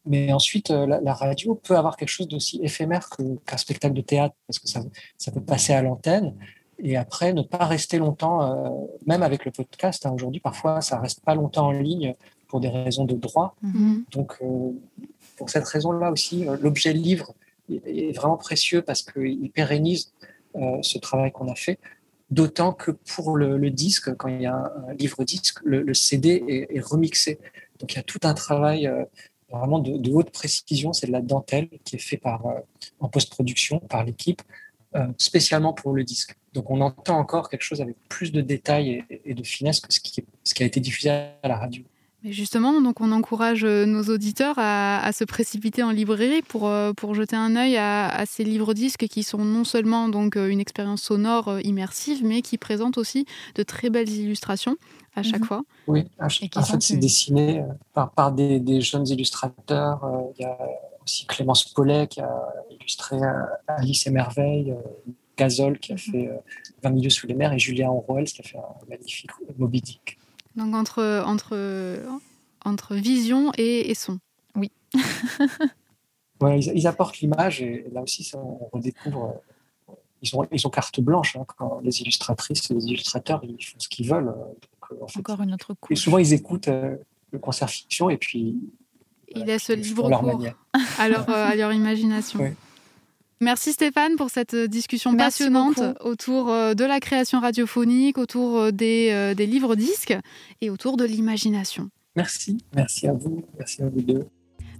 Mais 0.06 0.32
ensuite, 0.32 0.70
euh, 0.70 0.86
la, 0.86 1.00
la 1.00 1.14
radio 1.14 1.54
peut 1.54 1.76
avoir 1.76 1.96
quelque 1.96 2.08
chose 2.08 2.28
d'aussi 2.28 2.60
éphémère 2.62 3.08
qu'un 3.10 3.56
spectacle 3.56 3.94
de 3.94 4.02
théâtre, 4.02 4.34
parce 4.46 4.58
que 4.58 4.68
ça, 4.68 4.80
ça 5.18 5.32
peut 5.32 5.42
passer 5.42 5.72
à 5.72 5.82
l'antenne 5.82 6.34
et 6.78 6.96
après 6.96 7.32
ne 7.32 7.42
pas 7.42 7.64
rester 7.64 7.98
longtemps, 7.98 8.42
euh, 8.42 8.68
même 9.06 9.22
avec 9.22 9.44
le 9.44 9.50
podcast. 9.50 10.04
hein, 10.06 10.12
Aujourd'hui, 10.12 10.40
parfois, 10.40 10.80
ça 10.80 11.00
reste 11.00 11.24
pas 11.24 11.34
longtemps 11.34 11.68
en 11.68 11.72
ligne 11.72 12.14
pour 12.48 12.60
des 12.60 12.68
raisons 12.68 13.04
de 13.04 13.14
droit. 13.14 13.56
Donc, 14.12 14.34
euh, 14.42 14.70
pour 15.36 15.50
cette 15.50 15.66
raison-là 15.66 16.10
aussi, 16.10 16.46
euh, 16.46 16.56
l'objet 16.60 16.92
livre 16.92 17.34
est, 17.70 18.16
vraiment 18.16 18.36
précieux 18.36 18.82
parce 18.82 19.02
qu'il 19.02 19.50
pérennise 19.50 20.12
ce 20.80 20.98
travail 20.98 21.32
qu'on 21.32 21.48
a 21.48 21.54
fait. 21.54 21.78
D'autant 22.30 22.72
que 22.72 22.92
pour 22.92 23.36
le, 23.36 23.58
le 23.58 23.70
disque, 23.70 24.14
quand 24.16 24.28
il 24.28 24.40
y 24.40 24.46
a 24.46 24.72
un, 24.88 24.94
livre 24.94 25.22
disque, 25.22 25.58
le, 25.64 25.82
le 25.82 25.92
CD 25.92 26.42
est, 26.48 26.74
est 26.74 26.80
remixé. 26.80 27.38
Donc 27.78 27.92
il 27.92 27.96
y 27.96 27.98
a 27.98 28.02
tout 28.02 28.20
un 28.22 28.32
travail 28.32 28.90
vraiment 29.58 29.78
de, 29.78 30.10
haute 30.10 30.30
précision. 30.30 30.92
C'est 30.92 31.06
de 31.06 31.12
la 31.12 31.20
dentelle 31.20 31.68
qui 31.84 31.96
est 31.96 32.00
fait 32.00 32.16
par, 32.16 32.46
euh, 32.46 32.54
en 33.00 33.08
post-production 33.08 33.80
par 33.80 34.04
l'équipe, 34.04 34.42
euh, 34.94 35.06
spécialement 35.18 35.72
pour 35.72 35.92
le 35.92 36.04
disque. 36.04 36.36
Donc 36.52 36.70
on 36.70 36.80
entend 36.80 37.18
encore 37.18 37.48
quelque 37.48 37.62
chose 37.62 37.80
avec 37.80 37.96
plus 38.08 38.32
de 38.32 38.40
détails 38.40 39.04
et, 39.24 39.34
de 39.34 39.42
finesse 39.42 39.80
que 39.80 39.92
ce 39.92 40.00
qui, 40.00 40.24
ce 40.44 40.54
qui 40.54 40.62
a 40.62 40.66
été 40.66 40.80
diffusé 40.80 41.10
à 41.10 41.36
la 41.44 41.56
radio. 41.56 41.82
Mais 42.22 42.32
justement, 42.32 42.80
donc 42.80 43.00
on 43.00 43.12
encourage 43.12 43.64
euh, 43.64 43.84
nos 43.84 44.04
auditeurs 44.04 44.54
à, 44.58 45.10
se 45.12 45.24
précipiter 45.24 45.82
en 45.82 45.90
librairie 45.90 46.42
pour, 46.42 46.72
pour 46.96 47.14
jeter 47.14 47.36
un 47.36 47.56
œil 47.56 47.76
à, 47.76 48.08
à 48.08 48.24
ces 48.26 48.42
livres-disques 48.42 49.06
qui 49.06 49.22
sont 49.22 49.44
non 49.44 49.64
seulement 49.64 50.08
donc 50.08 50.36
une 50.36 50.60
expérience 50.60 51.02
sonore 51.02 51.60
immersive, 51.62 52.24
mais 52.24 52.40
qui 52.40 52.56
présentent 52.56 52.98
aussi 52.98 53.26
de 53.54 53.62
très 53.62 53.90
belles 53.90 54.10
illustrations 54.10 54.76
à 55.16 55.22
chaque 55.22 55.40
Mhm. 55.40 55.46
fois. 55.46 55.62
Oui, 55.86 56.04
en 56.20 56.26
en 56.26 56.62
fait, 56.62 56.82
c'est 56.82 56.96
dessiné 56.96 57.60
euh, 57.60 57.64
par, 57.92 58.10
par 58.12 58.32
des, 58.32 58.60
des 58.60 58.80
jeunes 58.80 59.08
illustrateurs. 59.08 60.04
Euh, 60.04 60.32
Il 60.38 60.42
y 60.42 60.44
a 60.44 60.56
aussi 61.02 61.26
Clémence 61.26 61.64
Paulet 61.64 62.06
qui 62.06 62.20
a 62.20 62.42
illustré 62.70 63.16
euh, 63.16 63.42
Alice 63.66 64.06
et 64.06 64.10
Merveille, 64.10 64.74
Gazol 65.36 65.78
qui 65.78 65.92
a 65.92 65.96
fait 65.96 66.28
euh, 66.28 66.36
20 66.82 66.90
milieux 66.90 67.10
sous 67.10 67.26
les 67.26 67.34
mers 67.34 67.52
et 67.52 67.58
Julien 67.58 67.88
Orwell 67.90 68.24
qui 68.24 68.40
a 68.40 68.44
fait 68.44 68.58
un 68.58 68.88
magnifique 68.88 69.30
Moby 69.58 69.80
Dick. 69.80 70.18
Donc 70.56 70.74
entre, 70.74 71.22
entre, 71.26 71.98
entre 72.64 72.94
vision 72.94 73.52
et, 73.58 73.90
et 73.90 73.94
son. 73.94 74.18
Oui. 74.54 74.70
Ils, 76.42 76.72
ils 76.74 76.86
apportent 76.86 77.18
l'image 77.20 77.62
et 77.62 77.86
là 77.92 78.02
aussi, 78.02 78.22
ça, 78.22 78.38
on 78.38 78.68
redécouvre. 78.72 79.34
Ils 80.22 80.36
ont, 80.36 80.46
ils 80.50 80.66
ont 80.66 80.70
carte 80.70 81.00
blanche 81.00 81.36
hein, 81.36 81.44
quand 81.56 81.80
les 81.82 82.00
illustratrices 82.02 82.70
et 82.70 82.74
les 82.74 82.84
illustrateurs 82.86 83.40
ils 83.44 83.62
font 83.64 83.78
ce 83.78 83.88
qu'ils 83.88 84.08
veulent. 84.08 84.34
Euh, 84.90 84.94
donc, 84.94 85.00
euh, 85.00 85.04
en 85.04 85.08
fait, 85.08 85.18
Encore 85.20 85.42
une 85.42 85.54
autre 85.54 85.72
et 85.72 85.76
couche. 85.80 85.98
souvent, 85.98 86.18
ils 86.18 86.32
écoutent 86.32 86.68
euh, 86.68 86.96
le 87.32 87.38
concert 87.38 87.68
fiction 87.70 88.10
et 88.10 88.16
puis 88.16 88.56
Ils 89.34 89.44
laissent 89.44 89.68
le 89.70 89.78
ils 89.78 89.94
leur 89.94 90.20
court 90.20 90.22
manière. 90.22 90.56
à 90.98 91.08
leur, 91.08 91.28
euh, 91.28 91.48
à 91.48 91.54
leur 91.54 91.72
imagination. 91.72 92.40
Merci 93.40 93.72
Stéphane 93.74 94.16
pour 94.16 94.30
cette 94.30 94.56
discussion 94.56 95.12
Merci 95.12 95.42
passionnante 95.42 95.76
beaucoup. 95.82 96.08
autour 96.08 96.50
euh, 96.50 96.72
de 96.72 96.84
la 96.84 97.00
création 97.00 97.38
radiophonique, 97.40 98.16
autour 98.16 98.56
euh, 98.58 98.70
des, 98.70 99.10
euh, 99.12 99.34
des 99.34 99.44
livres-disques 99.46 100.16
et 100.62 100.70
autour 100.70 100.96
de 100.96 101.04
l'imagination. 101.04 101.90
Merci, 102.14 102.56
merci 102.74 103.06
à 103.06 103.12
vous, 103.12 103.44
merci 103.58 103.82
à 103.82 103.88
vous 103.90 104.00
deux. 104.00 104.26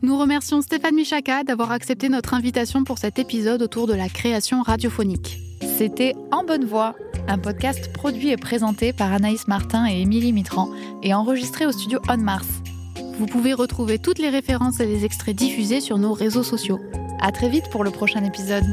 Nous 0.00 0.18
remercions 0.18 0.62
Stéphane 0.62 0.94
Michaka 0.94 1.44
d'avoir 1.44 1.70
accepté 1.70 2.08
notre 2.08 2.32
invitation 2.32 2.82
pour 2.84 2.96
cet 2.96 3.18
épisode 3.18 3.60
autour 3.60 3.86
de 3.86 3.94
la 3.94 4.08
création 4.08 4.62
radiophonique. 4.62 5.38
C'était 5.76 6.14
En 6.32 6.42
Bonne 6.44 6.64
Voix, 6.64 6.94
un 7.28 7.38
podcast 7.38 7.92
produit 7.92 8.30
et 8.30 8.36
présenté 8.36 8.92
par 8.92 9.12
Anaïs 9.12 9.48
Martin 9.48 9.86
et 9.88 10.00
Émilie 10.00 10.32
Mitran 10.32 10.70
et 11.02 11.14
enregistré 11.14 11.66
au 11.66 11.72
studio 11.72 11.98
On 12.08 12.18
Mars. 12.18 12.46
Vous 13.18 13.26
pouvez 13.26 13.52
retrouver 13.52 13.98
toutes 13.98 14.18
les 14.18 14.28
références 14.28 14.80
et 14.80 14.86
les 14.86 15.04
extraits 15.04 15.34
diffusés 15.34 15.80
sur 15.80 15.98
nos 15.98 16.12
réseaux 16.12 16.42
sociaux. 16.42 16.80
À 17.20 17.32
très 17.32 17.48
vite 17.48 17.68
pour 17.70 17.82
le 17.82 17.90
prochain 17.90 18.24
épisode. 18.24 18.64